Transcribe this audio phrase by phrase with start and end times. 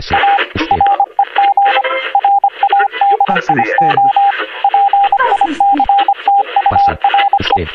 [0.00, 0.14] Pase.
[0.54, 0.78] Usted.
[3.26, 3.94] Pase usted.
[6.70, 6.92] Pase.
[7.40, 7.68] Usted.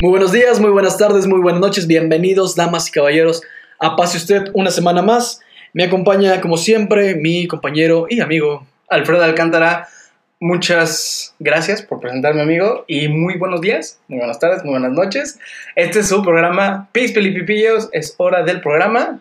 [0.00, 1.88] Muy buenos días, muy buenas tardes, muy buenas noches.
[1.88, 3.42] Bienvenidos, damas y caballeros,
[3.80, 5.40] a Pase Usted una semana más.
[5.72, 8.64] Me acompaña, como siempre, mi compañero y amigo.
[8.88, 9.88] Alfredo Alcántara,
[10.38, 15.40] muchas gracias por presentarme, amigo, y muy buenos días, muy buenas tardes, muy buenas noches.
[15.74, 19.20] Este es su programa Pis Pilipipillos, es hora del programa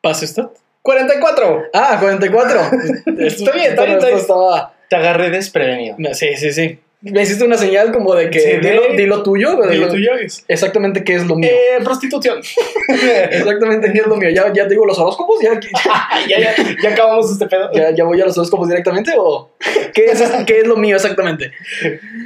[0.00, 0.44] ¿Pase Usted?
[0.82, 1.64] 44.
[1.74, 2.60] Ah, 44.
[3.18, 4.66] Está bien, está bien, está bien.
[4.88, 5.96] Te agarré desprevenido.
[6.14, 6.80] Sí, sí, sí.
[7.02, 9.56] Me hiciste una señal como de que Sí, dilo, de- dilo tuyo.
[9.58, 10.44] pero Dilo tuyo es.
[10.48, 11.48] Exactamente qué es lo mío.
[11.50, 12.40] Eh, prostitución.
[12.88, 14.28] Exactamente qué es lo mío.
[14.30, 15.40] ¿Ya, ya digo los horóscopos?
[15.42, 15.58] ¿Ya,
[16.28, 17.70] ya, ya, ya acabamos este pedo.
[17.72, 19.12] ya, ya voy a los horóscopos directamente?
[19.16, 19.50] ¿O
[19.94, 21.52] qué es, qué es lo mío exactamente?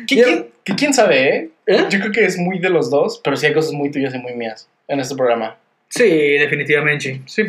[0.06, 1.50] ¿Qui- Ya- quién, que quién sabe, eh?
[1.66, 1.84] ¿Eh?
[1.88, 4.18] Yo creo que es muy de los dos, pero sí hay cosas muy tuyas y
[4.18, 5.56] muy mías en este programa.
[5.88, 6.04] Sí,
[6.38, 7.22] definitivamente.
[7.26, 7.44] Sí.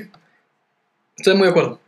[1.18, 1.80] Estoy muy de acuerdo.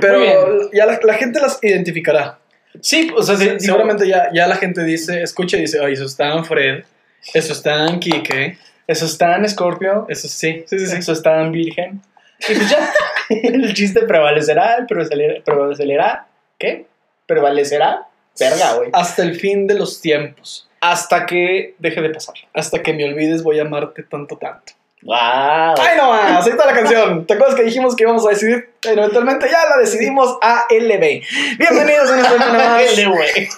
[0.00, 2.38] Pero ya la, la gente las identificará.
[2.80, 6.04] Sí, o sea, sí, Seguramente ya, ya la gente dice, escucha y dice, ay, eso
[6.04, 6.84] está en Fred,
[7.32, 10.96] eso está en Kike, Eso está en Scorpio, eso sí, sí, sí, sí.
[10.96, 12.02] Eso está en Virgen.
[12.40, 12.92] Y pues ya,
[13.30, 16.26] el chiste prevalecerá, prevalecerá, prevalecerá,
[16.58, 16.86] ¿qué?
[17.26, 18.06] Prevalecerá,
[18.38, 18.90] verga, güey.
[18.92, 20.68] Hasta el fin de los tiempos.
[20.80, 22.34] Hasta que deje de pasar.
[22.52, 24.74] Hasta que me olvides voy a amarte tanto, tanto.
[25.04, 25.16] ¡Wow!
[25.16, 26.46] ¡Ay, no más!
[26.46, 27.26] Ahí está la canción.
[27.26, 28.70] ¿Te acuerdas que dijimos que íbamos a decidir?
[28.80, 31.20] Pero eventualmente ya la decidimos ALB.
[31.58, 33.04] Bienvenidos una semana más.
[33.06, 33.48] Güey.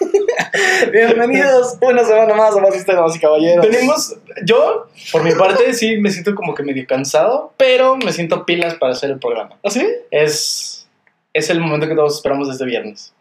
[0.91, 3.65] Bienvenidos una semana más a Más damas y caballeros.
[3.65, 8.45] Tenemos, yo, por mi parte, sí me siento como que medio cansado, pero me siento
[8.45, 9.57] pilas para hacer el programa.
[9.63, 9.87] ¿Ah, sí?
[10.11, 10.89] Es,
[11.33, 13.13] es el momento que todos esperamos desde viernes.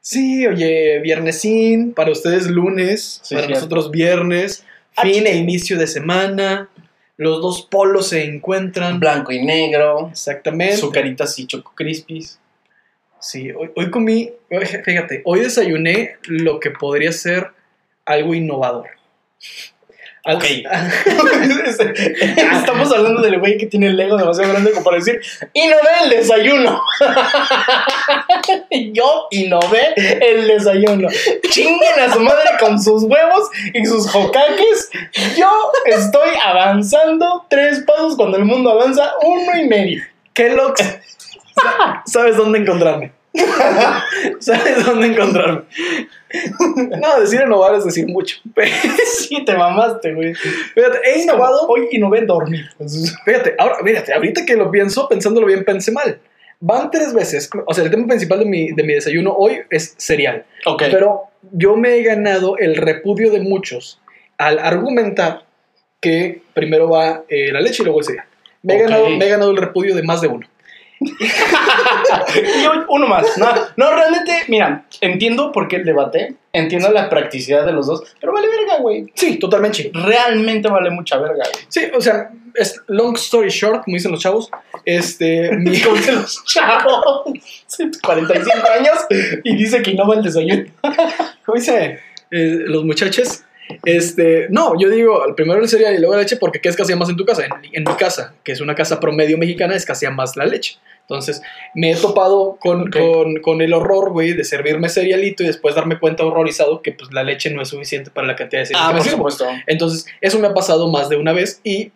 [0.00, 3.60] Sí, oye, viernesín, para ustedes lunes, Sí, para cierto.
[3.66, 4.64] nosotros viernes,
[4.98, 6.70] Ah, fin e inicio de semana,
[7.16, 9.00] los dos polos se encuentran.
[9.00, 10.76] Blanco y negro, Exactamente.
[10.76, 12.38] sucaritas y choco crispies.
[13.18, 14.32] Sí, hoy, hoy comí,
[14.84, 17.50] fíjate, hoy desayuné lo que podría ser
[18.04, 18.88] algo innovador.
[20.28, 20.44] Ok.
[22.52, 25.20] Estamos hablando del güey que tiene el ego demasiado grande como para decir,
[25.52, 26.80] innové el desayuno.
[28.92, 31.08] Yo innové el desayuno.
[31.50, 34.90] Chinguen a su madre con sus huevos y sus jocaques.
[35.36, 35.48] Yo
[35.86, 40.02] estoy avanzando tres pasos cuando el mundo avanza uno y medio.
[40.32, 40.82] Kellogg's,
[41.62, 43.12] sa- sabes dónde encontrarme.
[44.40, 45.62] sabes dónde encontrarme.
[47.00, 48.36] No, decir innovar es decir mucho.
[49.06, 50.34] Sí, te mamaste, güey.
[50.34, 51.66] Fíjate, he innovado.
[51.68, 52.66] Hoy innové en dormir.
[53.24, 56.18] Fíjate, ahora, fíjate, ahorita que lo pienso, pensándolo bien, pensé mal.
[56.60, 59.94] Van tres veces, o sea, el tema principal de mi, de mi desayuno hoy es
[59.98, 60.44] cereal.
[60.64, 60.84] Ok.
[60.90, 61.22] Pero
[61.52, 64.00] yo me he ganado el repudio de muchos
[64.38, 65.44] al argumentar
[66.00, 68.26] que primero va eh, la leche y luego el cereal.
[68.62, 68.82] Me, he Ok.
[68.90, 70.46] ganado, me he ganado el repudio de más de uno.
[72.36, 73.36] Y uno más.
[73.38, 78.02] No, no, realmente, mira, entiendo por qué el debate, entiendo la practicidad de los dos,
[78.20, 79.06] pero vale verga, güey.
[79.14, 79.90] Sí, totalmente.
[79.92, 81.64] Realmente vale mucha verga, güey.
[81.68, 84.50] Sí, o sea, es long story short, como dicen los chavos.
[84.84, 87.24] Este, mi, Como dicen los chavos,
[88.02, 88.98] 45 años,
[89.44, 90.64] y dice que no va el desayuno.
[91.44, 92.00] ¿cómo dice?
[92.30, 93.42] Eh, los muchachos.
[93.84, 97.08] Este, no, yo digo, primero el cereal y luego la leche porque ¿qué escasea más
[97.08, 97.44] en tu casa?
[97.46, 100.78] En, en mi casa, que es una casa promedio mexicana, escasea más la leche.
[101.02, 101.40] Entonces,
[101.74, 106.00] me he topado con, con, con el horror, güey, de servirme cerealito y después darme
[106.00, 108.88] cuenta horrorizado que pues la leche no es suficiente para la cantidad de cereal Ah,
[108.88, 109.30] que me por sirvo.
[109.30, 109.62] supuesto.
[109.68, 111.92] Entonces, eso me ha pasado más de una vez y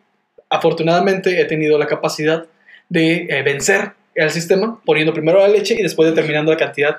[0.48, 2.46] afortunadamente he tenido la capacidad
[2.88, 6.98] de eh, vencer al sistema poniendo primero la leche y después determinando la cantidad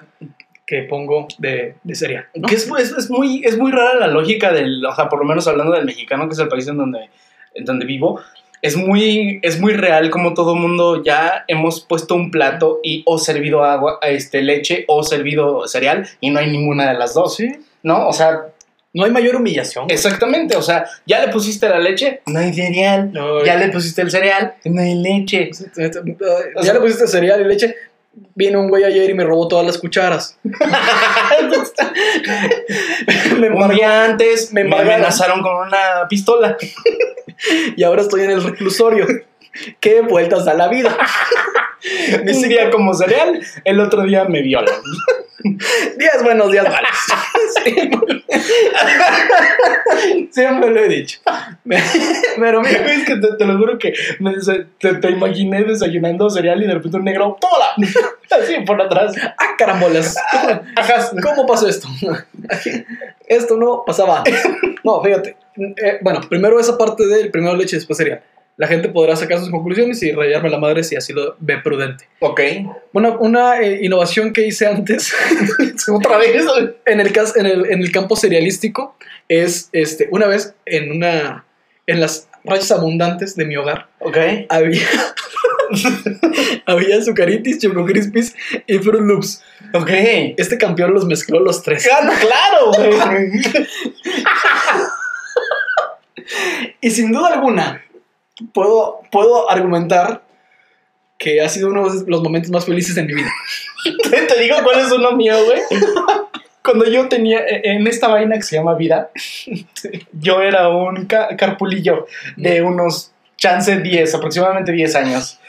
[0.72, 2.28] que pongo de, de cereal.
[2.34, 2.48] ¿no?
[2.48, 5.26] Que es, es, es muy, es muy rara la lógica del, o sea, por lo
[5.26, 7.09] menos hablando del mexicano, que es el país en donde,
[7.56, 8.22] en donde vivo,
[8.62, 13.18] es muy, es muy real como todo mundo ya hemos puesto un plato y o
[13.18, 17.50] servido agua, este, leche o servido cereal y no hay ninguna de las dos, Sí.
[17.84, 18.08] ¿no?
[18.08, 18.40] O sea,
[18.94, 19.86] No hay mayor humillación.
[19.90, 24.02] exactamente, o sea, ya le pusiste la leche, no hay cereal, No, ya le pusiste
[24.03, 25.50] el cereal, no hay leche.
[26.64, 27.76] ya le pusiste cereal y leche.
[28.35, 30.37] Vino un güey ayer y me robó todas las cucharas.
[30.43, 30.52] me
[33.34, 36.58] Un embargó día antes me me, amenazaron con una pistola.
[37.75, 39.08] y ahora estoy en el reclusorio.
[39.79, 40.97] Qué vueltas a la vida.
[42.22, 44.74] Un día como cereal, el otro día me violan.
[45.98, 46.90] días buenos, días malos.
[50.32, 51.20] Siempre, lo he dicho.
[52.38, 54.34] Pero mira, Es que te, te lo juro que me
[54.80, 57.74] te, te imaginé desayunando cereal y de repente un negro, ¡tómala!
[58.30, 59.14] Así por atrás.
[59.38, 60.16] ah, carambolas.
[60.76, 61.12] Ajá.
[61.22, 61.88] ¿Cómo pasó esto?
[63.28, 64.42] Esto no pasaba antes.
[64.84, 65.36] No, fíjate.
[65.58, 68.22] eh, bueno, primero esa parte del primero leche, después cereal.
[68.58, 72.08] La gente podrá sacar sus conclusiones y rayarme la madre si así lo ve prudente.
[72.20, 72.42] Ok.
[72.94, 75.14] Bueno, una eh, innovación que hice antes
[75.90, 76.46] Otra vez.
[76.86, 78.96] en el, en el, en el campo serialístico
[79.28, 81.46] es, este, una vez en una,
[81.88, 84.18] en las rayas abundantes de mi hogar, Ok.
[84.50, 84.82] había,
[86.66, 88.36] había Azucaritis, Choco Crispies
[88.68, 89.44] y Fruit Loops.
[89.74, 89.90] Ok.
[90.38, 91.86] Este campeón los mezcló los tres.
[91.88, 93.32] Gana, claro, güey.
[96.82, 97.84] Y sin duda alguna,
[98.53, 100.22] puedo, puedo argumentar
[101.17, 103.32] que ha sido uno de los momentos más felices de mi vida.
[104.09, 105.59] Te, te digo cuál es uno mío, güey.
[106.64, 109.09] Cuando yo tenía e, en esta vaina que se llama vida,
[110.14, 112.05] yo era un ca- carpulillo
[112.38, 115.40] de unos chance 10, aproximadamente 10 años.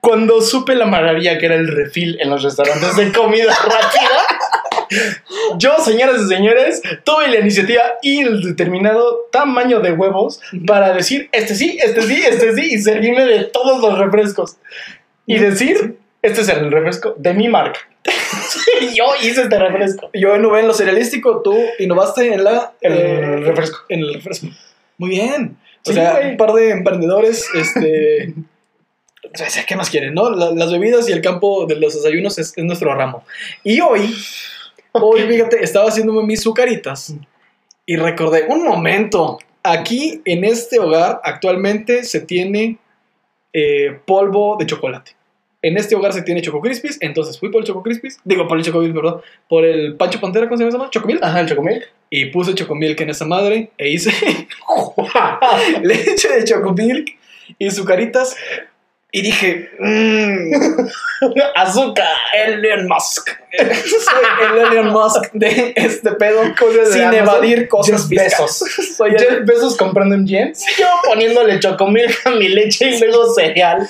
[0.00, 4.19] Cuando supe la maravilla que era el refil en los restaurantes de comida rápida,
[5.58, 11.28] yo, señoras y señores, tuve la iniciativa y el determinado tamaño de huevos para decir,
[11.32, 14.56] este sí, este sí, este sí, y servirme de todos los refrescos.
[15.26, 17.80] Y decir, este es el refresco de mi marca.
[18.94, 20.10] Yo hice este refresco.
[20.14, 22.72] Yo innové en lo serialístico, tú innovaste en la...
[22.80, 23.78] El eh, refresco.
[23.88, 24.48] En el refresco.
[24.98, 25.56] Muy bien.
[25.84, 26.30] O Sí, sea, güey.
[26.32, 28.34] un par de emprendedores, este...
[29.68, 30.30] ¿Qué más quieren, no?
[30.30, 33.24] La- las bebidas y el campo de los desayunos es, es nuestro ramo.
[33.62, 34.14] Y hoy,
[34.92, 37.14] hoy, fíjate, estaba haciéndome mis sucaritas
[37.86, 42.78] y recordé, un momento, aquí en este hogar actualmente se tiene
[43.52, 45.12] eh, polvo de chocolate.
[45.62, 48.56] En este hogar se tiene Choco Crispies, entonces fui por el Choco Crispies, digo por
[48.56, 50.88] el Choco Milk, perdón, por el Pancho Pantera, ¿cómo se llama?
[50.88, 51.22] ¿Chocomilk?
[51.22, 51.92] Ajá, el chocomilk.
[52.08, 54.10] Y puse Chocomilk en esa madre e hice
[55.82, 57.08] leche de Chocomilk
[57.58, 58.36] y sucaritas
[59.12, 60.86] y dije, mmm,
[61.54, 62.06] Azúcar.
[62.34, 63.28] Elon Musk.
[63.58, 63.66] Soy
[64.68, 66.42] el Elon Musk de este pedo
[66.90, 67.14] sin Amazon?
[67.14, 68.18] evadir cosas Jeff.
[68.22, 68.58] Bezos.
[68.96, 70.64] Soy el- Jeff Bezos comprando en jeans.
[70.78, 73.88] Yo poniéndole chocomilk a mi leche y luego cereal.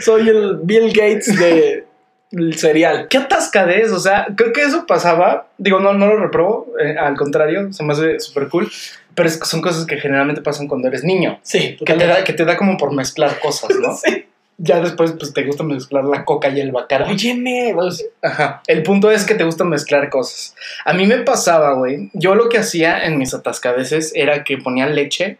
[0.00, 1.84] Soy el Bill Gates de
[2.32, 3.06] el cereal.
[3.08, 5.46] Qué atascadez, o sea, creo que eso pasaba.
[5.56, 8.70] Digo, no, no lo reprobo, eh, al contrario, se me hace súper cool.
[9.14, 11.40] Pero es son cosas que generalmente pasan cuando eres niño.
[11.42, 13.96] Sí, Que te, da, que te da como por mezclar cosas, ¿no?
[14.04, 14.26] Sí.
[14.60, 17.06] Ya después, pues te gusta mezclar la coca y el bacara.
[17.08, 18.60] Óyeme, pues, Ajá.
[18.66, 20.56] El punto es que te gusta mezclar cosas.
[20.84, 22.10] A mí me pasaba, güey.
[22.12, 25.38] Yo lo que hacía en mis atascadeces era que ponía leche,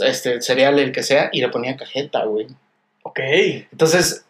[0.00, 2.46] este, cereal, el que sea, y le ponía cajeta, güey.
[3.02, 3.20] ok.
[3.72, 4.24] Entonces,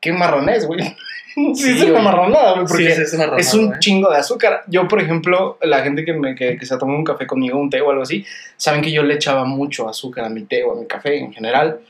[0.00, 0.80] qué marronés, güey.
[1.32, 3.76] Sí, Sí, es una marronada, güey, porque Sí, es una es un ¿eh?
[3.78, 4.64] chingo de azúcar.
[4.66, 7.70] Yo, por ejemplo, la gente que, me, que, que se toma un café conmigo, un
[7.70, 8.26] té o algo así,
[8.56, 11.32] saben que yo le echaba mucho azúcar a mi té o a mi café en
[11.32, 11.80] general.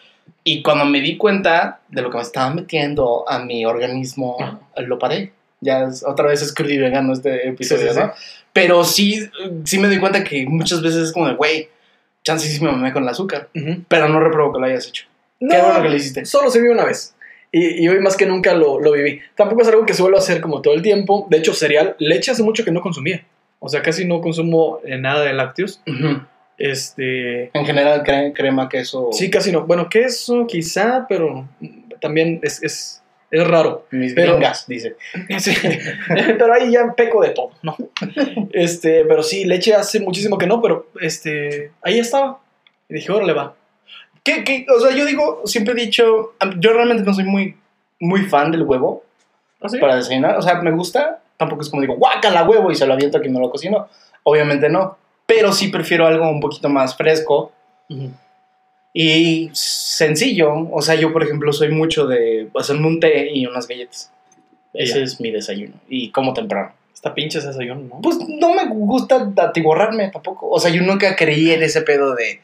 [0.44, 4.37] Y cuando me di cuenta de lo que me estaba metiendo a mi organismo,
[4.77, 5.32] lo paré.
[5.61, 8.12] Ya es- otra vez es crudo y vegano este episodio, Sí, sí, ¿no?
[8.53, 9.29] Pero sí,
[9.65, 11.69] sí me di cuenta que muchas veces es como de, güey,
[12.25, 13.49] chance sí me mamé con el azúcar.
[13.55, 13.82] Ujú.
[13.88, 15.05] Pero no reprobo que lo hayas hecho.
[15.38, 16.25] No, Qué bueno que lo hiciste.
[16.25, 17.15] Solo se vive una vez.
[17.53, 19.21] Y, y hoy más que nunca lo, lo viví.
[19.35, 21.27] Tampoco es algo que suelo hacer como todo el tiempo.
[21.31, 23.25] De hecho, cereal, leche hace mucho que no consumía.
[23.59, 25.81] O sea, casi no consumo eh, nada de lácteos.
[25.87, 26.21] Ujú.
[26.60, 27.50] Este.
[27.56, 29.08] En general, cre- crema, queso.
[29.12, 29.66] Sí, casi no.
[29.66, 31.48] Bueno, queso quizá, pero
[32.00, 33.86] también es, es, es raro.
[33.90, 34.96] Mis Pero- gringas, dice.
[35.38, 35.52] Sí.
[36.38, 37.76] pero ahí ya peco de todo, ¿no?
[38.52, 42.40] Este, pero sí, leche hace muchísimo que no, pero este, ahí estaba.
[42.88, 43.54] Y dije, órale, va.
[44.22, 44.66] ¿Qué, qué?
[44.76, 47.56] O sea, yo digo, siempre he dicho, yo realmente no soy muy,
[48.00, 49.02] muy fan del huevo
[49.62, 49.79] ¿Ah, sí?
[49.79, 50.36] para desayunar.
[50.36, 53.20] O sea, me gusta, tampoco es como digo, guácala huevo y se lo aviento a
[53.22, 53.88] quien no lo cocino.
[54.24, 54.98] Obviamente no.
[55.32, 57.53] Pero sí prefiero algo un poquito más fresco
[58.93, 60.53] y sencillo.
[60.72, 64.10] O sea, yo, por ejemplo, soy mucho de hacerme un té y unas galletas.
[64.75, 65.05] Ese Ya.
[65.05, 65.75] es mi desayuno.
[65.89, 66.72] Y como temprano.
[66.93, 68.01] Está pinche ese desayuno, ¿no?
[68.03, 70.49] Pues no me gusta atiborrarme tampoco.
[70.51, 72.41] O sea, yo nunca creí en ese pedo de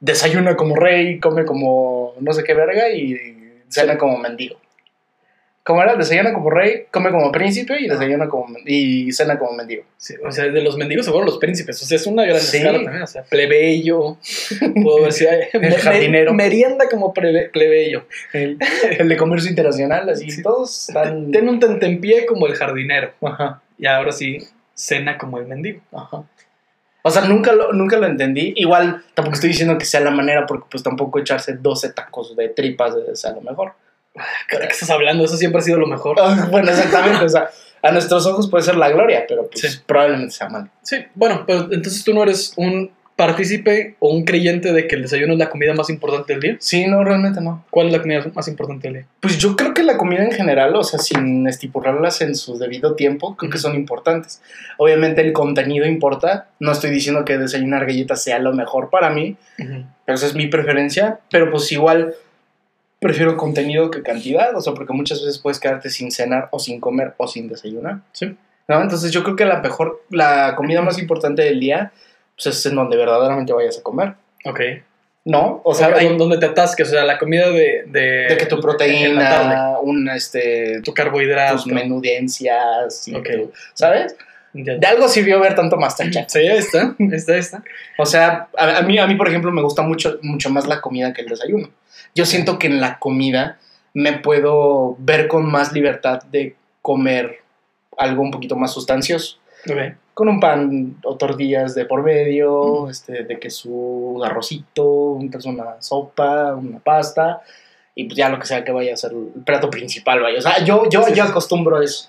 [0.00, 3.16] desayuna como rey, come como no sé qué verga y
[3.68, 4.56] cena como mendigo.
[5.68, 5.96] ¿Cómo era?
[5.96, 9.82] Desayuna como rey, come como príncipe y desayuna como y cena como mendigo.
[9.98, 11.82] Sí, o sea, de los mendigos se fueron los príncipes.
[11.82, 12.56] O sea, es una gran Sí.
[12.56, 13.02] escala también.
[13.02, 14.16] O sea, plebeyo.
[14.82, 15.42] Puedo si hay.
[15.52, 16.32] El jardinero.
[16.32, 18.06] merienda como plebe- plebeyo.
[18.32, 18.56] El,
[18.98, 20.42] el de comercio internacional, así Sí.
[20.42, 21.30] todos están.
[21.32, 23.12] Ten un tentempié como el jardinero.
[23.20, 24.38] Ajá, Y ahora sí,
[24.72, 25.82] cena como el mendigo.
[25.92, 26.24] ajá.
[27.02, 28.54] O sea, nunca lo, nunca lo entendí.
[28.56, 32.48] Igual tampoco estoy diciendo que sea la manera, porque pues tampoco echarse 12 tacos de
[32.48, 33.72] tripas es a lo mejor.
[34.52, 35.24] ¿De qué estás hablando?
[35.24, 36.16] Eso siempre ha sido lo mejor.
[36.20, 37.24] Ah, bueno, exactamente.
[37.24, 37.48] O sea,
[37.82, 39.80] a nuestros ojos puede ser la gloria, pero pues Sí.
[39.86, 40.68] probablemente sea mal.
[40.82, 45.02] Sí, bueno, pero entonces tú no eres un partícipe o un creyente de que el
[45.02, 46.56] desayuno es la comida más importante del día?
[46.60, 47.64] Sí, no, realmente no.
[47.68, 49.06] ¿Cuál es la comida más importante del día?
[49.18, 52.94] Pues yo creo que la comida en general, o sea, sin estipularlas en su debido
[52.94, 53.66] tiempo, creo que Ujú.
[53.66, 54.40] son importantes.
[54.76, 56.46] Obviamente el contenido importa.
[56.60, 60.46] No estoy diciendo que desayunar galletas sea lo mejor para mí, pero esa es mi
[60.46, 61.18] preferencia.
[61.28, 62.14] Pero pues igual
[63.00, 66.80] prefiero contenido que cantidad, o sea, porque muchas veces puedes quedarte sin cenar o sin
[66.80, 67.98] comer o sin desayunar.
[68.12, 68.36] Sí.
[68.66, 68.82] ¿no?
[68.82, 71.92] Entonces yo creo que la mejor, la comida más importante del día,
[72.36, 74.14] pues es en donde verdaderamente vayas a comer.
[74.44, 74.60] Ok.
[75.24, 75.60] ¿No?
[75.64, 77.84] O sea, hay- donde te atasques, o sea, la comida de...
[77.86, 81.54] De, de que tu proteína, un este tu carbohidrato.
[81.56, 83.28] tus menudencias, y Ok.
[83.30, 84.16] tu- ¿sabes?
[84.64, 84.74] Ya.
[84.76, 86.26] De algo sirvió ver tanto Masterchef.
[86.28, 87.62] Sí, está, está, está.
[87.98, 90.80] O sea, a, a mí, a mí, por ejemplo, me gusta mucho, mucho más la
[90.80, 91.68] comida que el desayuno.
[92.14, 93.58] Yo siento que en la comida
[93.94, 97.38] me puedo ver con más libertad de comer
[97.96, 99.38] algo un poquito más sustancioso.
[99.70, 99.76] Ok.
[100.14, 102.90] Con un pan o tortillas de por medio, Mm.
[102.90, 107.42] este, de que su arrocito, un- una sopa, una pasta,
[107.94, 110.38] y pues ya lo que sea que vaya a ser el plato principal, vaya.
[110.38, 112.08] O sea, yo, yo, Sí, yo acostumbro a eso.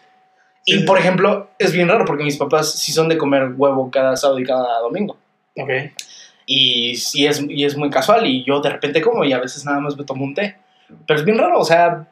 [0.76, 4.16] Y por ejemplo, es bien raro porque mis papás sí son de comer huevo cada
[4.16, 5.18] sábado y cada domingo.
[5.56, 5.70] Ok.
[6.46, 9.66] Y sí es, y es muy casual y yo de repente como y a veces
[9.66, 10.56] nada más me tomo un té.
[11.06, 12.08] Pero es bien raro, o sea,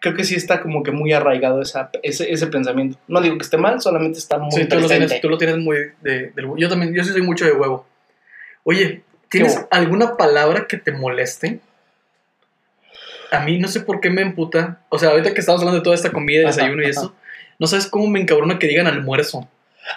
[0.00, 2.98] creo que sí está como que muy arraigado esa, ese, ese pensamiento.
[3.08, 5.56] No digo que esté mal, solamente está muy Sí, tú lo, tienes, tú lo tienes
[5.56, 6.46] muy de, del.
[6.58, 7.86] Yo también, yo sí soy mucho de huevo.
[8.64, 9.68] Oye, ¿tienes huevo?
[9.70, 11.60] alguna palabra que te moleste?
[13.30, 14.80] A mí no sé por qué me emputa.
[14.90, 16.90] O sea, ahorita que estamos hablando de toda esta comida, Ajá, desayuno y ajá.
[16.90, 17.14] eso,
[17.58, 19.48] no sabes cómo me encabrona que digan almuerzo.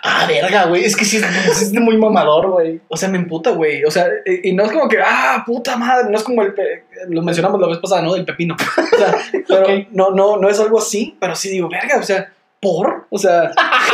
[0.04, 2.82] Ah, verga, güey, es que sí es, muy mamador, güey.
[2.90, 3.86] O sea, me emputa, güey.
[3.86, 6.54] O sea, y, y no es como que, ah, puta madre, no es como el,
[6.54, 8.14] pe- lo mencionamos la vez pasada, ¿no?
[8.14, 8.56] Del pepino.
[8.56, 9.16] O sea,
[9.48, 13.08] pero no, no, no es algo así, pero sí digo, verga, o sea, ¿por?
[13.10, 13.52] O sea,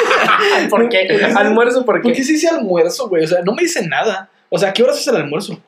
[0.70, 1.08] ¿Por qué?
[1.36, 2.02] Almuerzo, ¿por qué?
[2.04, 3.24] ¿por qué sí dice almuerzo, güey?
[3.24, 4.30] O sea, no me dice nada.
[4.50, 5.60] O sea, ¿a qué horas es el almuerzo?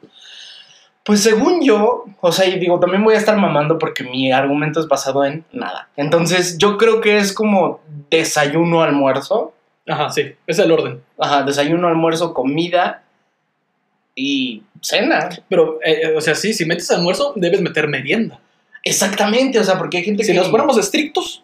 [1.05, 4.79] Pues según yo, o sea, y digo, también voy a estar mamando porque mi argumento
[4.79, 5.87] es basado en nada.
[5.95, 9.53] Entonces, yo creo que es como desayuno, almuerzo.
[9.87, 11.03] Ajá, sí, es el orden.
[11.19, 13.03] Ajá, desayuno, almuerzo, comida
[14.15, 15.29] y cena.
[15.47, 18.39] Pero, eh, eh, o sea, sí, si metes almuerzo, debes meter merienda.
[18.83, 20.39] Exactamente, o sea, porque hay gente Si que...
[20.39, 21.43] nos ponemos estrictos.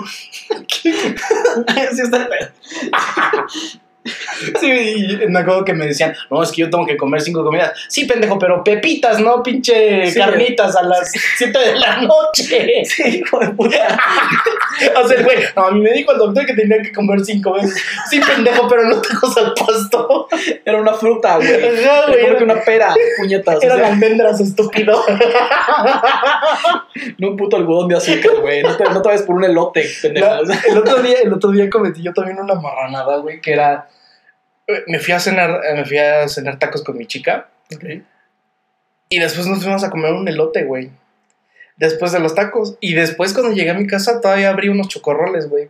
[0.82, 0.88] sí,
[2.02, 2.48] está el pedo.
[4.60, 4.68] Sí,
[5.22, 7.72] y me acuerdo que me decían, no, es que yo tengo que comer cinco comidas.
[7.88, 12.84] Sí, pendejo, pero pepitas, no pinche Sí, carnitas a las 7 de la noche.
[12.84, 13.98] Sí, hijo de puta.
[14.96, 17.52] O sea, güey, no, a mí me dijo el doctor que tenía que comer cinco
[17.52, 17.80] veces.
[18.10, 20.28] Sí, pendejo, pero no tacos al pasto.
[20.64, 21.48] Era una fruta, güey.
[21.52, 23.58] Era como que una pera, puñetas.
[23.58, 25.04] o Eran sea, almendras, estúpido.
[27.18, 28.62] no un puto algodón de azúcar, güey.
[28.62, 30.26] No te, no te vayas por un elote, pendejo.
[30.26, 33.52] La- O el, otro día, el otro día cometí yo también una marranada, güey, que
[33.52, 33.88] era...
[34.86, 37.48] Me fui a cenar, eh, me fui a cenar tacos con mi chica.
[39.08, 40.90] Y después nos fuimos a comer un elote, güey.
[41.76, 42.76] Después de los tacos.
[42.80, 45.64] Y después cuando llegué a mi casa todavía abrí unos chocorroles, güey.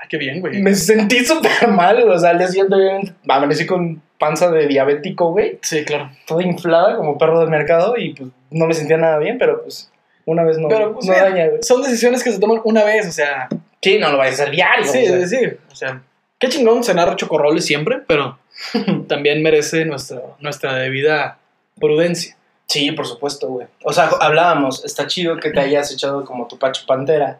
[0.00, 0.60] Ay, qué bien, güey.
[0.62, 2.16] Me sentí súper mal, güey.
[2.16, 5.58] O sea, al día siguiente amanecí con panza de diabético, güey.
[5.62, 6.10] Sí, claro.
[6.26, 9.90] Toda inflada como perro de mercado y pues no me sentía nada bien, pero pues
[10.26, 11.62] una vez no, Pero, pues, no mira, daña, güey.
[11.62, 13.48] Son decisiones que se toman una vez, o sea.
[13.82, 14.84] Sí, no lo vayas a hacer diario.
[14.84, 15.26] Sí, o sea.
[15.26, 15.46] sí, sí.
[15.70, 16.02] O sea,
[16.40, 18.38] qué chingón cenar chocorroles siempre, pero
[19.06, 21.38] también merece nuestra, nuestra debida
[21.78, 22.36] prudencia.
[22.66, 23.66] Sí, por supuesto, güey.
[23.84, 27.38] O sea, hablábamos, está chido que te hayas echado como tu pacho pantera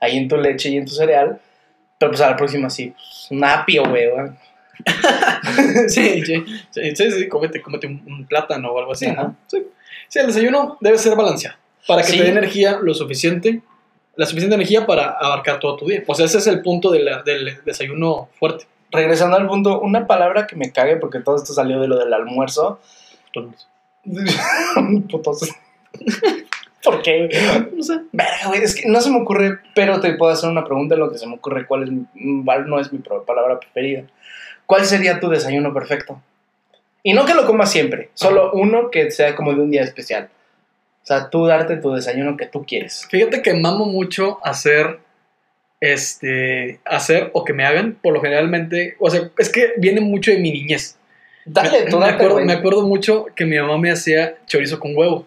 [0.00, 1.40] ahí en tu leche y en tu cereal,
[1.98, 4.30] pero pues a la próxima sí, pues, un apio, güey, güey.
[5.88, 9.22] sí, sí, sí, sí, sí, cómete, cómete un, un plátano o algo así, Ajá.
[9.22, 9.36] ¿no?
[9.46, 9.62] Sí.
[10.08, 11.56] Sí, el desayuno debe ser balanceado
[11.86, 12.18] para que Sí.
[12.18, 13.62] te dé energía lo suficiente,
[14.16, 16.02] la suficiente energía para abarcar todo tu día.
[16.06, 18.66] O sea, ese es el punto de la- del desayuno fuerte.
[18.90, 22.12] Regresando al punto, una palabra que me cague porque todo esto salió de lo del
[22.12, 22.78] almuerzo.
[25.10, 25.48] Putos.
[26.82, 27.28] ¿Por qué?
[27.74, 28.00] No sé.
[28.10, 31.00] Verga, güey, es que no se me ocurre, pero te puedo hacer una pregunta en
[31.00, 34.02] lo que se me ocurre cuál es mi- cuál no es mi palabra preferida.
[34.66, 36.20] ¿Cuál sería tu desayuno perfecto?
[37.04, 40.28] Y no que lo comas siempre, solo uno que sea como de un día especial.
[41.02, 43.06] O sea, tú darte tu desayuno que tú quieres.
[43.10, 45.00] Fíjate que mamo mucho hacer,
[45.80, 50.30] este, hacer o que me hagan, por lo generalmente, o sea, es que viene mucho
[50.30, 50.96] de mi niñez.
[51.44, 54.78] Dale, me, tú me date, acuerdo, me acuerdo mucho que mi mamá me hacía chorizo
[54.78, 55.26] con huevo.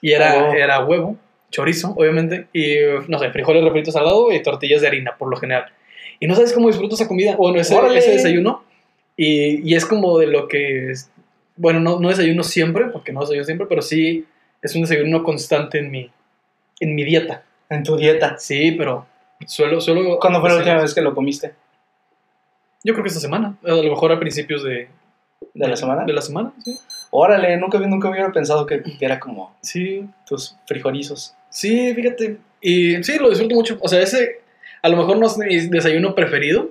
[0.00, 0.52] Y era, Oh.
[0.52, 1.16] era huevo,
[1.50, 2.74] chorizo, obviamente, y
[3.06, 5.66] no sé, frijoles refritos al lado y tortillas de harina, por lo general.
[6.18, 8.64] Y no sabes cómo disfruto esa comida, bueno, ese, ese desayuno.
[9.16, 10.92] Y, y es como de lo que,
[11.54, 14.24] bueno, no, no desayuno siempre, porque no desayuno siempre, pero sí
[14.62, 16.10] es un desayuno constante en mi,
[16.80, 17.42] en mi dieta.
[17.68, 18.36] En tu dieta.
[18.38, 19.06] Sí, pero
[19.46, 20.18] suelo, suelo...
[20.20, 21.54] ¿Cuándo fue la última vez que lo comiste?
[22.84, 24.88] Yo creo que esta semana, a lo mejor a principios de,
[25.54, 26.04] de la semana.
[26.04, 26.76] De la semana, sí.
[27.10, 31.34] Órale, nunca, nunca hubiera pensado que era como Sí, tus frijorizos.
[31.50, 32.38] sí, fíjate.
[32.60, 33.76] Y sí, lo disfruto mucho.
[33.80, 34.40] O sea, ese
[34.82, 36.70] a lo mejor no es mi desayuno preferido.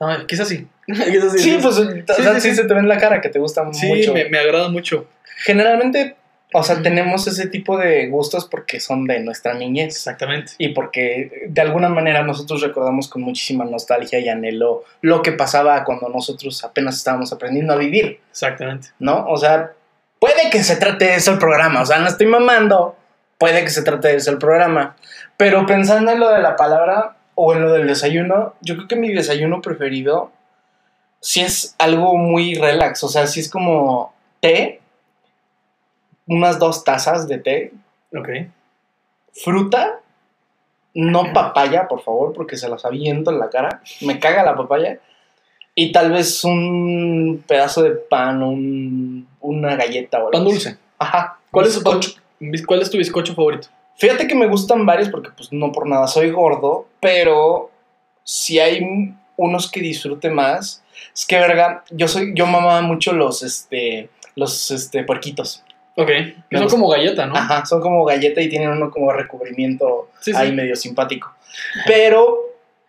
[0.00, 0.66] No, quizás sí.
[0.86, 1.38] quizás sí.
[1.38, 1.82] Sí, pues sí,
[2.16, 2.54] sí, sí.
[2.54, 4.12] se te ve en la cara que te gusta Sí, mucho.
[4.14, 5.06] me, me agrada mucho.
[5.44, 6.16] Generalmente,
[6.52, 9.96] o sea, tenemos ese tipo de gustos porque son de nuestra niñez.
[9.96, 10.52] Exactamente.
[10.58, 15.82] Y porque de alguna manera nosotros recordamos con muchísima nostalgia y anhelo lo que pasaba
[15.84, 18.88] cuando nosotros apenas estábamos aprendiendo a vivir, Exactamente.
[19.00, 19.26] ¿no?
[19.26, 19.72] O sea,
[20.20, 22.96] puede que se trate de eso el programa, o sea, no estoy mamando,
[23.36, 24.96] puede que se trate de eso el programa,
[25.36, 28.96] pero pensando en lo de la palabra o en lo del desayuno, yo creo que
[28.96, 30.30] mi desayuno preferido
[31.20, 34.80] sí es algo muy relax, o sea, sí es como té,
[36.26, 37.72] unas dos tazas de té,
[38.16, 38.28] Ok.
[39.42, 40.00] fruta,
[40.94, 43.82] no papaya, por favor, porque se las aviento en la cara.
[44.00, 45.00] Me caga la papaya.
[45.74, 50.78] Y tal vez un pedazo de pan, un- una galleta o algo Pan dulce.
[50.98, 51.38] Ajá.
[51.50, 52.20] ¿Cuál es, tu pan- Bizcocho.
[52.38, 53.66] bis- ¿Cuál es tu bizcocho favorito?
[53.96, 57.70] Fíjate que me gustan varios porque pues no por nada soy gordo, pero
[58.22, 63.42] si hay unos que disfrute más, es que verga, yo soy yo mamaba mucho los
[63.42, 65.63] este los este puerquitos.
[65.96, 66.08] Ok.
[66.50, 67.36] Que son como galleta, ¿no?
[67.36, 70.36] Ajá, son como galleta y tienen uno como recubrimiento Sí, sí.
[70.36, 71.32] ahí medio simpático.
[71.86, 72.38] Pero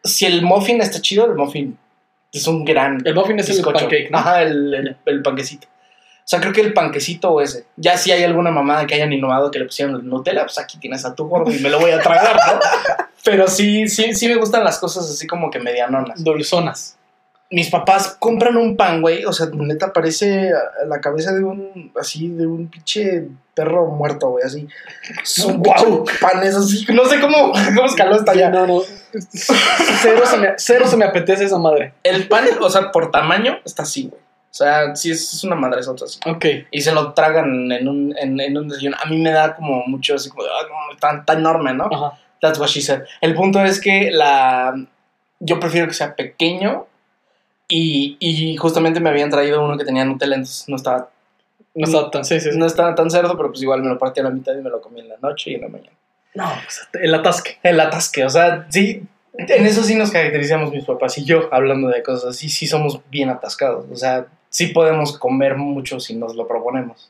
[0.03, 1.77] si el muffin está chido, el muffin
[2.33, 3.77] es un gran El muffin es bizcocho.
[3.77, 4.17] el pancake, ¿no?
[4.17, 5.67] Ajá, el, el, el panquecito.
[5.67, 7.65] O sea, creo que el panquecito o ese.
[7.75, 10.79] Ya si hay alguna mamada que hayan innovado que le pusieron el Nutella, pues aquí
[10.79, 12.59] tienes a tu gordo y me lo voy a tragar, ¿no?
[13.23, 16.23] Pero sí, sí, sí me gustan las cosas así como que medianonas.
[16.23, 16.97] Dulzonas.
[17.55, 19.23] Mis papás compran un pan, güey.
[19.23, 20.51] O sea, neta parece
[20.87, 24.67] la cabeza de un, así, de un pinche perro muerto, güey, así.
[25.23, 26.03] Son Guau.
[26.19, 26.85] panes así.
[26.93, 28.49] No sé cómo, cómo escaló hasta allá.
[28.49, 28.81] No, no.
[29.31, 31.93] Cero se, me, cero se me apetece esa madre.
[32.03, 34.21] El pan, o sea, por tamaño, está así, güey.
[34.21, 36.19] O sea, sí es, es una madre así.
[36.25, 36.45] Ok.
[36.71, 38.97] Y se lo tragan en un, en, en un desayuno.
[39.01, 41.85] A mí me da como mucho así como, de, "Ah, no, tan, tan enorme, ¿no?
[41.89, 42.19] Ajá.
[42.41, 43.03] That's what she said.
[43.21, 44.75] El punto es que la...
[45.39, 46.87] Yo prefiero que sea pequeño
[47.67, 51.09] y, y justamente me habían traído uno que tenía Nutella, entonces no estaba,
[51.73, 52.25] No estaba tan.
[52.25, 52.57] Sí, sí, sí.
[52.57, 54.69] no estaba tan cerdo, pero pues igual me lo partí a la mitad y me
[54.69, 55.95] lo comí en la noche y en la mañana.
[56.33, 57.57] No, pues, el atasque.
[57.63, 59.03] El atasque, o sea, sí,
[59.37, 62.99] en eso sí nos caracterizamos mis papás y yo, hablando de cosas así, sí somos
[63.09, 63.85] bien atascados.
[63.91, 67.09] O sea, sí podemos comer mucho si nos lo proponemos.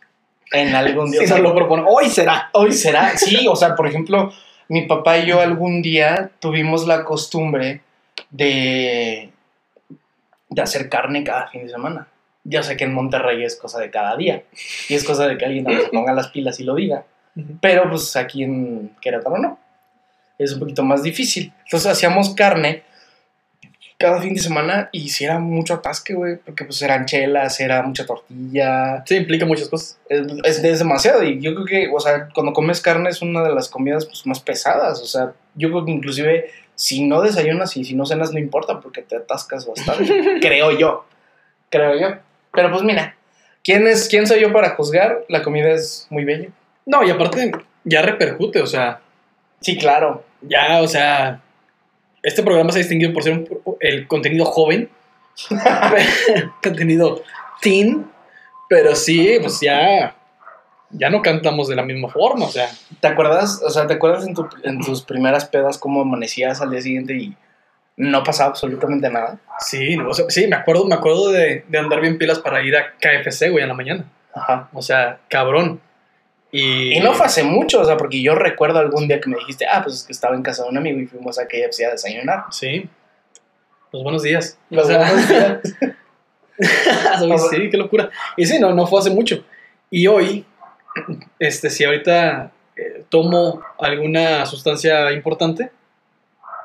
[0.51, 1.21] En algún día.
[1.21, 1.83] Si nos lo propone.
[1.87, 2.49] Hoy será.
[2.53, 4.31] Hoy será, sí, o sea, por ejemplo,
[4.67, 7.81] mi papá y yo algún día tuvimos la costumbre
[8.31, 9.31] de,
[10.49, 12.07] de hacer carne cada fin de semana.
[12.43, 14.43] Ya sé que en Monterrey es cosa de cada día
[14.87, 17.03] y es cosa de que alguien se ponga las pilas y lo diga,
[17.61, 19.59] pero pues aquí en Querétaro no.
[20.37, 21.51] Es un poquito más difícil.
[21.63, 22.83] Entonces hacíamos carne
[23.97, 27.81] cada fin de semana y si era mucho atasque, güey, porque pues eran chelas, era
[27.81, 29.97] mucha tortilla, Sí, implica muchas cosas.
[30.09, 33.41] es, es- es demasiado y yo creo que, o sea, cuando comes carne es una
[33.41, 37.75] de las comidas pues, más pesadas, o sea, yo creo que inclusive si no desayunas
[37.77, 41.05] y si no cenas no importa porque te atascas bastante, creo yo,
[41.69, 42.17] creo yo.
[42.53, 43.15] Pero pues mira,
[43.63, 45.23] ¿quién, es, ¿quién soy yo para juzgar?
[45.29, 46.49] La comida es muy bella.
[46.85, 47.51] No, y aparte,
[47.83, 48.99] ya repercute, o sea,
[49.61, 50.23] Sí, claro.
[50.41, 51.41] ya, o sea,
[52.21, 54.89] este programa se ha distinguido por ser un- el contenido joven,
[56.63, 57.23] contenido
[57.61, 58.05] teen,
[58.69, 60.15] pero sí, pues ya,
[60.91, 62.69] ya no cantamos de la misma forma, o sea,
[62.99, 66.71] ¿Te acuerdas, o sea, te acuerdas en, tu- en tus primeras pedas cómo amanecías al
[66.71, 67.35] día siguiente y
[67.97, 69.37] no pasaba absolutamente nada?
[69.59, 72.61] sí, no, o sea, sí, me acuerdo, me acuerdo de, de andar bien pilas para
[72.61, 74.69] ir a KFC, güey, en la mañana, Ajá.
[74.73, 75.81] o sea, cabrón.
[76.51, 79.35] Y, Y no fue hace mucho, o sea, porque yo recuerdo algún día que me
[79.37, 81.83] dijiste, ah, pues es que estaba en casa de un amigo y fuimos a KFC
[81.85, 82.43] a desayunar.
[82.51, 82.87] Sí,
[83.91, 84.57] los buenos días.
[84.69, 85.59] Los O sea, buenos días.
[87.51, 88.09] Sí, qué locura.
[88.37, 89.43] Y sí, no, no fue hace mucho.
[89.89, 90.45] Y hoy,
[91.39, 95.71] este, si ahorita eh, tomo alguna sustancia importante,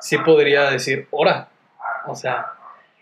[0.00, 1.48] sí podría decir, hora.
[2.06, 2.52] O sea,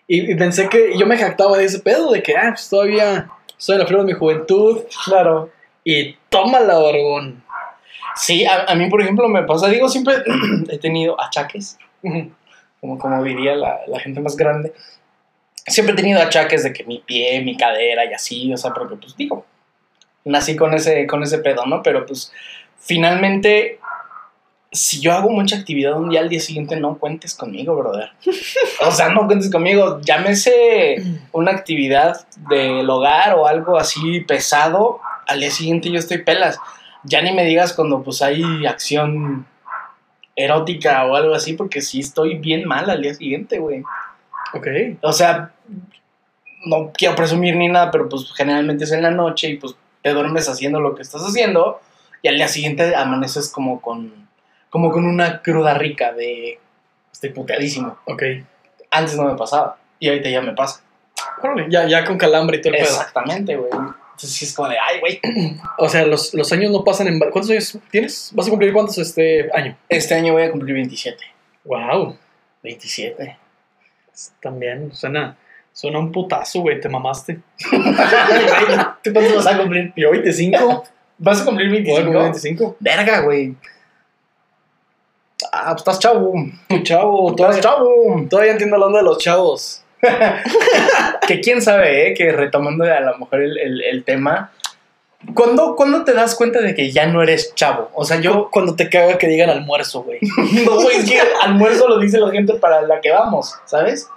[0.06, 3.30] y, y pensé que yo me jactaba de ese pedo, de que, ah, pues todavía
[3.56, 4.82] soy en la flor de mi juventud.
[5.04, 5.50] Claro.
[5.84, 7.42] Y tómala, barbón.
[8.16, 10.16] Sí, a, a mí, por ejemplo, me pasa, digo, siempre
[10.70, 11.78] he tenido achaques,
[12.80, 14.72] como, como diría la, la gente más grande.
[15.66, 18.96] Siempre he tenido achaques de que mi pie, mi cadera y así, o sea, porque
[18.96, 19.44] pues digo,
[20.28, 21.82] nací con ese, con ese pedo, ¿no?
[21.82, 22.32] Pero pues
[22.78, 23.80] finalmente,
[24.70, 28.10] si yo hago mucha actividad un día al día siguiente, no cuentes conmigo, brother.
[28.86, 35.40] O sea, no cuentes conmigo, llámese una actividad del hogar o algo así pesado, al
[35.40, 36.58] día siguiente yo estoy pelas.
[37.04, 39.46] Ya ni me digas cuando pues hay acción
[40.36, 43.82] erótica o algo así, porque sí estoy bien mal al día siguiente, güey.
[44.54, 44.66] Ok.
[45.02, 45.52] O sea,
[46.66, 50.10] no quiero presumir ni nada, pero pues generalmente es en la noche y pues te
[50.10, 51.80] duermes haciendo lo que estás haciendo
[52.22, 54.28] y al día siguiente amaneces como con,
[54.70, 56.58] como con una cruda rica de
[57.12, 57.98] estoy puteadísimo.
[58.04, 58.22] Ok.
[58.90, 60.82] Antes no me pasaba y ahorita ya me pasa.
[61.68, 62.80] Ya, ya con calambre y todo el.
[62.80, 63.70] Exactamente, güey.
[63.72, 65.20] Entonces sí es como de, ay, güey.
[65.78, 67.20] O sea, los, los años no pasan en...
[67.20, 68.32] ¿Cuántos años tienes?
[68.34, 69.76] ¿Vas a cumplir cuántos este año?
[69.88, 71.22] Este año voy a cumplir 27.
[71.64, 72.16] Wow.
[72.64, 73.38] 27.
[74.42, 75.36] También suena,
[75.72, 76.80] suena un putazo, güey.
[76.80, 77.38] Te mamaste.
[79.02, 79.92] ¿Tú cuánto vas a cumplir?
[79.96, 80.84] Yo 25.
[81.18, 82.02] ¿Vas a cumplir Voy a 25?
[82.04, 82.76] cumplir 25.
[82.80, 83.54] Verga, güey.
[85.52, 86.34] Ah, pues estás chavo.
[86.82, 88.26] Chavo, Estás todavía, chavo.
[88.28, 89.82] todavía entiendo la onda de los chavos.
[91.26, 92.14] Que quién sabe, ¿eh?
[92.14, 94.50] Que retomando a lo mejor el, el, el tema.
[95.34, 97.90] ¿Cuándo, ¿Cuándo te das cuenta de que ya no eres chavo?
[97.94, 98.32] O sea, yo.
[98.32, 100.18] Yo cuando te caga que digan almuerzo, güey.
[100.64, 104.08] No, güey, es que almuerzo lo dice la gente para la que vamos, ¿sabes?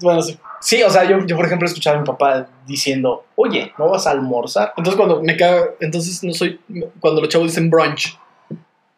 [0.00, 0.38] Bueno, sí.
[0.60, 3.88] Sí, o sea, yo, yo por ejemplo he escuchado a mi papá diciendo, oye, ¿no
[3.90, 4.72] vas a almorzar?
[4.76, 6.60] Entonces cuando me caga, entonces no soy,
[7.00, 8.18] cuando los chavos dicen brunch.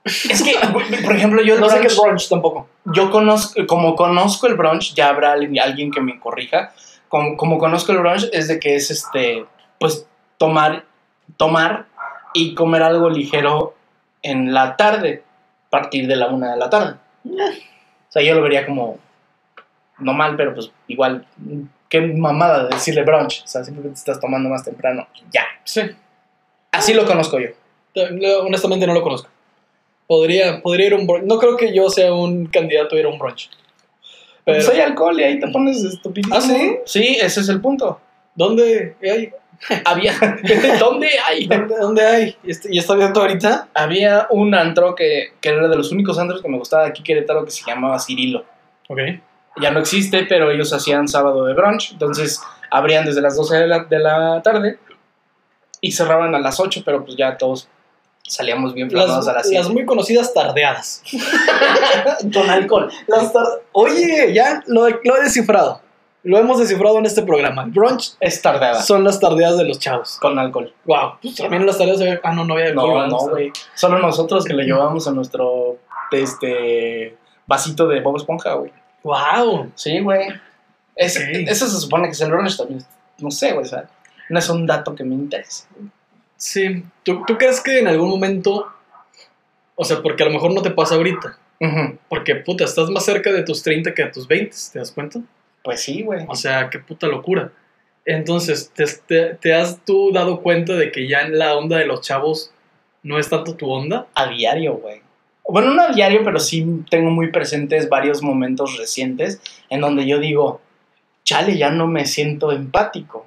[0.05, 0.55] Es que,
[1.05, 2.69] por ejemplo, yo el No sé qué brunch- es brunch tampoco.
[2.87, 6.73] yo conozco, como conozco el brunch, ya habrá alguien, alguien que me corrija,
[7.09, 9.45] como, como conozco el brunch es de que es este,
[9.79, 10.07] pues
[10.39, 10.85] tomar,
[11.37, 11.85] tomar
[12.33, 13.75] y comer algo ligero
[14.23, 15.23] en la tarde,
[15.67, 16.95] a partir de la una de la tarde.
[17.27, 18.97] O sea, yo lo vería como,
[20.01, 21.27] no mal, pero pues igual,
[21.89, 25.45] qué mamada de decirle brunch, o sea, simplemente estás tomando más temprano y ya.
[25.65, 25.83] Sí.
[26.73, 27.49] Así lo conozco yo.
[27.95, 29.29] Eh, Honestamente no lo conozco.
[30.07, 31.25] Podría, podría ir a un brunch.
[31.25, 33.51] No creo que yo sea un candidato a ir a un brunch.
[34.45, 36.37] Pero, Pues hay alcohol y ahí te pones estupidísimo.
[36.37, 36.79] ¿Ah, sí?
[36.85, 38.01] Sí, ese es el punto.
[38.35, 39.33] ¿dónde hay?
[39.85, 40.15] Había,
[40.79, 41.47] ¿dónde hay?
[41.47, 42.37] ¿Dónde, dónde hay?
[42.43, 43.69] ¿Y está, está abierto ahorita?
[43.75, 47.03] Había un antro que, que era de los únicos antros que me gustaba de aquí
[47.03, 48.47] Querétaro que se llamaba Cirilo.
[48.89, 48.99] Ok.
[49.61, 53.67] Ya no existe, pero ellos hacían sábado de brunch, entonces abrían desde las 12 de
[53.67, 54.79] la, de la tarde
[55.81, 57.69] y cerraban a las 8, pero pues ya todos
[58.23, 59.63] salíamos bien flamados a las 7.
[59.63, 61.03] las muy conocidas tardeadas.
[62.33, 62.91] Con alcohol.
[63.09, 63.33] Las
[63.73, 65.81] Oye, ya lo, lo he descifrado.
[66.23, 67.65] Lo hemos descifrado en este programa.
[67.65, 68.83] El brunch Es tardeada.
[68.83, 70.19] son las tardeadas de los chavos.
[70.21, 70.73] Con alcohol.
[70.85, 71.15] Wow.
[71.23, 72.21] Pues también las tardeadas de...
[72.23, 73.53] Ah, no, no había alcohol, No, no, güey.
[73.75, 75.79] Solo nosotros que le llevamos a nuestro
[76.13, 78.71] este vasito de Bob Esponja, güey.
[79.03, 79.73] Wow.
[79.75, 80.29] Sí, güey.
[80.97, 81.17] Es-.
[81.17, 82.85] Eso se supone que es el brunch también.
[83.19, 83.65] No sé, güey.
[83.65, 83.89] O sea,
[84.29, 85.65] no es un dato que me interese.
[86.37, 86.85] Sí.
[87.03, 88.73] ¿Tú, ¿Tú crees que en algún momento...
[89.75, 91.39] O sea, porque a lo mejor no te pasa ahorita.
[92.09, 95.21] Porque, puta, estás más cerca de tus 30 que de tus 20, ¿te das cuenta?
[95.63, 96.25] Pues sí, güey.
[96.29, 97.53] O sea, qué puta locura.
[98.07, 101.87] Entonces, ¿te, te, te has tú dado cuenta de que ya en la onda de
[101.87, 102.51] los chavos
[103.03, 104.07] no es tanto tu onda?
[104.15, 105.00] A diario, güey.
[105.49, 110.21] Bueno, no a diario, pero sí tengo muy presentes varios momentos recientes en donde yo
[110.21, 110.61] digo,
[111.25, 113.27] chale, ya no me siento empático.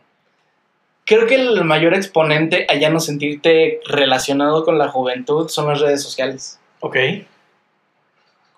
[1.05, 5.81] Creo que el mayor exponente a ya no sentirte relacionado con la juventud son las
[5.81, 6.59] redes sociales.
[6.79, 6.95] Ok.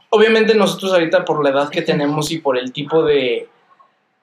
[0.09, 3.49] Obviamente nosotros ahorita por la edad que tenemos y por el tipo de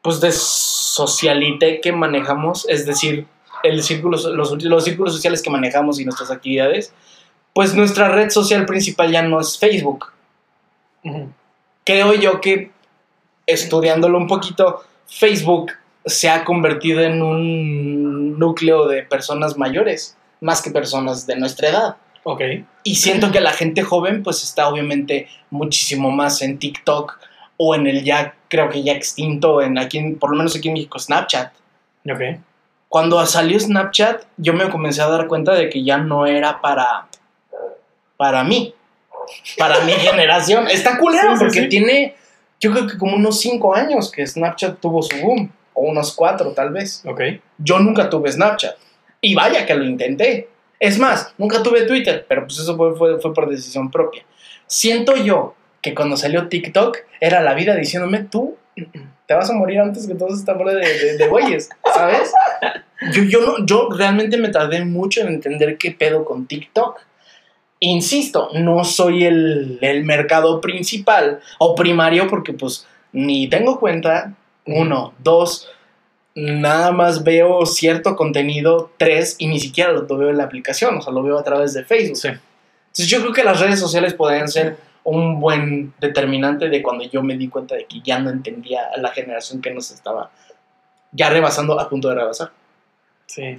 [0.03, 3.27] pues de socialite que manejamos, es decir,
[3.63, 6.93] el círculo, los, los círculos sociales que manejamos y nuestras actividades,
[7.55, 10.13] pues nuestra red social principal ya no es Facebook.
[11.85, 12.71] Creo yo que
[13.47, 15.73] estudiándolo un poquito, Facebook
[16.05, 21.97] se ha convertido en un núcleo de personas mayores, más que personas de nuestra edad.
[22.25, 22.41] Ok.
[22.85, 27.19] Y siento que la gente joven pues está obviamente muchísimo más en TikTok
[27.57, 30.69] o en el ya, creo que ya extinto, en aquí, en- por lo menos aquí
[30.69, 31.53] en México, Snapchat.
[32.09, 32.21] Ok.
[32.89, 37.07] Cuando salió Snapchat, yo me comencé a dar cuenta de que ya no era para,
[38.23, 38.73] para mí,
[39.59, 40.69] para mi generación.
[40.69, 41.69] Está culero Sí, porque sí.
[41.69, 42.15] tiene,
[42.61, 46.53] yo creo que como unos 5 años que Snapchat tuvo su boom, o unos 4
[46.53, 47.03] tal vez.
[47.05, 47.21] Ok.
[47.59, 48.77] Yo nunca tuve Snapchat.
[49.21, 50.51] Y vaya que lo intenté.
[50.79, 54.23] Es más, nunca tuve Twitter, pero pues eso fue, fue, fue por decisión propia.
[54.69, 58.57] Siento yo que cuando salió TikTok era la vida diciéndome, tú
[59.27, 62.33] te vas a morir antes que toda esta bola de, de, de güeyes, ¿sabes?
[63.13, 67.01] Yo, yo, no, yo realmente me tardé mucho en entender qué pedo con TikTok.
[67.85, 74.35] Insisto, no soy el, el mercado principal o primario porque pues ni tengo cuenta,
[74.67, 75.69] uno, dos,
[76.37, 81.03] nada más veo cierto contenido, tres, y ni siquiera lo veo en la aplicación, o
[81.03, 82.19] sea, lo veo a través de Facebook.
[82.19, 82.29] Sí.
[82.29, 87.21] Entonces yo creo que las redes sociales podrían ser un buen determinante de cuando yo
[87.21, 90.31] me di cuenta de que ya no entendía a la generación que nos estaba
[91.11, 92.53] ya rebasando, a punto de rebasar.
[93.27, 93.59] Sí.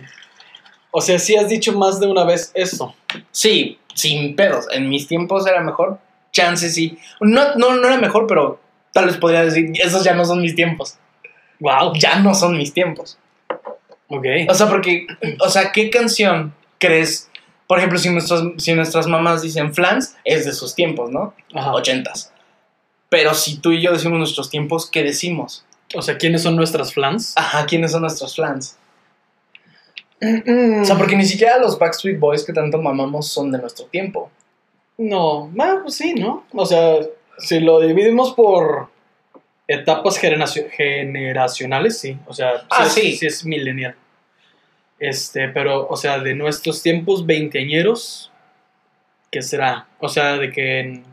[0.92, 2.96] O sea, sí has dicho más de una vez eso.
[3.32, 4.66] Sí, sin pedos.
[4.72, 6.00] En mis tiempos era mejor.
[6.32, 6.98] Chances sí.
[7.22, 8.60] No, no, no era mejor, pero
[8.92, 10.98] tal vez podría decir, esos ya no son mis tiempos.
[11.60, 11.94] Wow.
[11.96, 13.18] Ya no son mis tiempos.
[14.08, 14.26] Ok.
[14.50, 15.08] O sea, porque,
[15.40, 17.30] o sea, ¿qué canción crees?
[17.68, 21.34] Por ejemplo, si, nuestros, si nuestras mamás dicen flans, es de sus tiempos, ¿no?
[21.54, 21.74] Ajá.
[21.74, 22.32] Ochentas.
[23.10, 25.66] Pero si tú y yo decimos nuestros tiempos, ¿qué decimos?
[25.96, 27.34] O sea, ¿quiénes son nuestras flans?
[27.36, 28.78] Ajá, ¿quiénes son nuestros flans?
[30.82, 34.30] O sea, porque ni siquiera los Backstreet Boys que tanto mamamos son de nuestro tiempo.
[34.98, 36.46] No, ah, pues sí, ¿no?
[36.54, 36.98] O sea,
[37.40, 38.90] si lo dividimos por
[39.68, 42.18] etapas generacio- generacionales, sí.
[42.28, 43.08] O sea, Ah, sí, sí.
[43.14, 43.96] es, sí es millennial.
[45.00, 48.32] Este, pero, o sea, de nuestros tiempos veinteañeros,
[49.32, 49.88] ¿qué será?
[50.00, 51.04] O sea, de que en,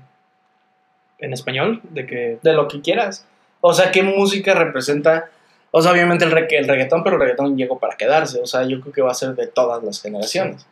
[1.19, 2.39] en español, de que...
[2.43, 3.27] De lo que quieras.
[3.63, 5.31] O sea, ¿qué música representa?
[5.73, 8.41] O sea, obviamente el, regga- el reggaetón, pero el reggaetón llegó para quedarse.
[8.41, 10.67] O sea, yo creo que va a ser de todas las generaciones.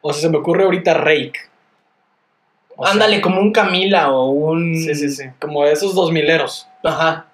[0.00, 1.34] O sea, se me ocurre ahorita Rake.
[2.76, 4.74] O sea, Ándale, como un Camila o un...
[4.76, 5.24] Sí, sí, sí.
[5.40, 6.66] Como esos dos mileros.
[6.84, 7.26] Ajá.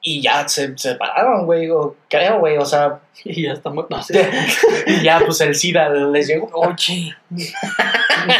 [0.00, 1.68] Y ya se separaron, güey.
[1.70, 2.56] o Creo, güey.
[2.56, 3.86] O sea, Y ya estamos...
[3.90, 4.30] No sé.
[4.86, 6.48] y ya pues el SIDA les llegó.
[6.54, 7.14] Oye.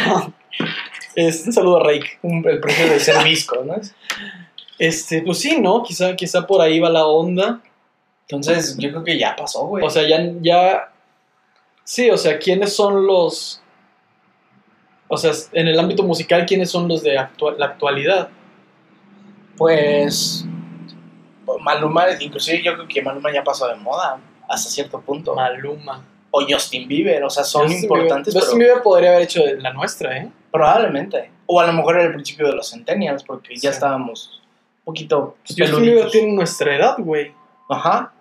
[0.07, 0.33] No.
[1.15, 2.17] Este, un saludo a Rake.
[2.21, 3.75] Un- el precio de ser visco, ¿no?
[4.79, 5.83] Este, pues sí, ¿no?
[5.83, 7.61] Quizá, quizá por ahí va la onda.
[8.27, 9.85] Entonces, yo creo que ya pasó, güey.
[9.85, 10.91] O sea, ya, ya.
[11.83, 13.61] Sí, o sea, ¿quiénes son los.
[15.07, 18.29] O sea, en el ámbito musical, ¿quiénes son los de actua- la actualidad?
[19.57, 20.45] pues.
[21.61, 25.33] Maluma, inclusive yo creo que Maluma ya pasó de moda hasta cierto punto.
[25.33, 26.03] Maluma.
[26.29, 29.41] O Justin Bieber, o sea, son Justin importantes, Bieber- Justin pero Bieber podría haber hecho
[29.59, 30.29] la nuestra, ¿eh?
[30.51, 31.31] probablemente.
[31.45, 34.36] O a lo mejor era el principio de los centennials, porque ya estábamos
[34.87, 36.11] poquito Bieber peluditos.
[36.11, 37.31] tiene nuestra edad, güey.
[37.69, 38.13] Ajá.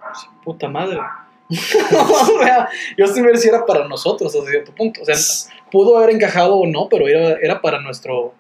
[0.44, 0.98] Puta madre.
[1.48, 5.00] o sea, Justin Bieber sí era para nosotros hasta cierto punto.
[5.00, 5.14] O sea,
[5.70, 8.34] pudo haber encajado o no, pero era, era para nuestro,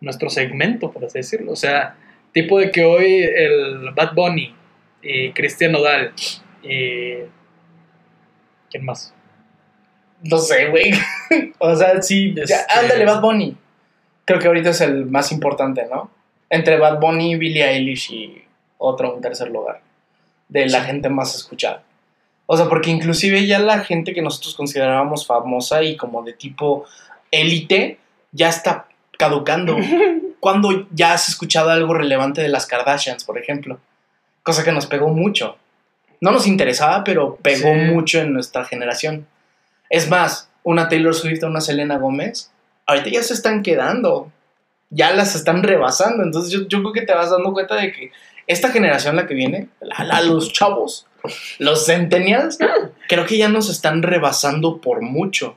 [0.00, 1.52] nuestro segmento, por así decirlo.
[1.52, 1.96] O sea,
[2.32, 4.54] tipo de que hoy el Bad Bunny
[5.02, 6.12] y Cristian Nodal
[6.62, 7.14] y...
[8.70, 9.14] ¿Quién más?
[10.22, 10.92] No sé, güey.
[11.58, 12.34] o sea, sí.
[12.34, 13.56] ya, Este- ándale, Bad Bunny.
[14.24, 16.10] Creo que ahorita es el más importante, ¿no?
[16.52, 18.44] Entre Bad Bunny, Billie Eilish y
[18.76, 19.80] otro en tercer lugar.
[20.48, 21.82] De la gente más escuchada.
[22.44, 26.84] O sea, porque inclusive ya la gente que nosotros considerábamos famosa y como de tipo
[27.30, 27.98] élite
[28.32, 28.86] ya está
[29.18, 29.76] caducando.
[30.40, 33.78] Cuando ya has escuchado algo relevante de las Kardashians, por ejemplo.
[34.42, 35.56] Cosa que nos pegó mucho.
[36.20, 37.90] No nos interesaba, pero pegó Sí.
[37.92, 39.26] mucho en nuestra generación.
[39.88, 42.50] Es más, una Taylor Swift o una Selena Gómez,
[42.86, 44.30] ahorita ya se están quedando.
[44.92, 46.22] Ya las están rebasando.
[46.22, 48.12] Entonces yo, yo creo que te vas dando cuenta de que
[48.46, 49.68] esta generación, la que viene,
[50.24, 51.06] los chavos,
[51.58, 52.58] los centennials,
[53.08, 55.56] creo que ya nos están rebasando por mucho.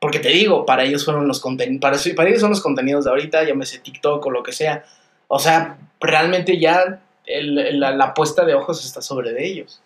[0.00, 3.10] Porque te digo, para ellos fueron los contenidos, para, para ellos son los contenidos de
[3.10, 4.84] ahorita, llámese TikTok o lo que sea.
[5.28, 9.80] O sea, realmente ya la puesta de ojos está sobre de ellos.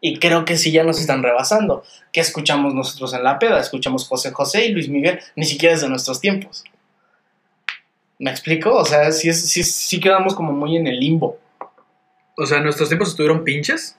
[0.00, 1.82] Y creo que sí ya nos están rebasando.
[2.12, 3.60] ¿Qué escuchamos nosotros en la peda?
[3.60, 6.64] Escuchamos José José y Luis Miguel, ni siquiera es de nuestros tiempos.
[8.18, 8.74] ¿Me explico?
[8.74, 11.38] O sea, sí, es- sí, sí quedamos como muy en el limbo.
[12.36, 13.96] O sea, ¿nuestros tiempos estuvieron pinches?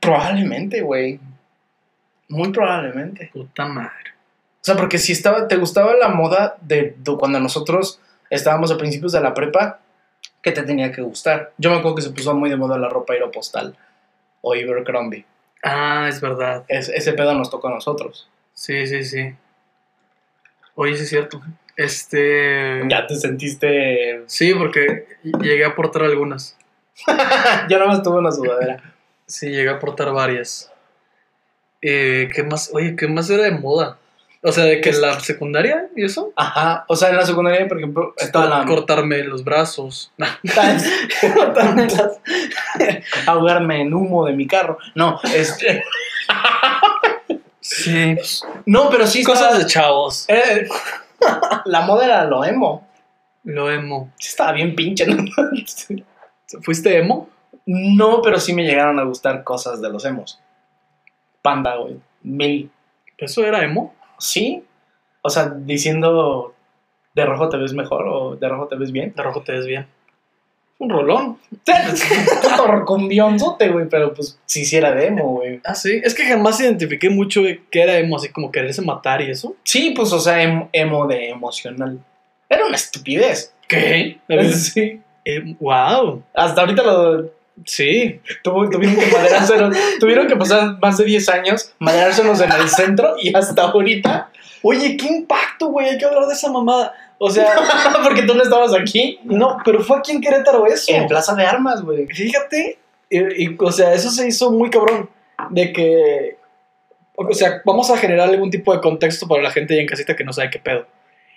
[0.00, 1.20] Probablemente, güey.
[2.28, 3.30] Muy probablemente.
[3.32, 4.10] Puta madre.
[4.60, 8.76] O sea, porque si estaba, te gustaba la moda de, de cuando nosotros estábamos a
[8.78, 9.80] principios de la prepa,
[10.42, 11.52] ¿qué te tenía que gustar?
[11.56, 13.76] Yo me acuerdo que se puso muy de moda la ropa aeropostal
[14.42, 15.24] o Ibercrombie.
[15.62, 16.64] Ah, es verdad.
[16.68, 18.28] Es- ese pedo nos tocó a nosotros.
[18.54, 19.34] Sí, sí, sí.
[20.74, 21.40] Oye, sí es cierto.
[21.76, 22.82] Este...
[22.88, 24.22] Ya te sentiste...
[24.26, 26.56] Sí, porque llegué a aportar algunas.
[27.68, 28.82] Yo nada más tuve una sudadera.
[29.26, 30.72] Sí, llegué a aportar varias.
[31.82, 32.70] Eh, ¿Qué más?
[32.72, 33.98] Oye, ¿qué más era de moda?
[34.42, 36.32] O sea, de que la secundaria y eso.
[36.36, 36.84] Ajá.
[36.88, 38.64] O sea, en la secundaria, por ejemplo, estaba la...
[38.64, 40.12] Cortarme los brazos.
[43.26, 44.78] ahogarme en humo de mi carro.
[44.94, 45.82] No, este...
[47.60, 48.16] sí.
[48.66, 50.24] No, pero sí Cosas estaba- de chavos.
[50.28, 50.68] Eh,
[51.64, 52.86] la moda era lo emo.
[53.44, 54.12] Lo emo.
[54.18, 55.24] Estaba bien pinche, ¿no?
[56.62, 57.28] ¿Fuiste emo?
[57.66, 60.40] No, pero sí me llegaron a gustar cosas de los emos.
[61.42, 62.00] Panda, güey.
[62.22, 62.70] Mil.
[63.18, 63.94] ¿Eso era emo?
[64.18, 64.64] ¿Sí?
[65.22, 66.54] O sea, diciendo
[67.14, 69.12] de rojo te ves mejor o de rojo te ves bien.
[69.16, 69.86] De rojo te ves bien.
[70.78, 71.38] Un rolón.
[71.64, 75.60] Puto rocumbionzote, güey, pero pues sí, sí era de emo, güey.
[75.64, 76.00] Ah, sí.
[76.04, 79.56] Es que jamás identifiqué mucho que era emo, así como quererse matar y eso.
[79.64, 81.98] Sí, pues, o sea, em- emo de emocional.
[82.48, 83.52] Era una estupidez.
[83.68, 84.18] ¿Qué?
[84.52, 85.00] Sí.
[85.58, 86.22] wow.
[86.34, 87.30] Hasta ahorita lo
[87.64, 88.20] Sí.
[88.44, 89.76] tuvo- tuvieron que maderárselos.
[89.98, 94.30] tuvieron que pasar más de 10 años maderárselos en el centro y hasta ahorita.
[94.62, 95.88] Oye, qué impacto, güey.
[95.88, 96.92] Hay que hablar de esa mamada.
[97.18, 97.56] O sea,
[98.04, 99.18] Porque tú no estabas aquí.
[99.24, 100.92] no, pero fue aquí en Querétaro eso.
[100.92, 102.06] En Plaza de Armas, güey.
[102.06, 102.78] Fíjate.
[103.08, 105.08] Y, y, o sea, eso se hizo muy cabrón.
[105.50, 106.36] de que,
[107.14, 110.16] o sea, vamos a generar algún tipo de contexto para la gente ya en casita
[110.16, 110.86] que no sabe qué pedo.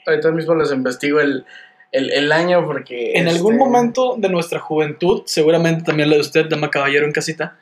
[0.06, 1.46] Ahorita mismo les investigo el,
[1.92, 3.14] el, el año porque...
[3.14, 7.12] En este, algún momento de nuestra juventud, seguramente también la de usted, dama caballero en
[7.12, 7.58] casita,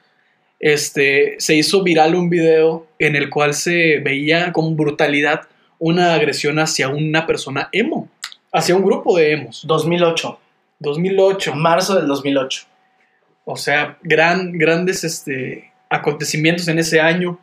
[0.60, 5.42] este, se hizo viral un video en el cual se veía con brutalidad
[5.80, 8.08] una agresión hacia una persona emo,
[8.52, 9.62] hacia un grupo de emos.
[9.66, 10.40] 2008.
[10.80, 11.56] 2008.
[11.56, 12.66] Marzo del 2008.
[13.46, 17.40] O sea, gran, grandes este, acontecimientos en ese año.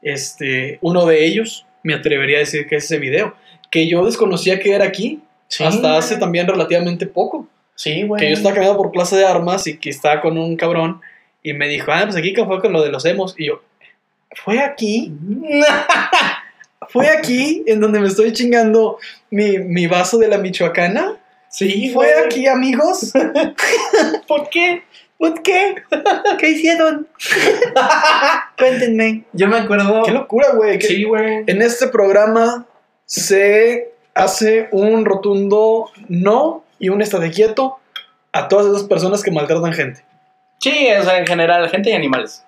[0.00, 3.34] Este, uno de ellos, me atrevería a decir que es ese video,
[3.70, 5.64] que yo desconocía que era aquí, Sí.
[5.64, 7.46] hasta hace también relativamente poco.
[7.74, 8.18] Sí, güey.
[8.20, 11.02] Que yo estaba caminando por Plaza de Armas y que estaba con un cabrón
[11.42, 13.34] y me dijo, ah, pues aquí que fue con lo de los emos.
[13.36, 13.62] Y yo,
[14.34, 15.12] ¿fue aquí?
[16.90, 18.98] ¿Fue aquí en donde me estoy chingando
[19.30, 21.18] mi, mi vaso de la Michoacana?
[21.48, 22.24] sí, ¿Fue güey.
[22.26, 23.12] aquí, amigos?
[24.28, 24.82] ¿Por qué?
[25.18, 25.74] ¿Por qué?
[26.38, 27.06] ¿Qué hicieron?
[28.58, 29.24] Cuéntenme.
[29.32, 30.02] Yo me acuerdo...
[30.02, 30.78] Qué locura, güey.
[30.78, 31.44] que Sí, güey.
[31.46, 32.66] En este programa
[33.04, 37.78] se hace un rotundo no y un estate quieto
[38.32, 40.02] a todas esas personas que maltratan gente.
[40.60, 42.44] Sí, o sea, en general, gente y animales.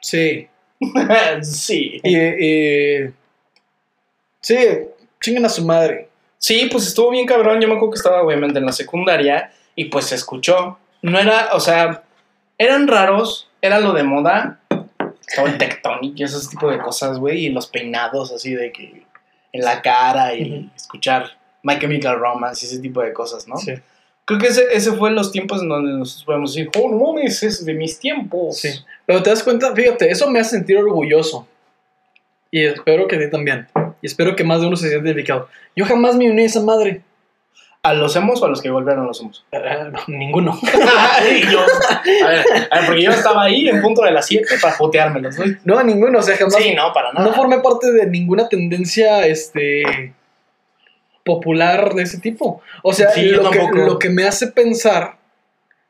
[0.00, 0.48] Sí.
[1.42, 2.00] sí.
[2.02, 3.14] Y, y-
[4.40, 4.56] sí,
[5.20, 6.08] chinguen a su madre.
[6.38, 7.60] Sí, pues estuvo bien cabrón.
[7.60, 10.78] Yo me acuerdo que estaba obviamente en la secundaria y pues se escuchó.
[11.02, 12.02] No era, o sea,
[12.58, 14.60] eran raros, era lo de moda.
[15.26, 19.04] Estaba el tectonic y ese tipo de cosas, güey, y los peinados así de que
[19.52, 21.30] en la cara y escuchar
[21.62, 23.56] My Chemical Romance y ese tipo de cosas, ¿no?
[23.56, 23.74] Sí.
[24.24, 27.42] Creo que ese, ese fue los tiempos en donde nosotros podemos decir, oh, no mames,
[27.42, 28.58] es de mis tiempos.
[28.58, 28.70] Sí.
[29.04, 31.46] Pero te das cuenta, fíjate, eso me hace sentir orgulloso.
[32.50, 33.66] Y espero que a ti también.
[34.02, 35.48] Y espero que más de uno se sienta identificado.
[35.76, 37.02] Yo jamás me uní a esa madre.
[37.82, 39.44] ¿A los hemos o a los que volvieron los hemos?
[39.52, 40.58] Ah, no, ninguno.
[41.50, 44.74] Yo, a ver, a ver, porque yo estaba ahí en punto de las 7 para
[44.74, 45.44] joteármelos, ¿no?
[45.64, 46.18] No, a ninguno.
[46.18, 46.56] O sea, jamás.
[46.56, 47.26] Sí, no, para nada.
[47.26, 50.12] no formé parte de ninguna tendencia este
[51.24, 52.62] popular de ese tipo.
[52.82, 55.16] O sea, Sí, lo, que, lo que me hace pensar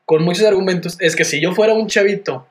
[0.05, 2.45] con muchos argumentos es que si yo fuera un chavito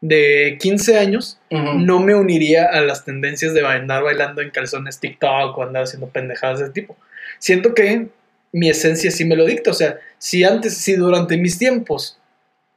[0.00, 5.56] de 15 años, no me uniría a las tendencias de andar bailando en calzones TikTok
[5.58, 6.96] o andar haciendo pendejadas de ese tipo.
[7.38, 8.08] Siento que
[8.52, 9.70] mi esencia sí me lo dicta.
[9.70, 12.18] O sea, si antes, si durante mis tiempos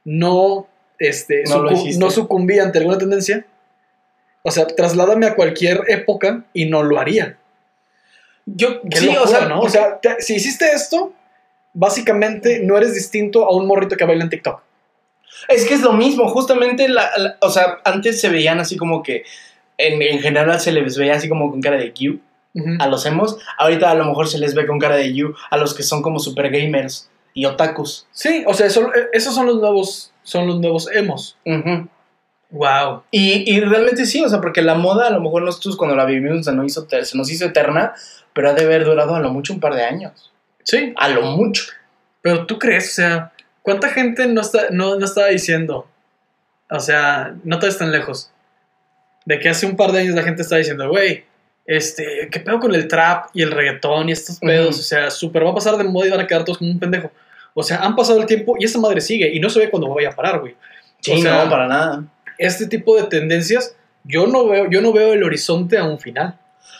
[0.04, 0.66] no,
[0.98, 1.62] este, No
[1.98, 3.46] no sucumbí ante alguna tendencia,
[4.42, 7.38] o sea, trasládame a cualquier época y no lo haría.
[8.46, 9.60] Yo, Qué sí, o sea, ¿no?
[9.60, 11.14] O sea, te- si hiciste esto,
[11.72, 14.62] básicamente no eres distinto a un morrito que baila en TikTok.
[15.48, 19.02] Es que es lo mismo, justamente, la, la- o sea, antes se veían así como
[19.02, 19.24] que,
[19.78, 22.20] en, en general se les veía así como con cara de Q
[22.78, 25.56] a los emos, ahorita a lo mejor se les ve con cara de you a
[25.56, 28.06] los que son como super gamers y otakus.
[28.12, 31.36] Sí, o sea, eso- esos son los nuevos, son los nuevos emos.
[32.50, 33.02] Wow.
[33.10, 36.04] Y, y realmente sí, o sea, porque la moda a lo mejor nosotros cuando la
[36.04, 37.94] vivimos se nos hizo, se nos hizo eterna,
[38.32, 40.32] pero ha de haber durado a lo mucho un par de años.
[40.62, 41.64] Sí, A lo mucho.
[42.22, 43.32] pero tú crees, o sea,
[43.64, 45.88] ¿cuánta gente no, está, no, no estaba diciendo?
[46.70, 48.30] O sea, no te tan lejos.
[49.24, 51.24] De que hace un par de años la gente estaba diciendo, güey,
[51.66, 54.74] este, ¿qué pedo con el trap y el reggaetón y estos pedos?
[54.74, 54.80] Ujú.
[54.80, 56.78] O sea, súper va a pasar de moda y van a quedar todos como un
[56.78, 57.10] pendejo.
[57.54, 59.92] O sea, han pasado el tiempo y esta madre sigue y no se ve cuándo
[59.92, 60.54] vaya a parar, güey.
[61.00, 62.04] Sí, O sea, no, para nada.
[62.36, 63.74] Este tipo de tendencias,
[64.04, 66.38] yo no veo, yo no veo el horizonte a un final.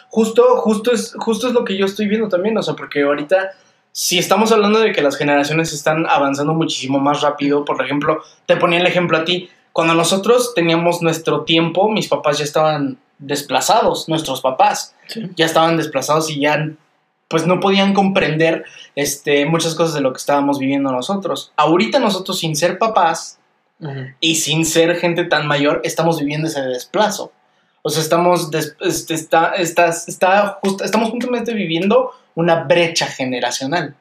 [0.08, 3.52] Justo, justo es, justo es lo que yo estoy viendo también, o sea, porque ahorita,
[3.96, 8.56] si estamos hablando de que las generaciones están avanzando muchísimo más rápido, por ejemplo, te
[8.56, 14.08] ponía el ejemplo a ti, cuando nosotros teníamos nuestro tiempo, mis papás ya estaban desplazados,
[14.08, 14.96] nuestros papás
[15.36, 16.70] ya estaban desplazados y ya
[17.28, 18.64] pues no podían comprender
[18.96, 21.52] este, muchas cosas de lo que estábamos viviendo nosotros.
[21.54, 23.38] Ahorita nosotros sin ser papás
[24.18, 27.30] y sin ser gente tan mayor, estamos viviendo ese desplazo.
[27.86, 28.48] O sea, estamos,
[28.80, 33.94] este, está, está, está just- estamos justamente viviendo una brecha generacional.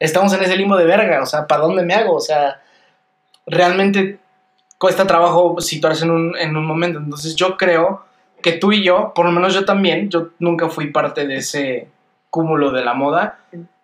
[0.00, 2.14] Estamos en ese limbo de verga, o sea, ¿para dónde me hago?
[2.16, 2.60] O sea,
[3.46, 4.18] realmente
[4.78, 6.98] cuesta trabajo situarse en un, en un momento.
[6.98, 8.04] Entonces yo creo
[8.42, 11.88] que tú y yo, por lo menos yo también, yo nunca fui parte de ese
[12.30, 13.38] cúmulo de la moda.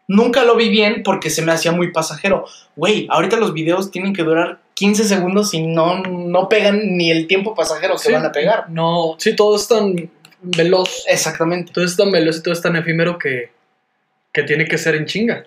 [0.09, 2.47] Nunca lo vi bien porque se me hacía muy pasajero.
[2.75, 7.27] Güey, ahorita los videos tienen que durar 15 segundos y no, no pegan ni el
[7.27, 8.13] tiempo pasajero que Sí.
[8.13, 8.69] van a pegar.
[8.71, 10.11] No, sí, todo es tan
[10.43, 11.73] veloz, Exactamente.
[11.73, 13.51] todo es tan veloz y todo es tan efímero que,
[14.33, 15.45] que tiene que ser en chinga.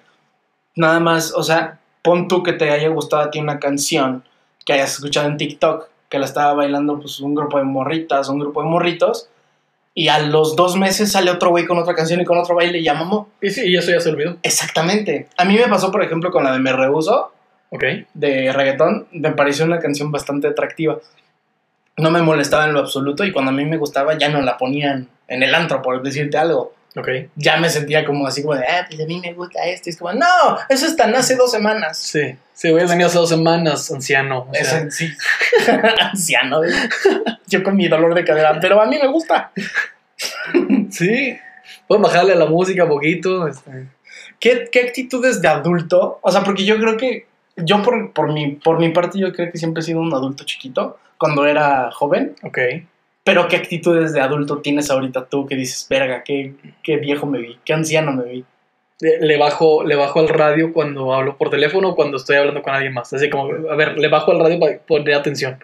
[0.76, 4.24] Nada más, o sea, pon tú que te haya gustado a ti una canción
[4.66, 8.40] que hayas escuchado en TikTok, que la estaba bailando pues un grupo de morritas, un
[8.40, 9.30] grupo de morritos,
[9.94, 12.80] y a los dos meses sale otro güey con otra canción y con otro baile
[12.80, 13.30] y ya mamó.
[13.42, 14.38] Y sí, y eso ya se olvidó.
[14.42, 15.28] Exactamente.
[15.38, 17.32] A mí me pasó, por ejemplo, con la de Me Rehuso,
[17.72, 17.84] Ok.
[18.14, 20.98] de reggaetón, me pareció una canción bastante atractiva.
[21.98, 24.58] no me molestaba en lo absoluto y cuando a mí me gustaba ya no la
[24.58, 26.74] ponían en el antro, por decirte algo.
[26.96, 27.08] Ok.
[27.36, 29.90] Ya me sentía como así como de, ah, pues a mí me gusta esto.
[29.90, 30.26] Y es como, no,
[30.70, 31.98] eso es tan hace dos semanas.
[32.00, 32.36] Sí.
[32.54, 34.48] Sí, venido hace dos semanas, anciano.
[34.50, 35.10] o sea, Eso, sí.
[36.02, 36.62] Anciano.
[37.48, 39.52] Yo con mi dolor de cadera, pero a mí me gusta.
[40.90, 41.38] sí.
[41.88, 43.48] Puedes bajarle a la música un poquito.
[43.48, 43.88] este,
[44.40, 46.20] ¿Qué, qué actitudes de adulto?
[46.22, 47.28] O sea, porque yo creo que,
[47.64, 50.44] yo por, por, mi, por mi parte, yo creo que siempre he sido un adulto
[50.44, 52.36] chiquito cuando era joven.
[52.44, 52.58] Ok.
[53.24, 57.40] Pero ¿qué actitudes de adulto tienes ahorita tú que dices, verga, qué, qué viejo me
[57.40, 58.46] vi, qué anciano me vi?
[59.02, 62.74] Le, bajo, le bajo al radio cuando hablo por teléfono o cuando estoy hablando con
[62.74, 63.14] alguien más.
[63.14, 65.58] Así como, a ver, le bajo al radio para poner atención.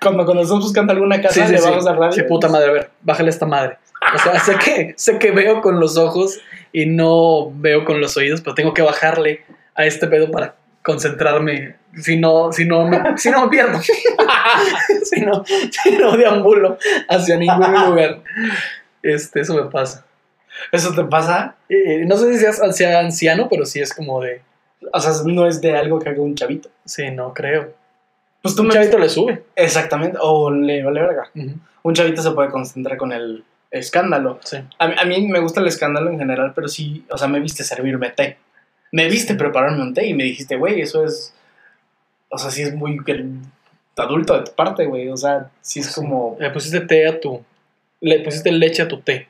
[0.00, 2.12] Cuando, cuando estamos buscando alguna casa, le vamos a radio.
[2.12, 3.78] Sí, puta madre, a ver, bájale a esta madre.
[4.14, 6.38] O sea, sé que, sé que veo con los ojos
[6.72, 9.42] y no veo con los oídos, pero tengo que bajarle
[9.74, 10.54] a este pedo para
[10.86, 11.74] concentrarme.
[12.00, 13.80] Si no, si no, me, si no me pierdo.
[15.04, 16.78] si, no, si no deambulo
[17.08, 18.20] hacia ningún lugar.
[19.02, 20.04] Este, eso me pasa.
[20.72, 21.56] ¿Eso te pasa?
[21.68, 24.40] Eh, no sé si seas sea anciano, pero sí es como de.
[24.92, 26.70] O sea, no es de algo que haga un chavito.
[26.84, 27.74] Sí, no creo.
[28.42, 28.74] Pues tú Un me...
[28.74, 29.42] chavito le sube.
[29.56, 31.30] Exactamente, o le vale verga.
[31.82, 34.38] Un chavito se puede concentrar con el escándalo.
[34.44, 34.58] Sí.
[34.78, 37.40] A, mí- a mí me gusta el escándalo en general, pero sí, o sea, me
[37.40, 38.38] viste servirme té.
[38.92, 41.34] Me viste prepararme un té y me dijiste, güey, eso es.
[42.28, 42.98] O sea, sí es muy
[43.96, 45.08] adulto de tu parte, güey.
[45.08, 47.42] O sea, sí es como Le pusiste té a tu.
[48.00, 49.28] Le pusiste leche a tu té.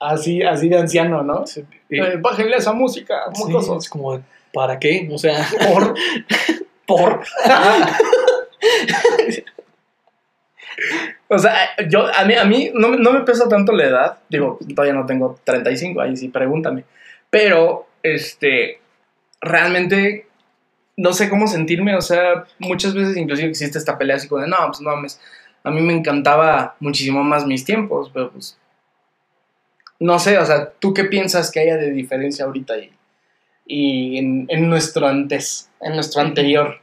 [0.00, 1.46] así, así de anciano, ¿no?
[1.46, 3.42] Sí, y- Eh, bájenle esa música, sí,
[3.78, 4.20] es como,
[4.52, 5.08] ¿para qué?
[5.12, 5.94] O sea, Por.
[6.86, 7.22] por.
[11.28, 11.54] O sea,
[11.88, 14.18] yo, a mí, a mí no, no me pesa tanto la edad.
[14.28, 16.84] Digo, todavía no tengo 35, ahí sí, pregúntame.
[17.28, 18.80] Pero, este,
[19.40, 20.26] realmente
[20.96, 21.96] no sé cómo sentirme.
[21.96, 25.20] O sea, muchas veces inclusive existe esta pelea así como de, no, pues no mames.
[25.64, 28.58] A mí me encantaba muchísimo más mis tiempos, pero pues...
[30.00, 32.92] No sé, o sea, ¿tú qué piensas que haya de diferencia ahorita y,
[33.66, 36.80] y en, en nuestro antes, en nuestro anterior?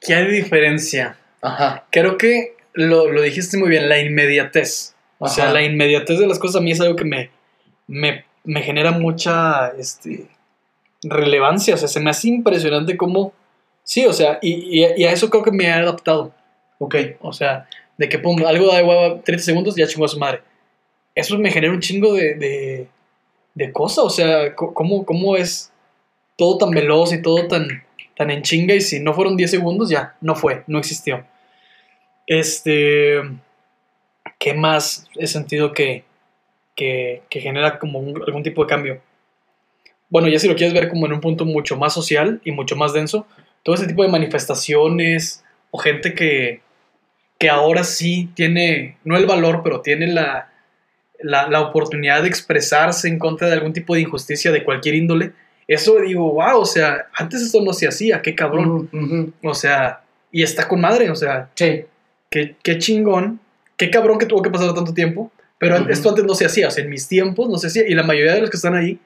[0.00, 1.16] ¿Qué hay de diferencia?
[1.40, 1.86] Ajá.
[1.90, 4.96] Creo que lo, lo dijiste muy bien, la inmediatez.
[5.18, 7.30] O sea, la inmediatez de las cosas a mí es algo que me,
[7.86, 10.28] me, me genera mucha este,
[11.02, 11.74] relevancia.
[11.74, 13.32] O sea, se me hace impresionante cómo...
[13.84, 16.32] Sí, o sea, y, y, y a eso creo que me he adaptado.
[16.78, 16.94] Ok.
[17.20, 20.08] O sea, de que pum, algo da de hueva 30 segundos y ya chingó a
[20.08, 20.42] su madre.
[21.14, 22.88] Eso me genera un chingo de, de,
[23.54, 24.04] de cosas.
[24.04, 25.72] O sea, ¿cómo, ¿cómo es
[26.36, 27.66] todo tan veloz y todo tan,
[28.16, 28.74] tan en chinga?
[28.74, 31.24] Y si no fueron 10 segundos, ya, no fue, no existió.
[32.26, 33.20] Este.
[34.38, 36.04] ¿Qué más he sentido que,
[36.76, 39.00] que, que genera como un- algún tipo de cambio?
[40.10, 42.76] Bueno, ya si lo quieres ver como en un punto mucho más social y mucho
[42.76, 43.26] más denso,
[43.62, 46.60] todo ese tipo de manifestaciones o gente que,
[47.38, 50.50] que ahora sí tiene, no el valor, pero tiene la,
[51.20, 55.32] la, la oportunidad de expresarse en contra de algún tipo de injusticia de cualquier índole.
[55.66, 58.88] Eso digo, wow, o sea, antes esto no se hacía, qué cabrón.
[59.42, 60.00] O sea,
[60.32, 61.84] y está con madre, o sea, Sí.
[62.30, 63.40] qué, qué chingón,
[63.76, 65.30] qué cabrón que tuvo que pasar tanto tiempo.
[65.58, 67.86] Pero esto antes no se hacía, o sea, en mis tiempos no se hacía.
[67.86, 68.98] Y la mayoría de los que están ahí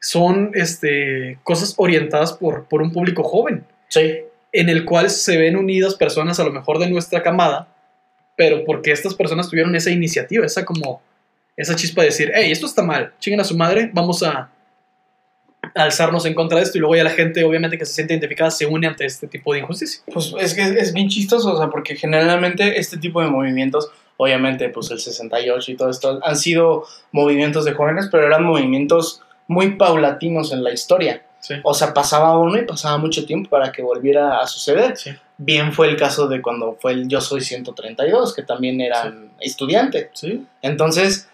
[0.00, 4.20] son este, cosas orientadas por, por un público joven Sí.
[4.52, 7.68] en el cual se ven unidas personas a lo mejor de nuestra camada,
[8.36, 11.02] pero porque estas personas tuvieron esa iniciativa, esa como,
[11.56, 14.50] esa chispa de decir, hey, esto está mal, chinguen a su madre, vamos a
[15.74, 18.50] alzarnos en contra de esto y luego ya la gente obviamente que se siente identificada
[18.50, 20.02] se une ante este tipo de injusticia.
[20.12, 24.68] Pues es que es bien chistoso, o sea, porque generalmente este tipo de movimientos, obviamente,
[24.70, 29.72] pues el 68 y todo esto, han sido movimientos de jóvenes, pero eran movimientos muy
[29.72, 31.22] paulatinos en la historia.
[31.40, 31.54] Sí.
[31.64, 34.96] O sea, pasaba uno y pasaba mucho tiempo para que volviera a suceder.
[34.96, 35.10] Sí.
[35.38, 40.10] Bien fue el caso de cuando fue el Yo Soy 132, que también eran estudiantes.
[40.12, 40.46] Sí.
[40.62, 41.28] Entonces,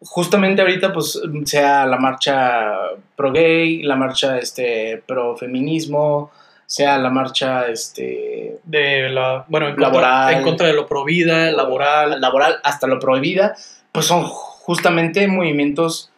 [0.00, 2.70] justamente ahorita, pues, sea la marcha
[3.16, 6.30] pro gay, la marcha este, pro feminismo,
[6.66, 10.34] sea la marcha este, De la, bueno, en contra, Laboral.
[10.34, 12.20] en contra de lo pro vida, laboral.
[12.20, 13.56] laboral, hasta lo prohibida,
[13.90, 16.10] pues son justamente movimientos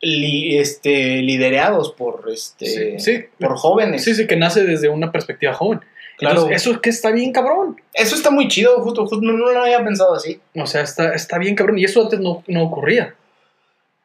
[0.00, 3.24] li- este, liderados por, este, Sí, sí.
[3.38, 4.04] por jóvenes.
[4.04, 5.80] Sí, sí, que nace desde una perspectiva joven.
[6.18, 6.36] Claro.
[6.42, 7.80] Entonces, eso es que está bien cabrón.
[7.94, 10.38] Eso está muy chido, justo, justo no, no lo había pensado así.
[10.54, 11.78] O sea, está, está bien cabrón.
[11.78, 13.14] Y eso antes no, no ocurría.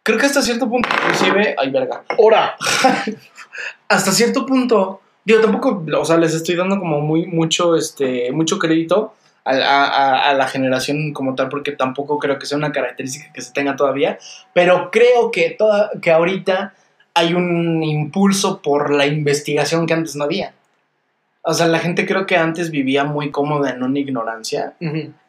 [0.03, 2.03] Creo que hasta cierto punto, inclusive, ay, verga.
[2.17, 2.55] Ahora,
[3.89, 8.59] hasta cierto punto, digo, tampoco, o sea, les estoy dando como muy, mucho, este, mucho
[8.59, 9.13] crédito
[9.45, 13.31] a, a- a- a la generación como tal, porque tampoco creo que sea una característica
[13.31, 14.17] que se tenga todavía,
[14.53, 16.73] pero creo que, toda, que ahorita
[17.13, 20.53] hay un impulso por la investigación que antes no había.
[21.47, 24.73] O sea, la gente creo que antes vivía muy cómoda en una ignorancia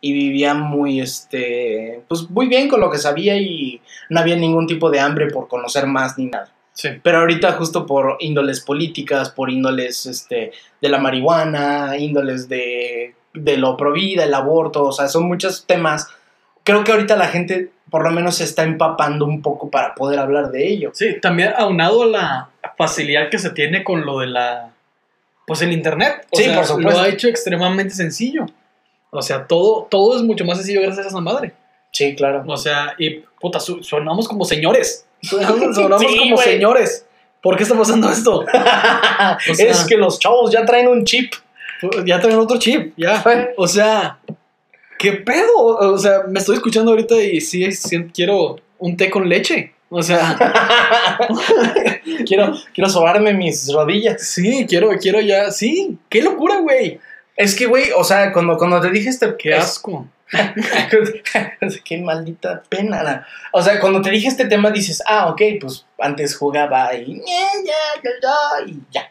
[0.00, 4.66] y vivía muy, este, pues muy bien con lo que sabía y no había ningún
[4.66, 6.48] tipo de hambre por conocer más ni nada.
[6.72, 6.88] Sí.
[7.02, 13.56] Pero ahorita justo por índoles políticas, por índoles, este, de la marihuana, índoles de, de
[13.56, 16.08] lo provida, el aborto, o sea, son muchos temas.
[16.64, 20.18] Creo que ahorita la gente por lo menos se está empapando un poco para poder
[20.18, 20.90] hablar de ello.
[20.92, 24.70] Sí, también aunado a la facilidad que se tiene con lo de la.
[25.46, 26.26] Pues el internet.
[26.30, 26.90] O Sí, sea, por supuesto.
[26.90, 28.46] Lo ha hecho extremadamente sencillo.
[29.10, 31.52] O sea, todo, todo es mucho más sencillo gracias a esa madre.
[31.92, 32.42] Sí, claro.
[32.48, 35.06] O sea, y puta, su- sonamos como señores.
[35.22, 36.48] Sonamos, sonamos Sí, como güey.
[36.48, 37.06] señores.
[37.40, 38.44] ¿Por qué está pasando esto?
[38.52, 39.38] sea-
[39.70, 41.32] es que los chavos ya traen un chip.
[41.80, 43.24] Pues, Ya traen otro chip, ya.
[43.56, 44.18] O sea,
[44.98, 45.56] ¿qué pedo?
[45.56, 49.72] O sea, me estoy escuchando ahorita y sí, sí quiero un té con leche.
[49.88, 50.36] O sea,
[52.26, 54.20] quiero, quiero sobarme mis rodillas.
[54.26, 55.50] sí, quiero, quiero ya.
[55.50, 56.98] Sí, qué locura, güey.
[57.36, 59.36] Es que, güey, o sea, cuando, cuando te dije este...
[59.36, 60.06] Qué asco.
[61.84, 63.26] Qué maldita pena.
[63.52, 67.22] O sea, cuando te dije este tema dices, ah, ok, pues antes jugaba y ya,
[67.64, 69.10] ya, ya, ya, y ya.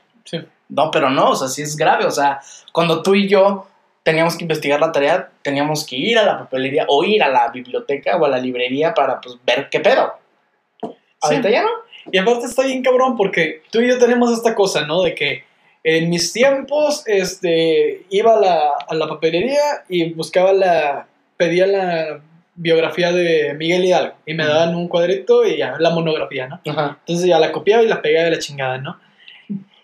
[0.75, 2.05] No, pero no, o sea, sí es grave.
[2.05, 3.67] O sea, cuando tú y yo
[4.03, 7.49] teníamos que investigar la tarea, teníamos que ir a la papelería o ir a la
[7.49, 10.13] biblioteca o a la librería para pues ver qué pedo.
[11.21, 11.69] Ahorita ya no.
[12.11, 15.01] Y aparte está bien cabrón porque tú y yo tenemos esta cosa, ¿no?
[15.01, 15.43] De que
[15.83, 21.07] en mis tiempos, este, iba a la, a la papelería y buscaba la,
[21.37, 22.21] pedía la
[22.55, 26.61] biografía de Miguel Hidalgo y me daban un cuadrito y ya, la monografía, ¿no?
[26.71, 26.97] Ajá.
[27.01, 28.99] Entonces ya la copiaba y la pegaba de la chingada, ¿no?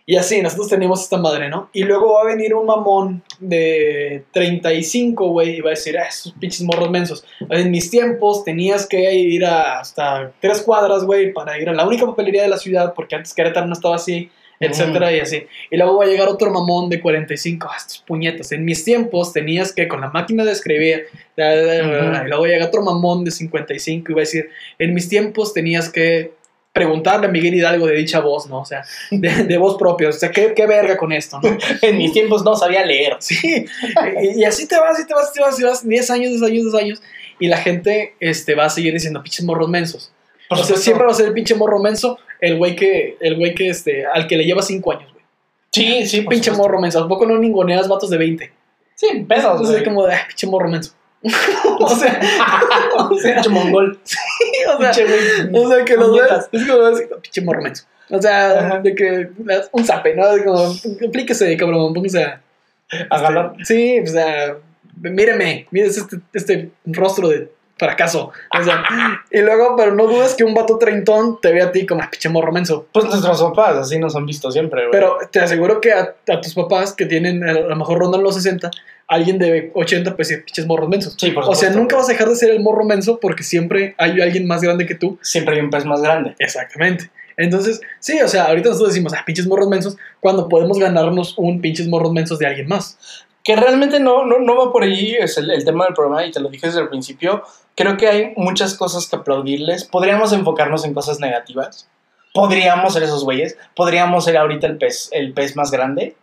[0.05, 1.69] Y así, nosotros teníamos esta madre, ¿no?
[1.73, 6.07] Y luego va a venir un mamón de 35, güey, y va a decir, ah,
[6.09, 7.23] esos pinches morros mensos.
[7.49, 11.85] En mis tiempos tenías que ir a- hasta tres cuadras, güey, para ir a la
[11.87, 14.29] única papelería de la ciudad, porque antes Querétaro no estaba así,
[14.59, 15.43] etcétera, y así.
[15.71, 18.51] Y luego va a llegar otro mamón de 45, ah, estos puñetas.
[18.51, 21.05] En mis tiempos tenías que, con la máquina de escribir,
[21.37, 21.83] da, da, da,
[22.17, 22.25] Ujú.
[22.25, 25.89] y luego llega otro mamón de 55 y va a decir, en mis tiempos tenías
[25.89, 26.33] que
[26.73, 28.59] preguntarle a Miguel Hidalgo de dicha voz, ¿no?
[28.61, 31.57] O sea, de, de voz propia, o sea, ¿qué, qué verga con esto, ¿no?
[31.81, 33.17] En mis tiempos no sabía leer.
[33.19, 33.65] Sí,
[34.21, 36.29] y, y así te vas, y te vas, y te vas, y vas 10 años,
[36.31, 37.01] 10 años, 10 años,
[37.39, 40.11] y la gente este, va a seguir diciendo pinches morros mensos.
[40.47, 43.35] Por o sea, siempre va a ser el pinche morro menso, el güey que, el
[43.35, 45.23] güey que, este, al que le lleva 5 años, güey.
[45.73, 46.57] Sí, sí, Pinche supuesto.
[46.57, 48.51] morro menso, ¿a poco no ninguneas vatos de 20?
[48.95, 49.83] Sí, pedos, Entonces, güey.
[49.85, 50.91] como de, "Ay, pinche morro menso.
[51.79, 52.19] o sea,
[52.97, 53.99] o sea, Pinche mongol.
[54.03, 54.91] o sea.
[55.53, 57.85] O sea, que los ves, es como así, pinche morro menso.
[58.09, 58.79] O sea, Ajá.
[58.79, 59.29] de que
[59.71, 60.33] un zape, ¿no?
[60.33, 60.73] De como,
[61.07, 62.41] aplíquese, cabrón, póngase a...
[63.09, 64.57] A este, sí, o sea,
[64.97, 67.49] míreme, mire este, este rostro de
[67.85, 68.31] fracaso.
[68.57, 68.83] O sea,
[69.31, 72.09] y luego, pero no dudes que un vato treintón te ve a ti como, "Ah,
[72.11, 72.87] pinche morro menso.
[72.93, 74.91] Pues nuestros papás así nos han visto siempre, güey.
[74.91, 78.35] Pero te aseguro que a, a tus papás que tienen, a lo mejor rondan los
[78.35, 78.69] 60,
[79.07, 81.15] alguien de 80, pues pinches morros mensos.
[81.17, 81.79] Sí, por O sea, supuesto.
[81.79, 84.85] nunca vas a dejar de ser el morro menso porque siempre hay alguien más grande
[84.85, 86.35] que tú Siempre hay un pez más grande.
[86.39, 87.09] Exactamente.
[87.37, 91.59] Entonces, sí, o sea, ahorita nosotros decimos, ah, pinches morros mensos, cuando podemos ganarnos un
[91.61, 92.97] pinches morros mensos de alguien más.
[93.43, 96.31] Que realmente no, no, no va por ahí, es el, el tema del programa, y
[96.31, 97.43] te lo dije desde el principio.
[97.75, 99.85] Creo que hay muchas cosas que aplaudirles.
[99.85, 101.87] Podríamos enfocarnos en cosas negativas.
[102.33, 103.57] Podríamos ser esos güeyes.
[103.75, 106.15] Podríamos ser ahorita el pez, el pez más grande.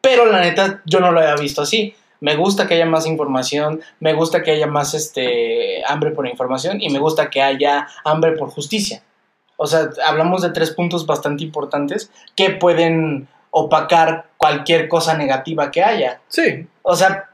[0.00, 1.94] Pero la neta, yo no lo había visto así.
[2.20, 6.80] Me gusta que haya más información, me gusta que haya más este, hambre por información
[6.80, 9.02] y me gusta que haya hambre por justicia.
[9.56, 13.28] O sea, hablamos de tres puntos bastante importantes que pueden
[13.58, 16.20] opacar cualquier cosa negativa que haya.
[16.28, 17.30] Sí, O sea,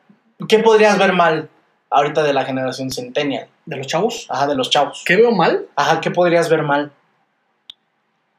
[0.48, 1.48] ¿qué podrías ver mal
[1.90, 3.48] ahorita de la generación centennial?
[3.64, 4.26] de los chavos.
[4.28, 5.02] Ajá, de los chavos.
[5.06, 5.66] ¿Qué veo mal?
[5.76, 6.90] Ajá, ¿qué podrías ver mal?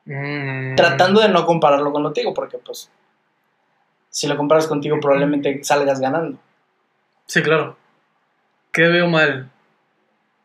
[0.05, 2.89] Mm, Tratando de no compararlo contigo, porque pues
[4.09, 6.37] si lo comparas contigo probablemente salgas ganando.
[7.25, 7.77] Sí, claro.
[8.71, 9.49] ¿Qué veo mal?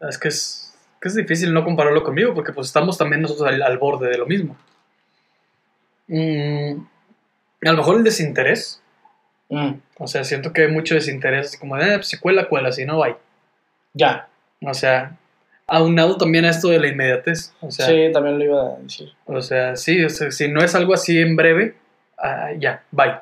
[0.00, 3.60] Es que es, que es difícil no compararlo conmigo porque pues estamos también nosotros al,
[3.62, 4.56] al borde de lo mismo.
[6.06, 6.86] Mm,
[7.62, 8.80] a lo mejor el desinterés.
[9.48, 12.70] Mm, O sea, siento que hay mucho desinterés, así como, eh, pues si cuela, cuela,
[12.72, 13.14] si no, hay.
[13.94, 14.28] ya.
[14.60, 15.16] O sea,
[15.68, 17.52] aunado también a esto de la inmediatez.
[17.60, 19.12] O sea, sí, también lo iba a decir.
[19.26, 21.76] O sea, sí, o sea, si no es algo así en breve,
[22.18, 23.14] ah, ya, bye.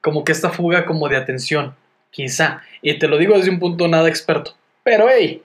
[0.00, 1.74] Como que esta fuga como de atención,
[2.10, 2.62] quizá.
[2.80, 4.54] Y te lo digo desde un punto nada experto.
[4.82, 5.42] Pero, hey,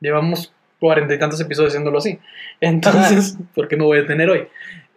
[0.00, 2.18] llevamos cuarenta y tantos episodios haciéndolo así.
[2.60, 4.48] Entonces, ¿por qué me voy a detener hoy?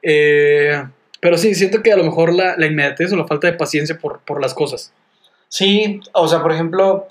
[0.01, 0.81] Eh,
[1.21, 3.97] pero sí, siento que a lo mejor la, la inmediatez o la falta de paciencia
[3.97, 4.93] por, por las cosas.
[5.47, 7.07] Sí, o sea, por ejemplo,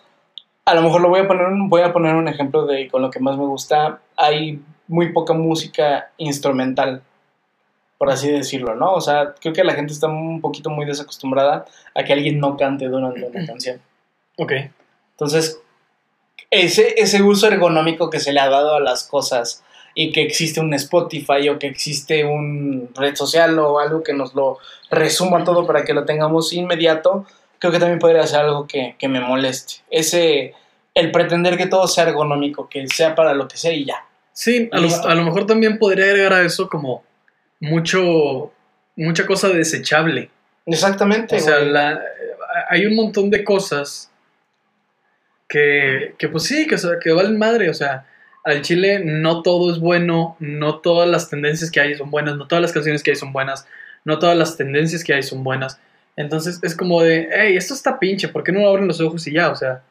[0.65, 3.03] a lo mejor lo voy a poner, un- voy a poner un ejemplo de con
[3.03, 4.01] lo que más me gusta.
[4.17, 7.03] Hay muy poca música instrumental.
[7.99, 8.93] por así decirlo, ¿no?
[8.95, 11.65] O sea, creo que la gente está un poquito muy desacostumbrada
[11.97, 13.81] a que alguien no cante durante una canción.
[14.37, 14.53] Ok.
[15.11, 15.61] Entonces,
[16.51, 19.65] ese, ese uso ergonómico que se le ha dado a las cosas
[20.01, 24.33] y que existe un Spotify o que existe un red social o algo que nos
[24.33, 24.59] lo
[24.93, 27.27] resuma todo para que lo tengamos inmediato,
[27.59, 29.83] creo que también podría ser algo que, que me moleste.
[29.91, 30.55] Ese,
[30.95, 34.05] el pretender que todo sea ergonómico, que sea para lo que sea y ya.
[34.33, 35.09] Sí, a lo, Listo.
[35.09, 37.03] a lo mejor también podría agregar a eso como
[37.59, 38.53] mucho,
[38.95, 40.31] mucha cosa desechable.
[40.65, 41.35] Exactamente.
[41.35, 42.01] O sea, la-
[42.71, 44.13] hay un montón de cosas
[45.49, 47.69] que, que pues sí, que, que valen madre.
[47.69, 48.07] O sea,
[48.49, 52.49] al chile no todo es bueno, no todas las tendencias que hay son buenas, no
[52.49, 53.67] todas las canciones que hay son buenas,
[54.05, 55.79] no todas las tendencias que hay son buenas.
[56.17, 59.35] Entonces es como de, hey, esto está pinche, ¿por qué no abren los ojos y
[59.35, 59.51] ya?
[59.51, 59.83] O sea,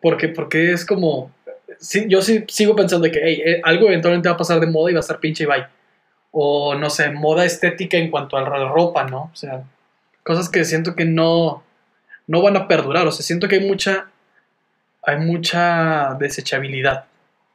[0.00, 1.30] porque, porque es como,
[2.08, 5.00] yo sigo pensando que, hey, eh, algo eventualmente va a pasar de moda y va
[5.00, 5.66] a estar pinche y bye.
[6.30, 9.30] O no sé, moda estética en cuanto a la ropa, ¿no?
[9.30, 9.62] O sea,
[10.22, 11.62] cosas que siento que no,
[12.26, 13.06] no van a perdurar.
[13.06, 14.06] O sea, siento que hay mucha,
[15.02, 17.04] hay mucha desechabilidad.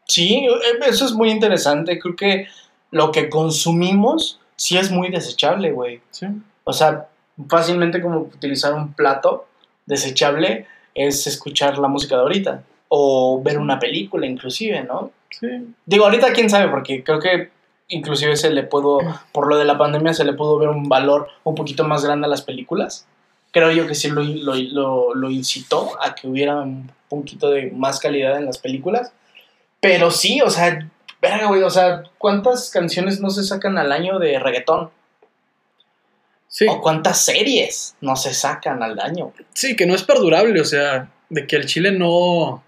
[0.07, 1.99] Sí, eh, eso es muy interesante.
[1.99, 2.47] Creo que
[2.91, 6.01] lo que consumimos sí es muy desechable, güey.
[6.11, 6.27] Sí.
[6.63, 7.07] O sea,
[7.49, 9.47] fácilmente como utilizar un plato
[9.85, 12.63] desechable es escuchar la música de ahorita.
[12.89, 15.11] O ver una película inclusive, ¿no?
[15.29, 15.47] Sí.
[15.85, 17.49] Digo, ahorita quién sabe, porque creo que
[17.89, 18.99] inclusive se le pudo,
[19.31, 22.25] por lo de la pandemia, se le pudo ver un valor un poquito más grande
[22.25, 23.05] a las películas.
[23.51, 27.71] Creo yo que sí lo, lo, lo, lo incitó a que hubiera un poquito de
[27.71, 29.11] más calidad en las películas.
[29.81, 30.89] Pero sí, o sea,
[31.21, 34.89] verga, güey, o sea, ¿cuántas canciones no se sacan al año de reggaetón?
[36.47, 36.65] Sí.
[36.69, 39.33] ¿O cuántas series no se sacan al año?
[39.53, 42.63] Sí, que no es perdurable, o sea, de que el Chile no,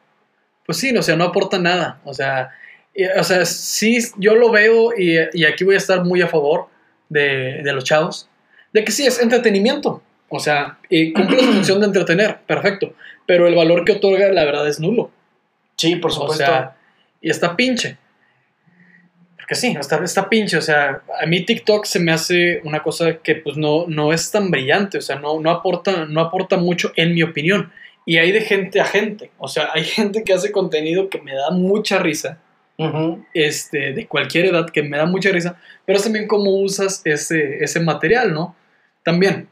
[0.65, 2.51] pues sí, o sea, no aporta nada, o sea,
[2.93, 6.27] y- o sea, sí, yo lo veo y, y aquí voy a estar muy a
[6.27, 6.67] favor
[7.07, 8.29] de, de los chavos,
[8.73, 12.93] de que sí, es entretenimiento, o sea, y cumple su función de entretener, perfecto,
[13.25, 15.09] pero el valor que otorga, la verdad, es nulo,
[15.77, 16.45] Sí, por o supuesto.
[16.45, 16.75] sea,
[17.21, 17.97] y está pinche.
[19.35, 23.17] Porque sí, está, está pinche, o sea, a mí TikTok se me hace una cosa
[23.17, 26.91] que pues no, no es tan brillante, o sea, no, no, aporta, no aporta mucho
[26.95, 27.71] en mi opinión.
[28.05, 31.33] Y hay de gente a gente, o sea, hay gente que hace contenido que me
[31.33, 32.39] da mucha risa,
[32.77, 33.25] Ujú.
[33.33, 37.63] este, de cualquier edad que me da mucha risa, pero es también cómo usas ese,
[37.63, 38.55] ese material, ¿no?
[39.03, 39.47] También,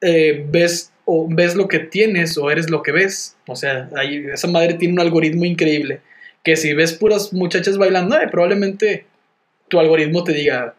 [0.00, 4.26] eh, ves, o ves lo que tienes o eres lo que ves, o sea, ahí,
[4.32, 6.00] esa madre tiene un algoritmo increíble,
[6.46, 9.04] que si ves puras muchachas bailando, eh, probablemente
[9.66, 10.74] tu algoritmo te diga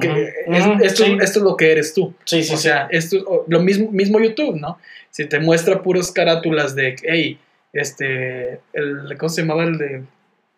[0.00, 1.16] que es- esto, sí.
[1.22, 2.12] esto es lo que eres tú.
[2.24, 4.76] Sí, sí, o sea, esto lo mismo, mismo YouTube, ¿no?
[5.10, 7.38] Si te muestra puras carátulas de, hey,
[7.72, 10.02] este, el, ¿cómo se llamaba el de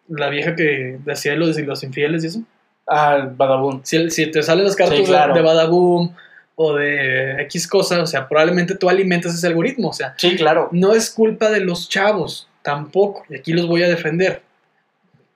[0.09, 2.41] la vieja que hacía los, los infieles y eso?
[2.87, 3.83] Ah, Badabun.
[3.85, 5.35] Si, si te salen las carátulas Sí, claro.
[5.35, 6.15] de, de Badaboom
[6.55, 10.71] o de X cosa, o sea, probablemente tú alimentas ese algoritmo, o sea, Sí, claro.
[10.73, 14.41] no es culpa de los chavos, tampoco, y aquí los voy a defender,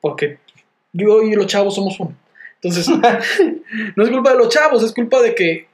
[0.01, 0.39] porque
[0.93, 2.15] yo y los chavos somos uno.
[2.63, 2.89] Entonces,
[3.97, 5.69] no es culpa de los chavos, es culpa de que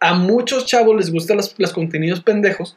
[0.00, 2.76] a muchos chavos les gustan los, contenidos pendejos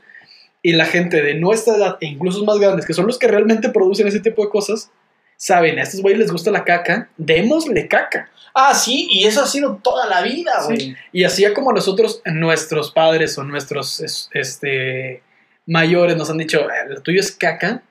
[0.61, 3.69] y la gente de nuestra edad e incluso más grandes, que son los que realmente
[3.69, 4.89] producen ese tipo de cosas,
[5.37, 8.29] saben, a estos güeyes les gusta la caca, démosle caca.
[8.53, 10.65] Ah, sí, y eso ha sido toda la vida, Sí.
[10.67, 10.97] güey.
[11.13, 15.21] Y así como nosotros, nuestros padres o nuestros es- este,
[15.65, 17.83] mayores nos han dicho, "Eh, lo tuyo es caca,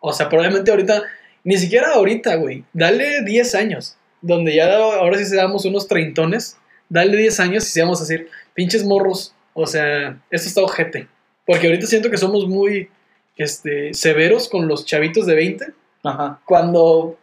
[0.00, 1.02] o sea, probablemente ahorita,
[1.46, 6.56] ni siquiera ahorita, güey, dale 10 años, donde ya ahora sí se damos unos treintones,
[6.88, 11.06] dale 10 años y se vamos a decir, pinches morros, o sea, esto está ojete.
[11.46, 12.88] Porque ahorita siento que somos muy
[13.36, 15.66] este, severos con los chavitos de 20,
[16.02, 16.40] Ajá.
[16.44, 17.16] cuando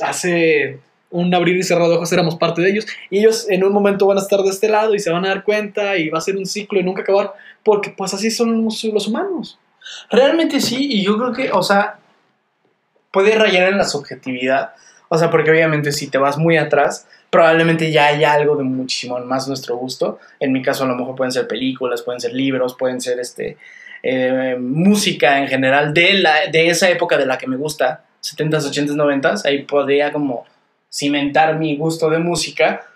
[0.00, 2.86] hace un abrir y cerrar de ojos éramos parte de ellos.
[3.08, 5.28] Y ellos en un momento van a estar de este lado y se van a
[5.28, 7.32] dar cuenta y va a ser un ciclo y nunca acabar.
[7.64, 9.58] Porque pues así son los, los humanos.
[10.10, 11.98] Realmente sí, y yo creo que, o sea,
[13.12, 14.72] puede rayar en la subjetividad.
[15.08, 19.18] O sea, porque obviamente si te vas muy atrás, probablemente ya haya algo de muchísimo
[19.20, 20.18] más nuestro gusto.
[20.40, 23.58] En mi caso, a lo mejor pueden ser películas, pueden ser libros, pueden ser este
[24.02, 28.70] eh, música en general de, la, de esa época de la que me gusta, 70s,
[28.70, 29.46] 80s, 90s.
[29.46, 30.44] Ahí podría como
[30.90, 32.86] cimentar mi gusto de música.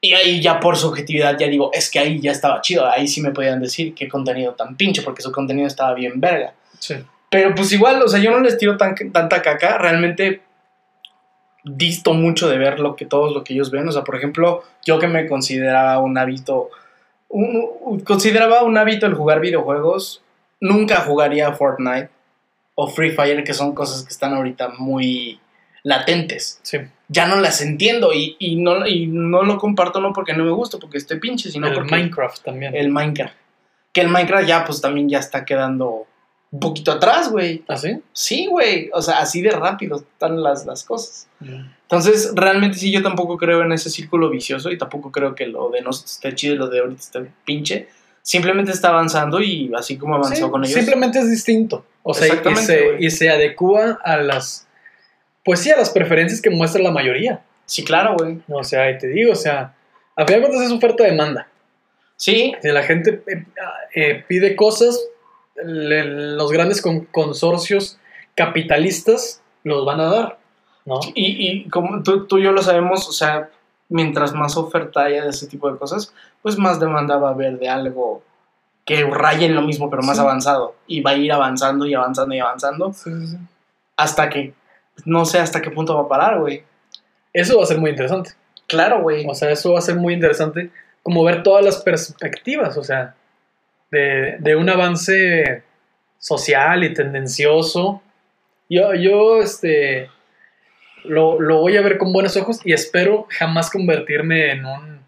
[0.00, 2.86] Y ahí ya por subjetividad ya digo, es que ahí ya estaba chido.
[2.86, 6.54] Ahí sí me podían decir qué contenido tan pinche, porque su contenido estaba bien verga.
[6.78, 6.94] sí.
[7.36, 9.76] Pero pues igual, o sea, yo no les tiro tan, tanta caca.
[9.76, 10.40] Realmente
[11.64, 13.86] disto mucho de ver lo que todos lo que ellos ven.
[13.86, 16.70] O sea, por ejemplo, yo que me consideraba un hábito,
[17.28, 20.22] un- consideraba un hábito el jugar videojuegos,
[20.60, 22.08] nunca jugaría Fortnite
[22.74, 25.38] o Free Fire, que son cosas que están ahorita muy
[25.82, 26.58] latentes.
[26.62, 26.78] sí.
[27.08, 30.50] ya no las entiendo y, y no, y no lo comparto no porque no me
[30.52, 32.74] gusta, porque esté pinche, sino el porque Minecraft también.
[32.74, 33.34] el Minecraft.
[33.92, 36.06] Que el Minecraft ya pues también ya está quedando
[36.50, 37.64] un poquito atrás, güey.
[37.68, 38.00] ¿Ah, sí?
[38.12, 38.90] Sí, güey.
[38.92, 41.28] O sea, así de rápido están las, las cosas.
[41.40, 41.66] Mm.
[41.82, 45.70] Entonces, realmente sí, yo tampoco creo en ese círculo vicioso y tampoco creo que lo
[45.70, 47.88] de nosotros esté chido y lo de ahorita esté pinche.
[48.22, 50.74] Simplemente está avanzando y así como avanzó Sí, con ellos.
[50.74, 51.84] Simplemente es distinto.
[52.02, 53.06] O sea, y se, güey.
[53.06, 54.66] y se adecua a las.
[55.44, 57.42] Pues sí, a las preferencias que muestra la mayoría.
[57.66, 58.38] Sí, claro, güey.
[58.48, 59.74] O sea, y te digo, o sea,
[60.16, 61.48] a final de cuentas es oferta-demanda.
[62.16, 63.44] Sí, Si la gente eh,
[63.94, 64.98] eh, pide cosas,
[65.64, 67.98] los grandes con- consorcios
[68.34, 70.38] capitalistas los van a dar,
[70.84, 71.00] ¿no?
[71.14, 73.48] y, y como tú, tú y yo lo sabemos, o sea,
[73.88, 77.58] mientras más oferta haya de ese tipo de cosas, pues más demanda va a haber
[77.58, 78.22] de algo
[78.84, 80.22] que raye en lo mismo, pero más Sí.
[80.22, 80.76] avanzado.
[80.86, 82.94] Y va a ir avanzando y avanzando y avanzando
[83.96, 84.54] hasta que
[85.04, 86.62] no sé hasta qué punto va a parar, güey.
[87.32, 88.30] Eso va a ser muy interesante.
[88.68, 89.26] Claro, güey.
[89.28, 90.70] O sea, eso va a ser muy interesante
[91.02, 93.14] como ver todas las perspectivas, o sea,
[93.90, 95.62] de, de un avance
[96.18, 98.02] social y tendencioso.
[98.68, 100.10] Yo, yo este,
[101.04, 105.00] lo, lo voy a ver con buenos ojos y espero jamás convertirme en un,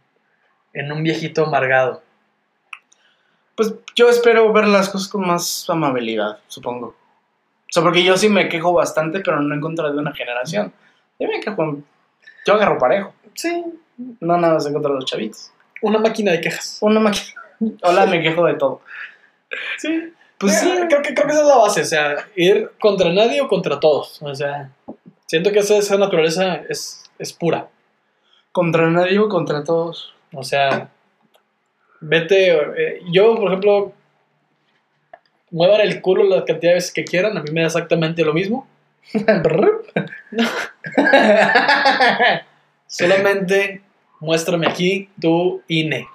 [0.73, 2.03] en un viejito amargado.
[3.57, 6.89] Pues yo espero ver las cosas con más amabilidad, supongo.
[6.89, 10.73] O sea, porque yo sí me quejo bastante, pero no en contra de una generación.
[11.19, 11.79] Yo me quejo,
[12.47, 13.65] yo agarro parejo, Sí,
[14.21, 15.53] no nada más en contra de los chavitos.
[15.83, 16.79] una máquina de quejas.
[16.81, 17.41] Una máquina.
[17.83, 18.81] Hola, me quejo de todo.
[19.79, 23.13] Sí, Pues sí, creo que, creo que esa es la base, o sea, ir contra
[23.13, 24.21] nadie o contra todos.
[24.23, 24.71] O sea,
[25.27, 27.69] siento que esa, esa naturaleza es, es pura.
[28.53, 30.15] contra nadie o contra todos.
[30.33, 30.91] O sea,
[32.01, 32.51] vete.
[32.53, 33.93] eh, yo, por ejemplo,
[35.51, 38.35] muevan el culo la cantidad de veces que quieran, a mí me da exactamente lo
[38.35, 38.67] mismo.
[42.87, 43.83] Solamente
[44.21, 46.07] muéstrame aquí tu INE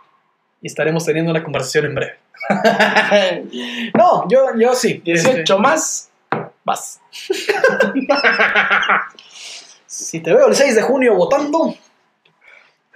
[0.63, 2.15] y estaremos teniendo una conversación en breve.
[3.95, 5.01] No, yo, yo sí.
[5.03, 6.09] 18 este, más,
[6.63, 7.01] vas.
[9.85, 11.75] si te veo el 6 de junio votando,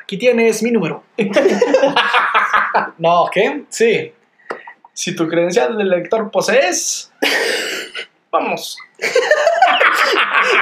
[0.02, 1.04] aquí tienes mi número.
[2.98, 3.66] no, ¿qué?
[3.70, 4.14] Sí.
[4.94, 7.12] Si tu credencial de lector posees,
[8.32, 8.78] vamos.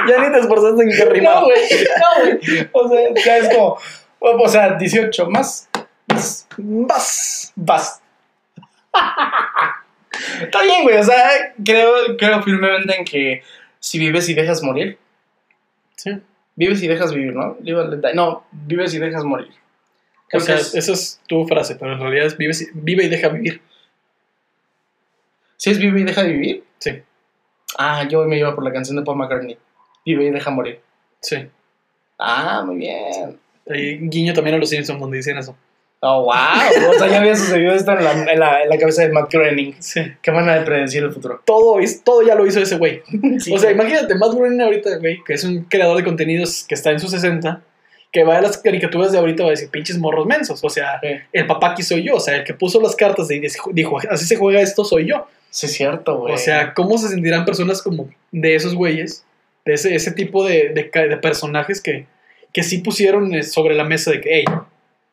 [0.08, 1.36] Ya ni te esforzaste en que rimar.
[1.36, 2.68] No, güey, no, güey.
[2.72, 3.78] O sea, ya es como,
[4.18, 5.68] o sea, 18 más,
[6.08, 6.46] vas.
[6.56, 7.52] Vas.
[7.56, 8.02] vas.
[10.40, 10.96] Está bien, güey.
[10.98, 13.42] O sea, creo, creo firmemente en que
[13.80, 14.98] si vives y dejas morir,
[15.96, 16.10] Sí.
[16.54, 17.56] vives y dejas vivir, ¿no?
[18.14, 19.50] No, vives y dejas morir.
[20.32, 23.28] O sea, es- esa es tu frase, pero en realidad es vive, vive y deja
[23.28, 23.60] vivir.
[25.56, 26.64] ¿Sí es vive y deja vivir?
[26.78, 27.02] Sí,
[27.78, 29.58] Ah, yo me iba por la canción de Paul McCartney.
[30.04, 30.80] Vive y deja morir.
[31.20, 31.48] sí.
[32.18, 33.38] Ah, muy bien.
[33.66, 35.54] Y guiño también a los Simpsons donde dicen eso.
[36.00, 36.34] Oh, wow.
[36.90, 39.32] O sea, ya había sucedido esto en la, en la, en la cabeza de Matt
[39.32, 39.74] Groening.
[39.80, 40.02] Sí.
[40.22, 41.40] Qué manera de predecir el futuro.
[41.44, 43.02] Todo, es- todo ya lo hizo ese güey.
[43.38, 43.52] Sí.
[43.52, 46.90] O sea, imagínate, Matt Groening ahorita, güey, que es un creador de contenidos que está
[46.90, 47.62] en sus 60,
[48.12, 50.60] que va a las caricaturas de ahorita va a decir, pinches morros mensos.
[50.62, 51.08] O sea, Sí.
[51.32, 52.16] el papá aquí soy yo.
[52.16, 53.40] O sea, el que puso las cartas y
[53.72, 55.26] dijo, así se juega esto soy yo.
[55.50, 56.34] Sí, es cierto, güey.
[56.34, 59.24] O sea, ¿cómo se sentirán personas como de esos güeyes?
[59.64, 62.06] De ese, ese tipo de, de, de personajes que,
[62.52, 64.44] que sí pusieron eh, sobre la mesa de que, hey,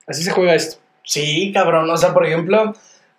[0.08, 0.78] así se juega esto.
[1.04, 1.90] Sí, cabrón.
[1.90, 2.74] O sea, por ejemplo,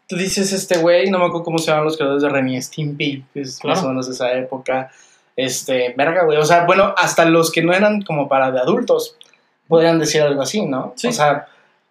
[0.08, 3.24] tú dices este güey, no me acuerdo cómo se llaman los creadores de Remy Stimpy,
[3.32, 4.90] que es más o menos de esa época.
[5.36, 6.38] Este, verga, güey.
[6.38, 9.16] O sea, bueno, hasta los que no eran como para de adultos
[9.68, 10.92] podrían decir algo así, ¿no?
[10.96, 11.08] Sí.
[11.08, 11.46] O sea,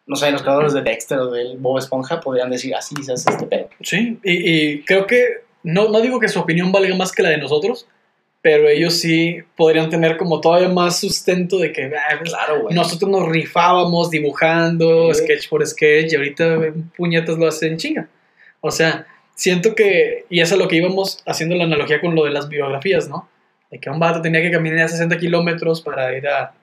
[0.06, 3.30] no sé, los creadores de Dexter o del Bob Esponja podrían decir así, se hace
[3.30, 3.70] este pedo.
[3.82, 7.30] Sí, y, y creo que, no, no digo que su opinión valga más que la
[7.30, 7.88] de nosotros,
[8.44, 12.76] pero ellos sí podrían tener como todavía más sustento de que ah, pues, Claro, güey.
[12.76, 15.24] nosotros nos rifábamos dibujando, Sí.
[15.24, 16.60] sketch por sketch, y ahorita
[16.96, 18.08] puñetas lo hacen chinga.
[18.62, 22.26] O sea, siento que, y eso es lo que íbamos haciendo la analogía con lo
[22.26, 23.28] de las biografías, ¿no?
[23.72, 26.54] De que un vato tenía que caminar 60 kilómetros para ir a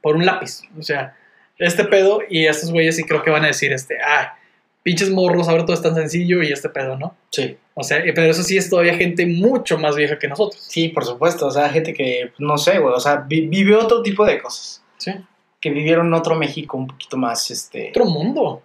[0.00, 0.62] por un lápiz.
[0.78, 1.14] O sea,
[1.58, 4.34] este pedo, y estos güeyes sí creo que van a decir, este, ah,
[4.82, 7.14] pinches morros, ahora todo es tan sencillo y este pedo, ¿no?
[7.30, 7.56] Sí.
[7.74, 10.62] O sea, pero eso sí es todavía gente mucho más vieja que nosotros.
[10.62, 11.46] Sí, por supuesto.
[11.46, 12.94] O sea, gente que, no sé, güey.
[12.94, 14.82] O sea, vi- vive otro tipo de cosas.
[14.98, 15.12] Sí.
[15.60, 17.88] Que vivieron otro México un poquito más, este...
[17.90, 18.62] Otro mundo.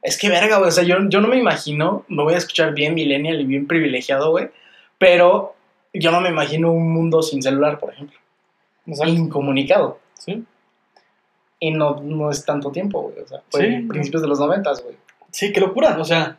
[0.00, 0.68] Es que verga, güey.
[0.68, 3.66] O sea, yo, yo no me imagino, me voy a escuchar bien millennial y bien
[3.66, 4.48] privilegiado, güey.
[4.98, 5.54] Pero
[5.92, 8.18] yo no me imagino un mundo sin celular, por ejemplo.
[9.06, 9.98] Incomunicado.
[10.14, 10.44] Sí.
[11.58, 13.18] Y no, no es tanto tiempo, güey.
[13.22, 14.96] O sea, fue Sí, en principios de los noventas, güey.
[15.30, 15.96] Sí, qué locura.
[15.98, 16.38] O sea,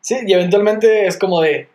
[0.00, 1.68] sí, y eventualmente es como de.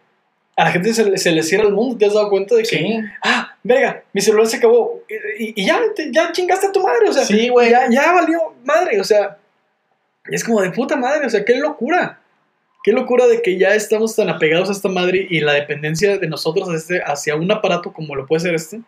[0.56, 1.98] A la gente se, le- se le cierra el mundo.
[1.98, 2.70] ¿Te has dado cuenta de que.
[2.78, 3.00] Sí.
[3.24, 5.02] Ah, verga, mi celular se acabó.
[5.38, 7.72] Y, y- y ya, te- ya chingaste a tu madre, o sea, Sí, güey.
[7.72, 9.38] ya, ya valió madre, o sea,
[10.30, 12.20] es como de puta madre, o sea, qué locura.
[12.84, 16.28] Qué locura de que ya estamos tan apegados a esta madre y la dependencia de
[16.28, 18.82] nosotros este- hacia un aparato como lo puede ser este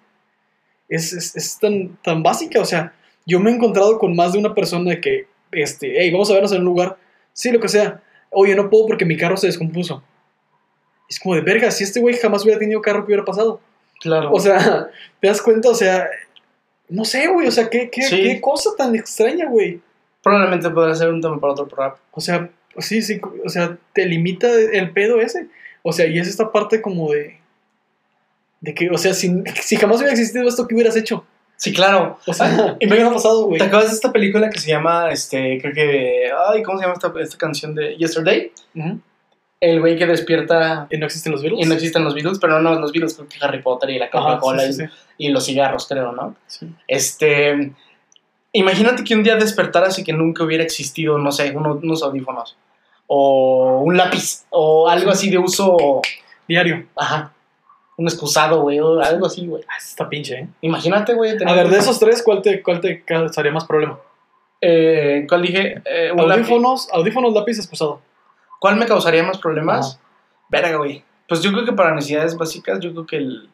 [0.90, 2.60] es, es- es tan, tan básica.
[2.62, 2.94] O sea,
[3.26, 6.34] yo me he encontrado con más de una persona de que, este, hey, vamos a
[6.34, 6.98] vernos en un lugar,
[7.34, 8.02] sí, lo que sea.
[8.32, 10.04] Oye, no puedo porque mi carro se descompuso.
[11.10, 13.60] Es como de verga, si este güey jamás hubiera tenido carro, ¿qué hubiera pasado?
[14.02, 14.32] Claro.
[14.32, 14.90] O sea,
[15.22, 15.70] ¿te das cuenta?
[15.70, 16.08] O sea,
[16.90, 18.22] no sé, güey, o sea, qué, qué, Sí.
[18.24, 19.80] qué cosa tan extraña, güey.
[20.24, 21.96] Probablemente podrá ser un tema para otro programa.
[22.12, 22.50] O sea,
[22.80, 25.48] sí, sí, o sea, te limita el pedo ese.
[25.84, 27.40] O sea, y es esta parte como de.
[28.62, 31.26] De que, o sea, si, si jamás hubiera existido esto, ¿qué hubieras hecho?
[31.58, 32.20] Sí, claro.
[32.28, 33.58] O sea, ¿qué hubiera pasado, güey?
[33.60, 36.96] ¿Te acuerdas de esta película que se llama, este, creo que, ay, ¿cómo se llama
[36.96, 38.52] esta, esta canción de Yesterday?
[38.76, 39.00] Ujú.
[39.62, 41.60] El güey que despierta ¿Y no existen los virus?
[41.62, 44.10] y no existen los Beatles, pero no los Beatles, creo que Harry Potter y la
[44.12, 44.90] Coca-Cola sí, sí, sí.
[45.18, 46.36] y, y los cigarros, creo, ¿no?
[46.46, 46.68] Sí.
[46.88, 47.72] Este,
[48.52, 52.58] imagínate que un día despertaras y que nunca hubiera existido, no sé, uno- unos audífonos
[53.08, 56.02] o un lápiz o algo así de uso,
[56.48, 56.86] Diario.
[56.96, 57.34] ajá,
[57.98, 59.64] un excusado, güey, o algo así, güey.
[59.68, 60.48] Ah, está pinche, ¿eh?
[60.62, 61.38] Imagínate, güey.
[61.46, 64.00] A ver, de esos tres, ¿cuál te, cuál te causaría más problema?
[64.62, 65.82] Eh, ¿Cuál dije?
[65.86, 66.42] Eh, un lápiz.
[66.42, 68.02] Audífonos, audífonos, lápiz, excusado.
[68.60, 69.96] ¿Cuál me causaría más problemas?
[69.96, 70.06] Ajá.
[70.50, 71.04] Verga, güey.
[71.28, 73.50] Pues yo creo que para necesidades básicas, yo creo que el.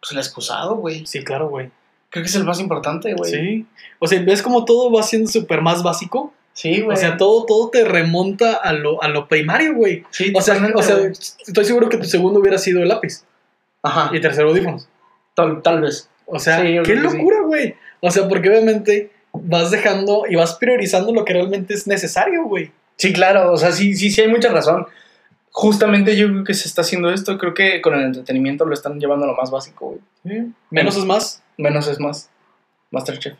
[0.00, 1.06] Pues el excusado, güey.
[1.06, 1.70] Sí, claro, güey.
[2.10, 3.30] Creo que es el más importante, güey.
[3.30, 3.66] Sí.
[3.98, 6.32] O sea, ¿ves cómo todo va siendo súper más básico?
[6.58, 6.96] Sí, güey.
[6.96, 10.02] O sea, todo, todo te remonta a lo, a lo primario, güey.
[10.10, 10.96] sí, O sea, o sea,
[11.46, 13.22] estoy seguro que tu segundo hubiera sido el lápiz
[13.80, 14.10] Ajá.
[14.12, 14.88] y tercero audífonos.
[15.34, 16.10] Tal, tal vez.
[16.26, 17.00] O sea, Sí, qué sí.
[17.00, 17.76] locura, güey.
[18.00, 22.72] O sea, porque obviamente vas dejando y vas priorizando lo que realmente es necesario, güey.
[22.96, 23.52] Sí, claro.
[23.52, 24.84] O sea, sí, sí, sí hay mucha razón.
[25.52, 27.38] Justamente yo creo que se está haciendo esto.
[27.38, 30.46] Creo que con el entretenimiento lo están llevando a lo más básico, güey.
[30.70, 31.40] Menos es más.
[31.56, 32.28] Menos es más.
[32.90, 33.34] Masterchef.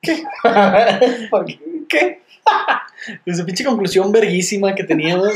[0.00, 0.20] ¿Qué?
[1.30, 1.60] ¿Por qué?
[1.92, 2.22] ¿Qué?
[3.26, 5.28] Esa pinche conclusión verguísima que teníamos.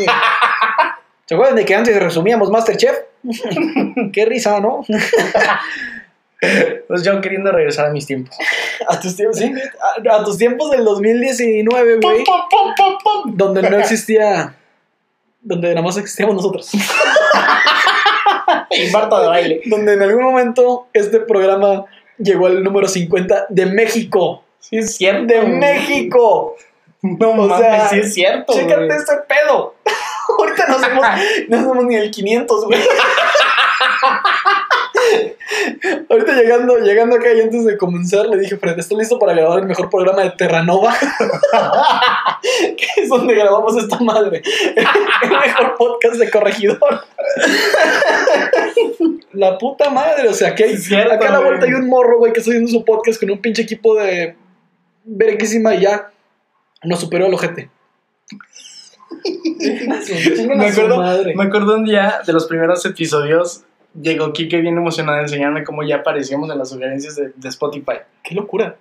[1.27, 2.97] ¿Se acuerdan de que antes resumíamos Masterchef?
[4.13, 4.85] qué risa, ¿no?
[6.87, 8.37] Pues yo queriendo regresar a mis tiempos.
[8.87, 9.51] A tus tiempos, sí,
[10.09, 12.25] a, a tus tiempos del 2019, güey.
[13.25, 14.55] Donde no existía.
[15.41, 16.71] Donde nada más existíamos nosotros.
[18.71, 19.63] Y Marta de baile.
[19.65, 21.87] Donde en algún momento este programa
[22.19, 24.45] llegó al número 50 de México.
[24.69, 25.33] Sí, es cierto.
[25.33, 25.43] ¡De.
[25.43, 26.57] México!
[27.01, 28.53] No O mames, sea, sí es cierto.
[28.53, 28.99] Chécate güey.
[28.99, 29.75] este pedo.
[30.39, 31.07] Ahorita no somos,
[31.49, 32.81] no somos ni el 500, güey.
[36.11, 39.61] Ahorita llegando, llegando acá y antes de comenzar le dije, Fred, ¿estás listo para grabar
[39.61, 40.97] el mejor programa de Terranova?
[42.43, 44.43] que es donde grabamos esta madre.
[45.23, 47.05] El mejor podcast de corregidor.
[49.33, 52.41] La puta madre, o sea, que acá a la vuelta hay un morro, güey, que
[52.41, 54.35] está haciendo su podcast con un pinche equipo de
[55.07, 56.11] verguísima y ya
[56.83, 57.71] nos superó el ojete.
[60.57, 61.03] Me acuerdo,
[61.35, 63.63] me acuerdo un día de los primeros episodios.
[64.01, 67.99] Llegó Kike bien emocionado a enseñarme cómo ya aparecíamos en las sugerencias de, de Spotify.
[68.23, 68.77] Qué locura.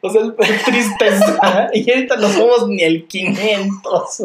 [0.00, 0.22] O sea,
[0.64, 1.68] tristeza.
[1.74, 4.22] y ahorita no somos ni el 500.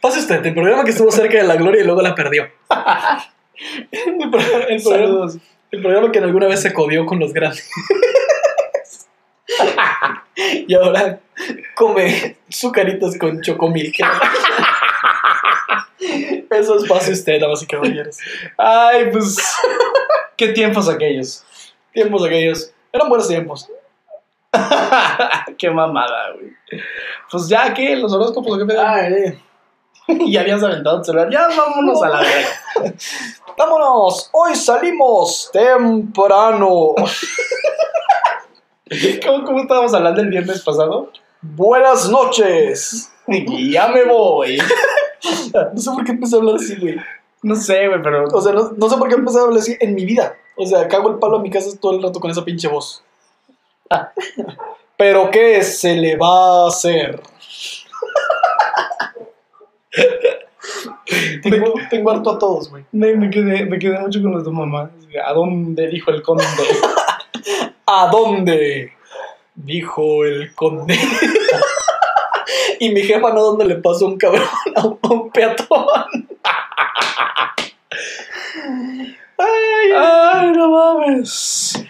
[0.00, 2.44] pase usted, el programa que estuvo cerca de la gloria y luego la perdió.
[3.92, 5.38] El, pro- el programa, Saludos.
[5.70, 7.68] el programa que en alguna vez se codió con los grandes.
[10.66, 11.20] y ahora
[11.74, 13.92] come sucaritos con chocomil.
[16.50, 18.18] Eso es pase usted, damas y caballeros.
[18.58, 19.36] Ay, pues.
[20.36, 21.44] Qué tiempos aquellos.
[21.92, 22.72] Tiempos aquellos.
[22.92, 23.68] Eran buenos tiempos.
[25.58, 26.52] qué mamada, güey.
[27.30, 27.96] Pues ya, ¿qué?
[27.96, 28.82] ¿Los horóscopos qué pedo?
[28.86, 29.40] Ay,
[30.08, 31.30] Y ya habías aventado el celular.
[31.30, 32.48] Ya vámonos a la verga.
[33.56, 36.94] vámonos, hoy salimos temprano.
[39.26, 41.10] ¿Cómo, ¿Cómo estábamos hablando el viernes pasado?
[41.40, 43.08] Buenas noches.
[43.70, 44.58] Ya me voy.
[45.72, 46.96] No sé por qué empecé a hablar así, güey.
[47.40, 48.26] No sé, güey, pero.
[48.26, 50.36] O sea, no, no sé por qué empecé a hablar así en mi vida.
[50.56, 53.04] O sea, cago el palo a mi casa todo el rato con esa pinche voz.
[54.96, 57.20] Pero ¿qué se le va a hacer?
[61.44, 62.84] tengo, tengo harto a todos, güey.
[62.90, 64.90] Me, me quedé, me quedé mucho con los de mamá.
[65.24, 66.44] ¿A dónde dijo el conde?
[67.86, 68.92] ¿A dónde?
[69.54, 70.98] Dijo el conde.
[72.80, 75.86] y mi jefa no dónde le pasó un cabrón a un, a un peatón.
[79.38, 81.84] Ay, Ay, no mames.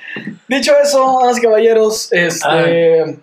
[0.48, 3.18] Dicho eso, y caballeros, este,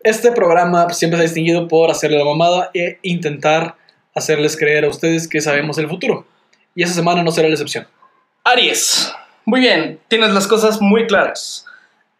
[0.00, 3.76] este programa siempre se ha distinguido por hacerle la mamada e intentar
[4.14, 6.26] hacerles creer a ustedes que sabemos el futuro.
[6.74, 7.86] Y esa semana no será la excepción.
[8.44, 9.12] Aries.
[9.44, 11.66] Muy bien, tienes las cosas muy claras.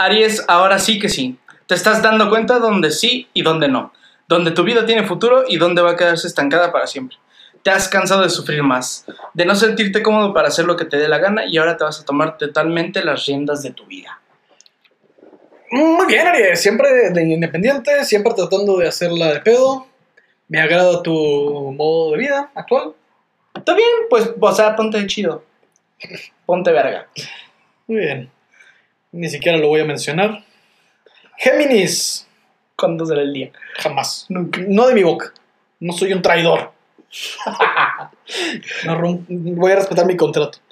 [0.00, 1.38] Aries, ahora sí que sí.
[1.66, 3.92] Te estás dando cuenta dónde sí y dónde no.
[4.28, 7.18] Donde tu vida tiene futuro y dónde va a quedarse estancada para siempre.
[7.62, 10.96] Te has cansado de sufrir más, de no sentirte cómodo para hacer lo que te
[10.96, 14.18] dé la gana y ahora te vas a tomar totalmente las riendas de tu vida.
[15.70, 16.62] Muy bien, Aries.
[16.62, 19.86] Siempre de independiente, siempre tratando de hacerla de pedo.
[20.48, 22.94] Me agrada tu modo de vida actual.
[23.54, 25.44] Está bien, pues, o sea, ponte chido.
[26.46, 27.06] Ponte verga.
[27.86, 28.39] Muy bien.
[29.12, 30.44] Ni siquiera lo voy a mencionar.
[31.36, 32.26] Géminis.
[32.76, 33.50] ¿Cuándo será el día?
[33.78, 34.26] Jamás.
[34.28, 34.60] Nunca.
[34.66, 35.32] No de mi boca.
[35.80, 36.72] No soy un traidor.
[38.84, 40.58] No voy a respetar mi contrato.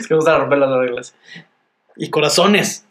[0.00, 1.14] Es que me gusta romper las reglas.
[1.96, 2.84] Y corazones.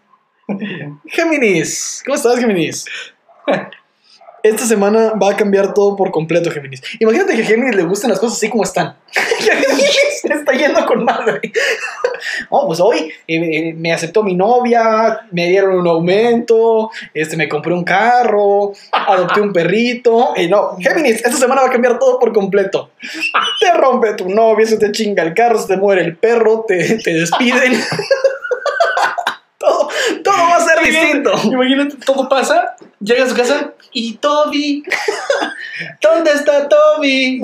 [1.07, 2.01] Géminis.
[2.05, 2.85] ¿Cómo estás, Géminis?
[4.43, 6.81] Esta semana va a cambiar todo por completo, Géminis.
[6.99, 8.95] Imagínate que a Géminis le gusten las cosas así como están.
[9.11, 11.41] Géminis está yendo con madre.
[12.49, 17.49] Oh, pues hoy eh, eh, me aceptó mi novia, me dieron un aumento, este, me
[17.49, 20.33] compré un carro, adopté un perrito.
[20.35, 22.91] Y no, Géminis, esta semana va a cambiar todo por completo.
[23.59, 26.97] Te rompe tu novia, se te chinga el carro, se te muere el perro, te,
[26.99, 27.73] te despiden.
[30.75, 31.31] ser distinto.
[31.45, 34.83] Imagínate, todo pasa, llega a su casa y Toby.
[36.01, 37.41] ¿Dónde está Toby?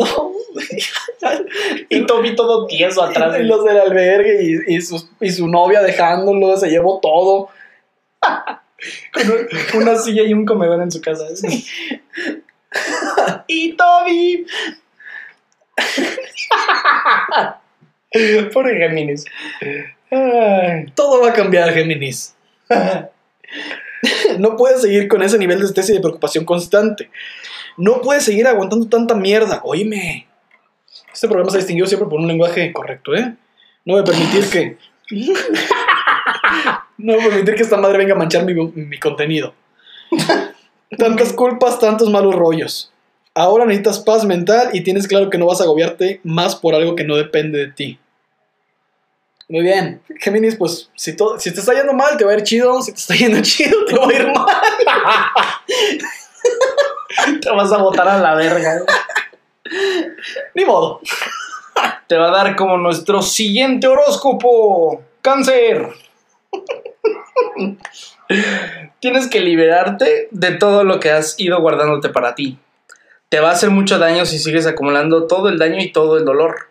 [1.90, 3.38] Y Toby todo tieso atrás.
[3.40, 7.50] Y los del albergue y, y, sus- y su novia dejándolo, se llevó todo.
[9.14, 9.32] Con
[9.76, 11.26] un- una silla y un comedor en su casa.
[13.48, 14.46] y Toby.
[18.54, 19.26] Pobre Géminis.
[20.96, 22.36] Todo va a cambiar, Géminis.
[24.40, 27.10] No puedes seguir con ese nivel de estrés y de preocupación constante.
[27.78, 29.62] No puedes seguir aguantando tanta mierda.
[29.64, 30.28] Oíme.
[31.14, 33.36] Este programa se ha distinguido siempre por un lenguaje correcto, ¿eh?
[33.86, 34.78] No voy a permitir que.
[36.98, 39.56] No voy a permitir que esta madre venga a manchar mi, mi contenido.
[40.98, 42.92] Tantas culpas, tantos malos rollos.
[43.34, 46.96] Ahora necesitas paz mental y tienes claro que no vas a agobiarte más por algo
[46.96, 48.00] que no depende de ti.
[49.52, 50.02] Muy bien.
[50.18, 52.82] Géminis, pues si, todo, si te está yendo mal, te va a ir chido.
[52.82, 54.48] Si te está yendo chido, te va a ir mal.
[57.42, 58.82] Te vas a botar a la verga.
[60.56, 61.02] Ni modo.
[62.08, 65.04] Te va a dar como nuestro siguiente horóscopo.
[65.22, 65.90] Cáncer.
[69.00, 72.58] Tienes que liberarte de todo lo que has ido guardándote para ti.
[73.28, 76.26] Te va a hacer mucho daño si sigues acumulando todo el daño y todo el
[76.26, 76.71] dolor.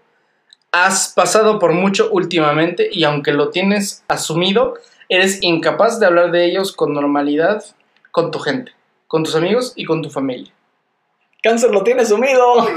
[0.73, 4.75] Has pasado por mucho últimamente y aunque lo tienes asumido,
[5.09, 7.65] eres incapaz de hablar de ellos con normalidad
[8.13, 8.73] con tu gente,
[9.09, 10.53] con tus amigos y con tu familia.
[11.43, 12.69] Cáncer lo tiene sumido.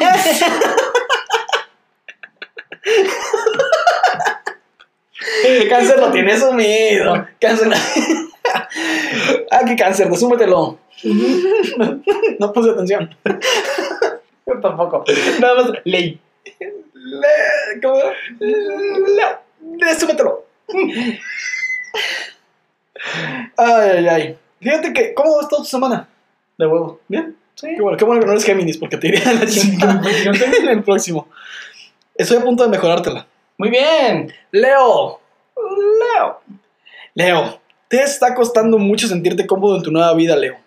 [5.70, 7.28] cáncer lo tiene sumido.
[7.40, 7.72] Cáncer.
[9.52, 10.80] Aquí cáncer, resúmetelo.
[12.40, 13.16] No puse atención.
[14.46, 15.04] Yo tampoco.
[15.40, 16.20] Nada más ley.
[17.04, 18.00] Le- ¿Cómo
[19.80, 20.46] resúmetelo.
[23.58, 24.38] Ay, ay, ay.
[24.62, 26.08] Fíjate que, ¿cómo va toda tu semana?
[26.58, 27.00] De huevo.
[27.08, 27.36] ¿Bien?
[27.56, 27.68] Sí.
[27.76, 30.70] Qué bueno, qué bueno que no eres Géminis porque te iría a la chingada en
[30.70, 31.28] el próximo.
[32.16, 33.28] Estoy a punto de mejorártela.
[33.58, 34.34] Muy bien.
[34.52, 35.20] Leo,
[35.58, 36.42] Leo.
[37.16, 40.58] Leo, te está costando mucho sentirte cómodo en tu nueva vida, Leo.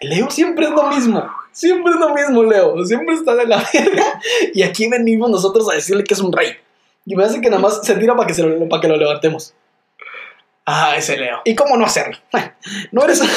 [0.00, 1.28] Leo siempre es lo mismo.
[1.54, 2.84] Siempre es lo mismo, Leo.
[2.84, 4.20] Siempre está de la verga.
[4.52, 6.56] Y aquí venimos nosotros a decirle que es un rey.
[7.06, 9.54] Y me hace que nada más se tira para que, lo, que lo levantemos.
[10.66, 11.42] Ah, ese Leo.
[11.44, 12.18] ¿Y cómo no hacerlo?
[12.90, 13.22] No eres.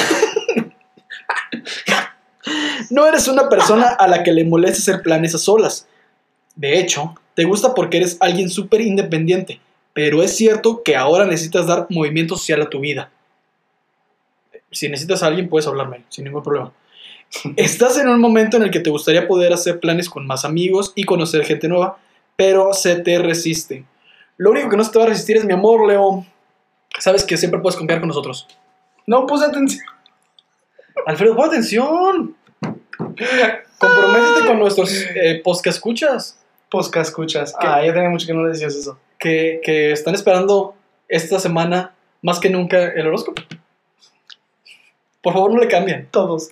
[2.90, 5.86] no eres una persona a la que le moleste hacer planes a solas.
[6.56, 9.60] De hecho, te gusta porque eres alguien súper independiente.
[9.92, 13.10] Pero es cierto que ahora necesitas dar movimiento social a tu vida.
[14.72, 16.72] Si necesitas a alguien, puedes hablarme, sin ningún problema.
[17.56, 20.92] Estás en un momento en el que te gustaría poder hacer planes con más amigos
[20.94, 21.98] y conocer gente nueva,
[22.36, 23.84] pero se te resiste.
[24.36, 26.24] Lo único que no se te va a resistir es mi amor, Leo.
[26.98, 28.46] Sabes que siempre puedes confiar con nosotros.
[29.06, 29.84] No puse atención.
[31.06, 32.36] Alfredo, pon atención.
[33.78, 36.38] Comprométete con nuestros eh, podcast escuchas
[36.70, 37.54] Posca escuchas.
[37.58, 37.66] ¿Qué?
[37.66, 38.98] Ah, ya tenía mucho que no le decías eso.
[39.18, 40.74] que, que están esperando
[41.08, 43.42] esta semana más que nunca el horóscopo.
[45.22, 46.08] Por favor, no le cambien.
[46.10, 46.50] Todos.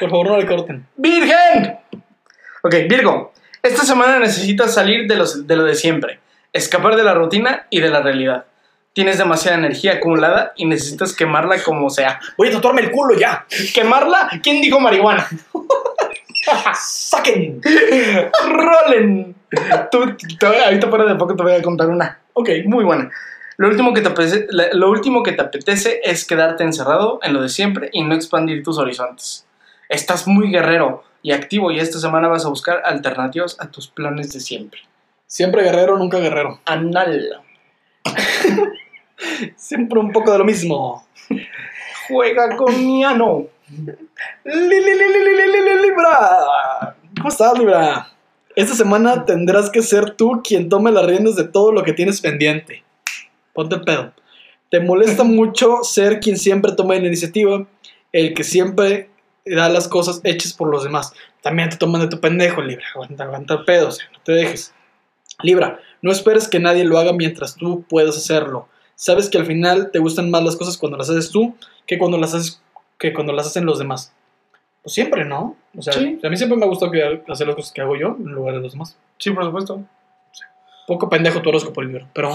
[0.00, 0.86] Por favor, no le corten.
[0.96, 1.76] ¡Virgen!
[2.62, 3.32] Ok, Virgo.
[3.62, 6.18] Esta semana necesitas salir de, los, de lo de siempre.
[6.52, 8.46] Escapar de la rutina y de la realidad.
[8.92, 12.18] Tienes demasiada energía acumulada y necesitas quemarla como sea.
[12.36, 13.46] Voy a tatuarme el culo ya.
[13.74, 14.30] ¿Quemarla?
[14.42, 15.28] ¿Quién dijo marihuana?
[16.74, 17.60] ¡Saquen!
[18.48, 19.34] ¡Rolen!
[19.90, 22.18] Tú, tú- ahorita fuera de poco te voy a contar una.
[22.32, 23.10] Ok, muy buena.
[23.58, 27.42] Lo último, que te apetece, lo último que te apetece es quedarte encerrado en lo
[27.42, 29.46] de siempre y no expandir tus horizontes.
[29.90, 34.32] Estás muy guerrero y activo y esta semana vas a buscar alternativas a tus planes
[34.32, 34.78] de siempre.
[35.26, 36.60] Siempre guerrero, nunca guerrero.
[36.64, 37.42] Anal.
[39.56, 41.04] Siempre un poco de lo mismo.
[42.08, 43.48] Juega con mi ano.
[43.68, 43.82] Li,
[44.44, 46.96] li, li, li, li, li, li, Libra.
[47.16, 48.12] ¿Cómo estás, Libra?
[48.54, 52.20] Esta semana tendrás que ser tú quien tome las riendas de todo lo que tienes
[52.20, 52.84] pendiente.
[53.52, 54.12] Ponte el pedo.
[54.70, 57.66] Te molesta mucho ser quien siempre toma la iniciativa,
[58.12, 59.09] el que siempre
[59.54, 61.12] da las cosas hechas por los demás.
[61.42, 62.84] También te toman de tu pendejo, Libra.
[62.94, 64.74] Aguanta, aguanta el pedo, o sea, no te dejes.
[65.42, 68.68] Libra, no esperes que nadie lo haga mientras tú puedas hacerlo.
[68.94, 72.18] Sabes que al final te gustan más las cosas cuando las haces tú que cuando
[72.18, 72.60] las haces
[72.98, 74.12] que cuando las hacen los demás.
[74.82, 75.56] Pues siempre, ¿no?
[75.76, 76.18] O sea, Sí.
[76.22, 78.54] a mí siempre me ha gustado que- hacer las cosas que hago yo en lugar
[78.56, 78.96] de los demás.
[79.18, 79.82] Sí, por supuesto.
[80.86, 82.32] Poco pendejo tu horóscopo, libro, pero,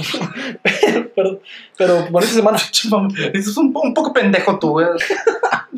[0.63, 1.41] pero, pero,
[1.77, 2.57] pero por esta semana.
[3.33, 4.87] Eso es un, un poco pendejo tú, güey.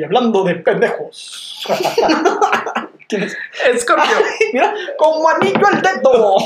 [0.00, 1.62] Y hablando de pendejos.
[3.08, 3.36] ¿Quién es?
[3.70, 4.16] Escorpio.
[4.54, 6.36] Mira, como anillo al dedo.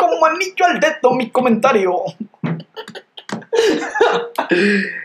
[0.00, 1.92] Como anillo al dedo, mi comentario.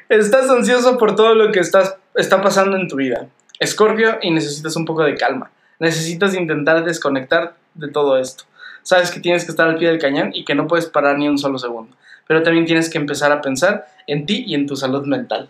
[0.07, 3.27] Estás ansioso por todo lo que estás, está pasando en tu vida.
[3.59, 5.51] Escorpio, y necesitas un poco de calma.
[5.77, 8.45] Necesitas intentar desconectar de todo esto.
[8.83, 11.27] Sabes que tienes que estar al pie del cañón y que no puedes parar ni
[11.27, 11.93] un solo segundo.
[12.25, 15.49] Pero también tienes que empezar a pensar en ti y en tu salud mental.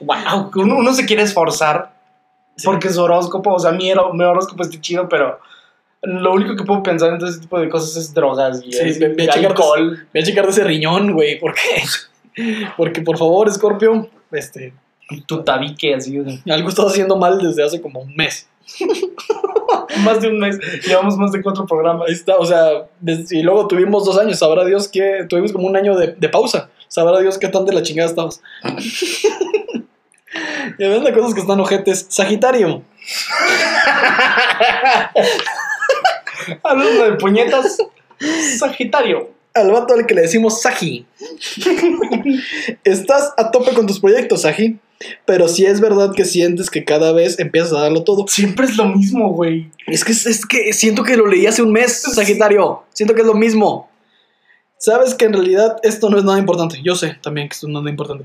[0.00, 1.92] Wow, uno, uno se quiere esforzar
[2.64, 5.38] porque su horóscopo, o sea, mi, mi horóscopo está chido, pero
[6.02, 8.78] lo único que puedo pensar en todo ese tipo de cosas es drogas y Sí,
[8.82, 10.06] es- ve- ve a y checar- alcohol.
[10.12, 11.38] Voy a checar de ese riñón, güey.
[11.40, 11.82] ¿Por qué?
[12.76, 14.72] Porque, por favor, Scorpio, este,
[15.26, 16.18] Tu tabique así.
[16.50, 18.48] algo estás haciendo mal desde hace como un mes.
[20.04, 20.58] Más de un mes.
[20.86, 22.06] Llevamos más de cuatro programas.
[22.08, 25.66] Ahí está, o sea, des- y luego tuvimos dos años, sabrá Dios que tuvimos como
[25.66, 28.40] un año de, de pausa, sabrá Dios qué tan de la chingada estamos.
[30.78, 32.82] y hablando de cosas que están ojetes, Sagitario,
[36.62, 37.78] Hablando de puñetas,
[38.58, 39.30] Sagitario.
[39.54, 41.06] al vato al que le decimos Sagi.
[42.84, 44.78] Estás a tope con tus proyectos, Sagi,
[45.24, 48.26] pero si es verdad que sientes que cada vez empiezas a darlo todo.
[48.28, 49.70] Siempre es lo mismo, güey.
[49.86, 52.82] Es que, es que siento que lo leí hace un mes, Sagitario.
[52.92, 53.88] Siento que es lo mismo.
[54.78, 56.80] Sabes que en realidad esto no es nada importante.
[56.84, 58.24] Yo sé también que esto no es nada importante.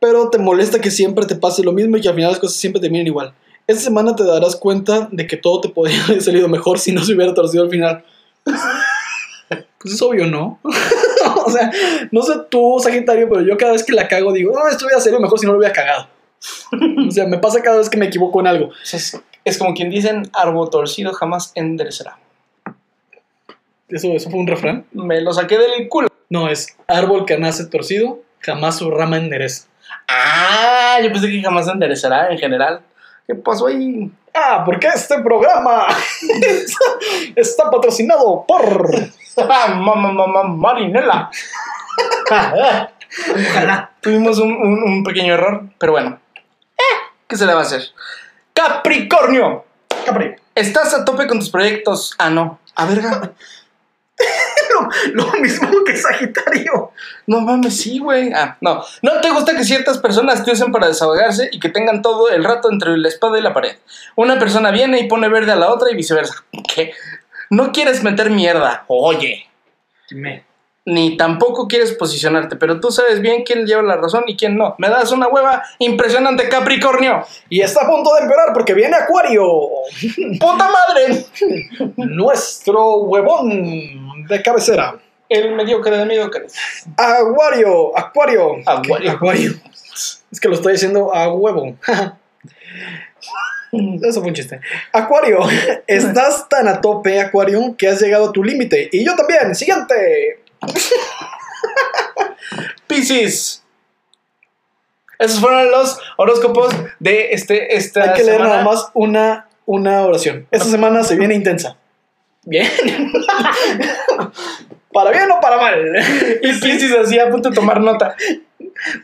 [0.00, 2.56] Pero te molesta que siempre te pase lo mismo y que al final las cosas
[2.56, 3.34] siempre terminen igual.
[3.66, 7.04] Esta semana te darás cuenta de que todo te podría haber salido mejor si no
[7.04, 8.04] se hubiera torcido al final.
[9.78, 10.58] Pues es obvio, ¿no?
[11.44, 11.70] o sea,
[12.10, 15.00] no sé tú, Sagitario, pero yo cada vez que la cago digo, no, esto hubiera
[15.00, 16.08] salido mejor si no lo hubiera cagado.
[17.06, 18.70] o sea, me pasa cada vez que me equivoco en algo.
[18.92, 22.18] Es, es como quien dicen, árbol torcido jamás enderecerá.
[23.88, 24.86] ¿Eso, ¿Eso fue un refrán?
[24.90, 26.08] Me lo saqué del culo.
[26.28, 29.68] No, es árbol que nace torcido, jamás su rama endereza.
[30.08, 32.80] Ah, yo pensé que jamás enderezará en general.
[33.26, 34.10] ¿Qué pasó ahí?
[34.34, 35.86] Ah, porque este programa
[37.36, 38.90] está patrocinado por...
[39.36, 41.30] Mamá, mamá, Marinela.
[42.30, 43.90] Ojalá.
[44.00, 46.18] Tuvimos un, un- un pequeño error, pero bueno.
[46.78, 46.82] Eh,
[47.26, 47.82] ¿Qué se le va a hacer?
[48.52, 49.64] Capricornio.
[50.04, 50.34] Capri.
[50.54, 52.14] ¿Estás a tope con tus proyectos?
[52.18, 52.58] Ah, no.
[52.76, 53.32] A verga.
[54.76, 56.92] Lo, lo mismo que Sagitario.
[57.26, 58.32] No mames, sí, güey.
[58.32, 58.84] Ah, no.
[59.02, 62.44] No te gusta que ciertas personas te usen para desahogarse y que tengan todo el
[62.44, 63.76] rato entre la espada y la pared.
[64.16, 66.44] Una persona viene y pone verde a la otra y viceversa.
[66.74, 66.92] ¿Qué?
[67.50, 68.84] No quieres meter mierda.
[68.88, 69.48] Oye.
[70.08, 70.45] Dime.
[70.88, 74.76] Ni tampoco quieres posicionarte, pero tú sabes bien quién lleva la razón y quién no.
[74.78, 77.26] Me das una hueva impresionante, Capricornio.
[77.48, 79.42] Y está a punto de empeorar porque viene Acuario.
[80.38, 81.26] ¡Puta madre!
[81.96, 84.96] Nuestro huevón de cabecera.
[85.28, 86.54] El mediocre de mediocres.
[86.96, 87.98] Acuario.
[87.98, 88.56] Acuario.
[88.64, 89.10] Acuario.
[89.10, 89.54] Acuario.
[90.30, 91.76] Es que lo estoy diciendo a huevo.
[94.02, 94.60] Eso fue un chiste.
[94.92, 95.40] Acuario,
[95.86, 98.88] estás tan a tope, Acuario, que has llegado a tu límite.
[98.92, 99.52] Y yo también.
[99.54, 100.45] Siguiente.
[102.86, 103.62] Piscis.
[105.18, 108.54] Esos fueron los horóscopos de este, esta Hay que leer semana.
[108.54, 110.46] nada más una, una oración.
[110.50, 111.76] Esta semana se viene intensa.
[112.44, 112.70] Bien.
[114.92, 115.96] ¿Para bien o para mal?
[116.42, 118.14] Y Piscis así a punto de tomar nota.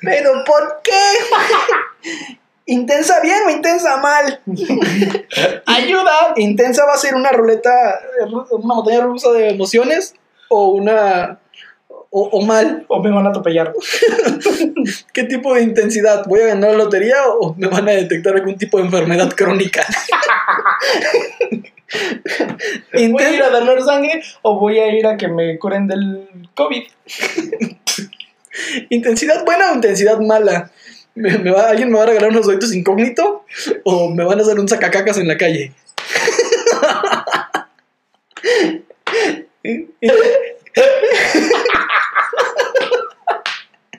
[0.01, 0.93] ¿Pero por qué?
[2.67, 4.41] ¿Intensa bien o intensa mal?
[5.67, 6.35] ¡Ayuda!
[6.37, 8.01] ¿Intensa va a ser una ruleta,
[8.51, 10.15] una montaña rusa de emociones?
[10.49, 11.39] ¿O una,
[12.13, 12.85] o, o mal?
[12.89, 13.73] O me van a atropellar.
[15.13, 16.25] ¿Qué tipo de intensidad?
[16.27, 19.83] ¿Voy a ganar la lotería o me van a detectar algún tipo de enfermedad crónica?
[22.93, 26.29] ¿Voy a ir a donar sangre o voy a ir a que me curen del
[26.55, 26.83] COVID?
[28.91, 30.71] ¿Intensidad buena o intensidad mala?
[31.15, 33.47] ¿Me, me va, ¿Alguien me va a regalar unos ojitos incógnito?
[33.85, 35.73] ¿O me van a hacer un sacacacas en la calle?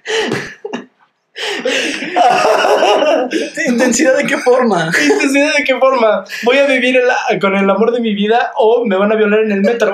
[3.67, 4.89] ¿Intensidad de qué forma?
[5.03, 6.23] ¿Intensidad de qué forma?
[6.43, 6.97] ¿Voy a vivir
[7.29, 9.93] el- con el amor de mi vida o me van a violar en el metro?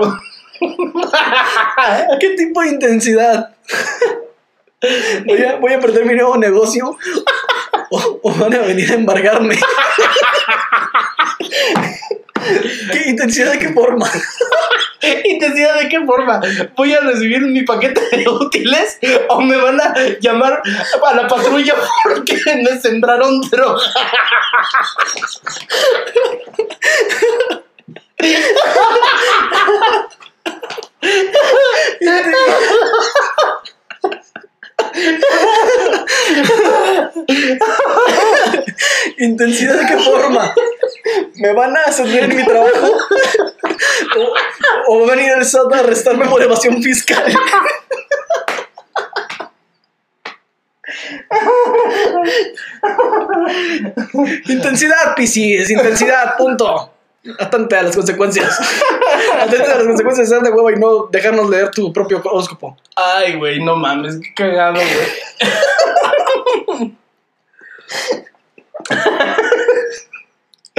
[2.19, 3.49] ¿Qué tipo de intensidad?
[5.25, 6.97] ¿Voy a, voy a perder mi nuevo negocio?
[7.91, 9.57] ¿O, o van a venir a embargarme?
[12.91, 14.09] ¿Qué intensidad de qué forma?
[15.25, 16.41] ¿Intensidad de qué forma?
[16.75, 18.99] ¿Voy a recibir mi paquete de útiles
[19.29, 20.61] o me van a llamar
[21.05, 23.81] a la patrulla porque me sembraron droga?
[39.17, 40.53] ¿Intensidad de qué forma?
[41.35, 42.97] ¿Me van a ascender en mi trabajo?
[44.17, 47.23] ¿O, o a venir el SAT a arrestarme por evasión fiscal?
[54.47, 56.93] Intensidad, Piscis, intensidad, punto.
[57.37, 58.57] Atente a las consecuencias.
[59.39, 62.77] Atente a las consecuencias de ser de hueva y no dejarnos leer tu propio horóscopo.
[62.95, 65.07] Ay, güey, no mames, qué cagado, güey.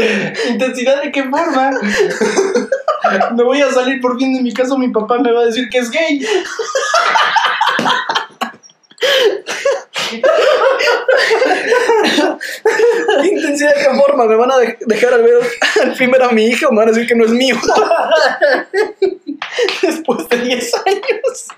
[0.49, 1.71] ¿Intensidad de qué forma?
[3.35, 5.69] Me voy a salir por fin de mi casa, mi papá me va a decir
[5.69, 6.27] que es gay.
[13.25, 15.35] Intensidad de qué forma, me van a de- dejar al ver
[15.83, 17.57] al primer a mi hija o me van a decir que no es mío.
[19.83, 21.49] Después de 10 años.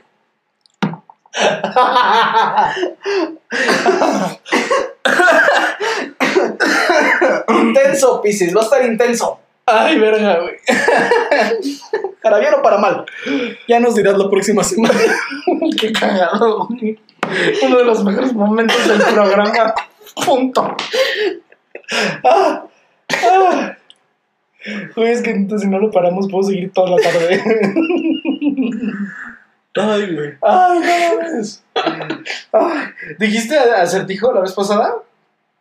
[7.48, 9.38] Intenso, Piscis, va a estar intenso.
[9.64, 10.56] Ay, verga, güey.
[12.22, 13.06] Para bien o para mal.
[13.68, 14.94] Ya nos dirás la próxima semana.
[15.80, 16.98] Qué cagado, güey.
[17.62, 19.74] Uno de los mejores momentos del programa.
[20.24, 20.76] Punto.
[22.24, 22.64] Ah,
[23.24, 23.76] ah.
[24.94, 27.42] Güey, es que entonces si no lo paramos, puedo seguir toda la tarde.
[29.74, 30.34] Ay, güey.
[30.42, 31.64] Ay, no mames.
[33.18, 34.96] ¿Dijiste acertijo la vez pasada?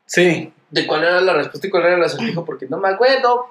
[0.06, 0.52] Sí.
[0.70, 2.44] ¿De cuál era la respuesta y cuál era el acertijo?
[2.44, 3.46] Porque no me acuerdo.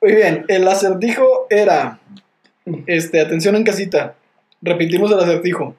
[0.00, 1.98] Muy bien, el acertijo era.
[2.86, 4.14] Este, atención en casita.
[4.62, 5.74] Repetimos el acertijo.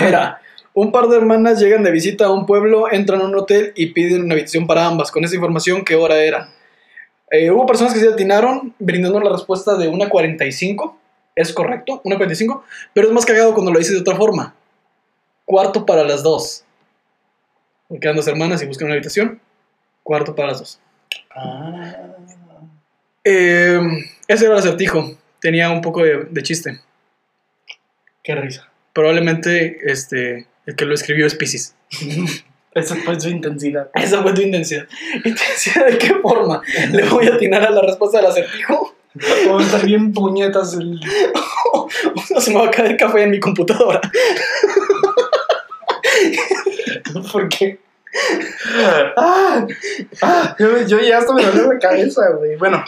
[0.00, 0.40] Era.
[0.74, 3.92] Un par de hermanas llegan de visita a un pueblo, entran a un hotel y
[3.92, 5.12] piden una habitación para ambas.
[5.12, 6.48] Con esa información, ¿qué hora era?
[7.30, 10.98] Eh, hubo personas que se atinaron brindando la respuesta de una 45.
[11.36, 12.64] Es correcto, una 45.
[12.92, 14.56] Pero es más cagado cuando lo dices de otra forma.
[15.44, 16.64] Cuarto para las dos.
[18.00, 19.40] Quedan dos hermanas y buscan una habitación.
[20.02, 20.80] Cuarto para las dos.
[21.36, 21.94] Ah.
[23.22, 23.80] Eh,
[24.26, 25.16] ese era el acertijo.
[25.40, 26.80] Tenía un poco de, de chiste.
[28.24, 28.68] Qué risa.
[28.92, 31.74] Probablemente este, el que lo escribió es Pisces.
[32.74, 33.88] Esa fue su intensidad.
[33.94, 34.86] Esa fue tu intensidad.
[35.24, 36.60] ¿Intensidad de qué forma?
[36.90, 38.96] ¿Le voy a atinar a la respuesta del acertijo?
[39.46, 41.00] Vamos a estar bien puñetas el.
[41.72, 41.88] ¿O
[42.40, 44.00] se me va a caer café en mi computadora?
[47.30, 47.78] ¿Por qué?
[49.16, 49.66] Ah,
[50.22, 52.56] ah, yo, yo ya hasta me dolió la cabeza, güey.
[52.56, 52.84] Bueno,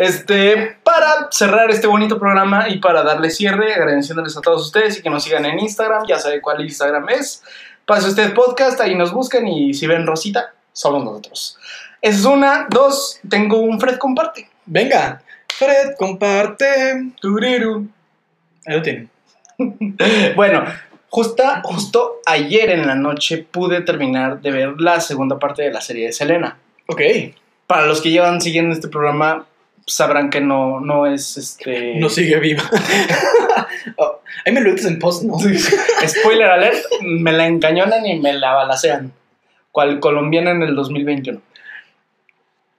[0.00, 5.02] este, para cerrar este bonito programa y para darle cierre, agradeciéndoles a todos ustedes y
[5.02, 7.42] que nos sigan en Instagram, ya sabe cuál Instagram es.
[7.84, 11.58] Pase usted podcast, ahí nos buscan y si ven Rosita, somos nosotros.
[12.00, 12.66] Esa es una.
[12.70, 14.48] Dos, tengo un Fred comparte.
[14.64, 15.20] Venga,
[15.52, 17.12] Fred, comparte.
[17.20, 17.86] Turiru.
[18.64, 19.10] Ahí lo tienen.
[20.34, 20.64] Bueno,
[21.10, 25.82] justa, justo ayer en la noche pude terminar de ver la segunda parte de la
[25.82, 26.56] serie de Selena.
[26.86, 27.02] Ok.
[27.66, 29.46] Para los que llevan siguiendo este programa,
[29.86, 31.94] sabrán que no, no es este.
[31.96, 32.62] No sigue viva.
[33.96, 35.36] Oh, ahí me lo dices en post, ¿no?
[36.06, 39.12] Spoiler alert, me la encañonan y me la balacean.
[39.72, 41.40] Cual colombiana en el 2021.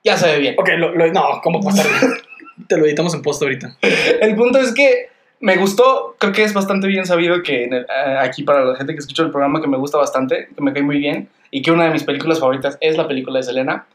[0.04, 0.56] Ya se ve bien.
[0.58, 1.86] Ok, lo, lo- no, ¿cómo pasar?
[2.68, 3.78] Te lo editamos en post ahorita.
[3.82, 5.10] El punto es que
[5.40, 8.76] me gustó, creo que es bastante bien sabido que en el- eh, aquí para la
[8.76, 11.62] gente que escucha el programa que me gusta bastante, que me cae muy bien y
[11.62, 13.86] que una de mis películas favoritas es la película de Selena.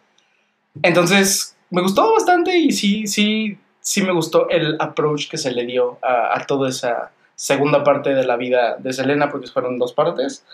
[0.82, 5.64] Entonces, me gustó bastante y sí, sí, sí me gustó el approach que se le
[5.66, 9.92] dio a, a toda esa segunda parte de la vida de Selena, porque fueron dos
[9.92, 10.44] partes.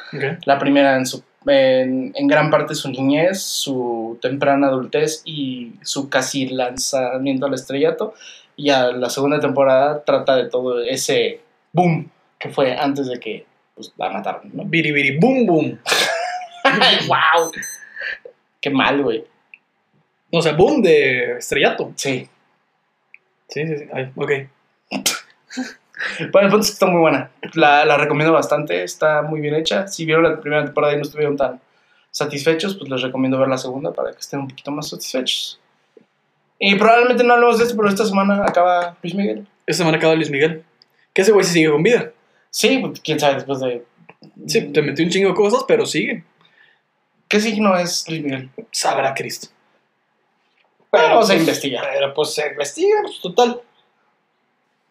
[0.44, 6.10] La primera en, su, en, en gran parte su niñez, su temprana adultez y su
[6.10, 8.14] casi lanzamiento al estrellato.
[8.56, 11.40] Y a la segunda temporada trata de todo ese
[11.72, 14.64] boom que fue antes de que pues, la mataron, ¿no?
[14.64, 15.78] Biri biri boom boom.
[17.08, 17.52] ¡Wow!
[18.60, 19.24] Qué mal, güey.
[20.32, 21.92] O sea, boom de estrellato.
[21.94, 22.28] Sí.
[23.48, 23.84] Sí, sí, sí.
[23.92, 24.30] Ay, ok.
[26.32, 27.30] Bueno, el punto es que está muy buena.
[27.52, 29.86] La, la recomiendo bastante, está muy bien hecha.
[29.86, 31.60] Si vieron la primera temporada y no estuvieron tan
[32.10, 35.60] satisfechos, pues les recomiendo ver la segunda para que estén un poquito más satisfechos.
[36.58, 39.46] Y probablemente no hablemos de esto, pero esta semana acaba Luis Miguel.
[39.66, 40.64] Esta semana acaba Luis Miguel.
[41.12, 42.10] Que ese güey sí sigue con vida.
[42.50, 43.84] Sí, pues, quién sabe después de.
[44.46, 46.24] Sí, te metió un chingo de cosas, pero sigue.
[47.28, 48.50] ¿Qué signo es Luis Miguel?
[48.70, 49.48] Sabrá Cristo.
[50.92, 51.88] Vamos a pues, investigar.
[51.92, 53.60] Pero pues se investiga, pues total.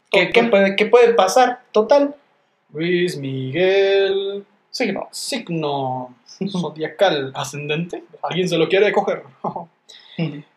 [0.09, 1.61] ¿Qué, qué puede, ¿Qué puede pasar?
[1.71, 2.15] Total.
[2.73, 4.45] Luis Miguel.
[4.69, 5.09] Signo.
[5.11, 6.15] Signo
[6.51, 8.03] zodiacal ascendente.
[8.23, 9.23] ¿Alguien se lo quiere coger?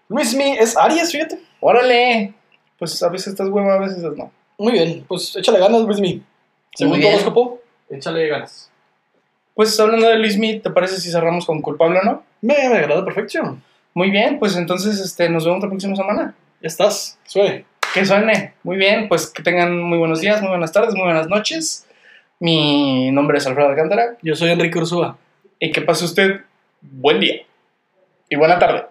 [0.08, 1.40] Luis Mi es Aries, fíjate.
[1.60, 2.34] Órale.
[2.78, 4.30] Pues a veces estás hueva, a veces no.
[4.58, 6.22] Muy bien, pues échale ganas, Luis Mi.
[6.74, 8.70] Según tu horóscopo, échale ganas.
[9.54, 12.22] Pues hablando de Luis Miguel, ¿te parece si cerramos con culpable o no?
[12.40, 13.62] Me, me agrada perfección.
[13.94, 16.34] Muy bien, pues entonces este, nos vemos la próxima semana.
[16.60, 17.64] Ya estás, suene.
[17.94, 18.54] Que suene.
[18.64, 21.86] Muy bien, pues que tengan muy buenos días, muy buenas tardes, muy buenas noches.
[22.40, 25.16] Mi nombre es Alfredo Alcántara Yo soy Enrique Ursúa.
[25.60, 26.40] y que pase usted
[26.80, 27.42] buen día
[28.28, 28.86] y buena tarde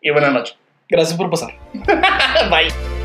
[0.00, 0.54] y buena noche.
[0.88, 1.54] Gracias por pasar.
[2.50, 2.97] Bye.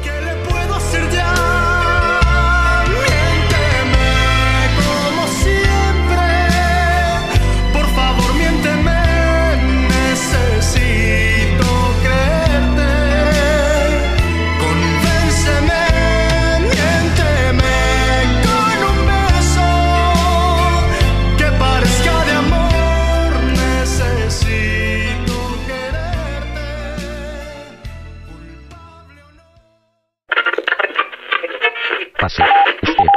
[32.34, 32.42] Pase
[32.82, 33.08] usted.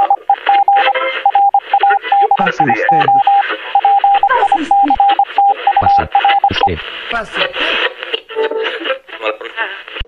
[2.38, 3.08] Pase usted.
[5.80, 6.10] Pasa
[6.50, 6.78] usted.
[7.10, 7.48] Pase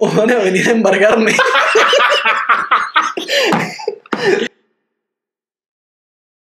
[0.01, 1.33] O van a venir a embargarme.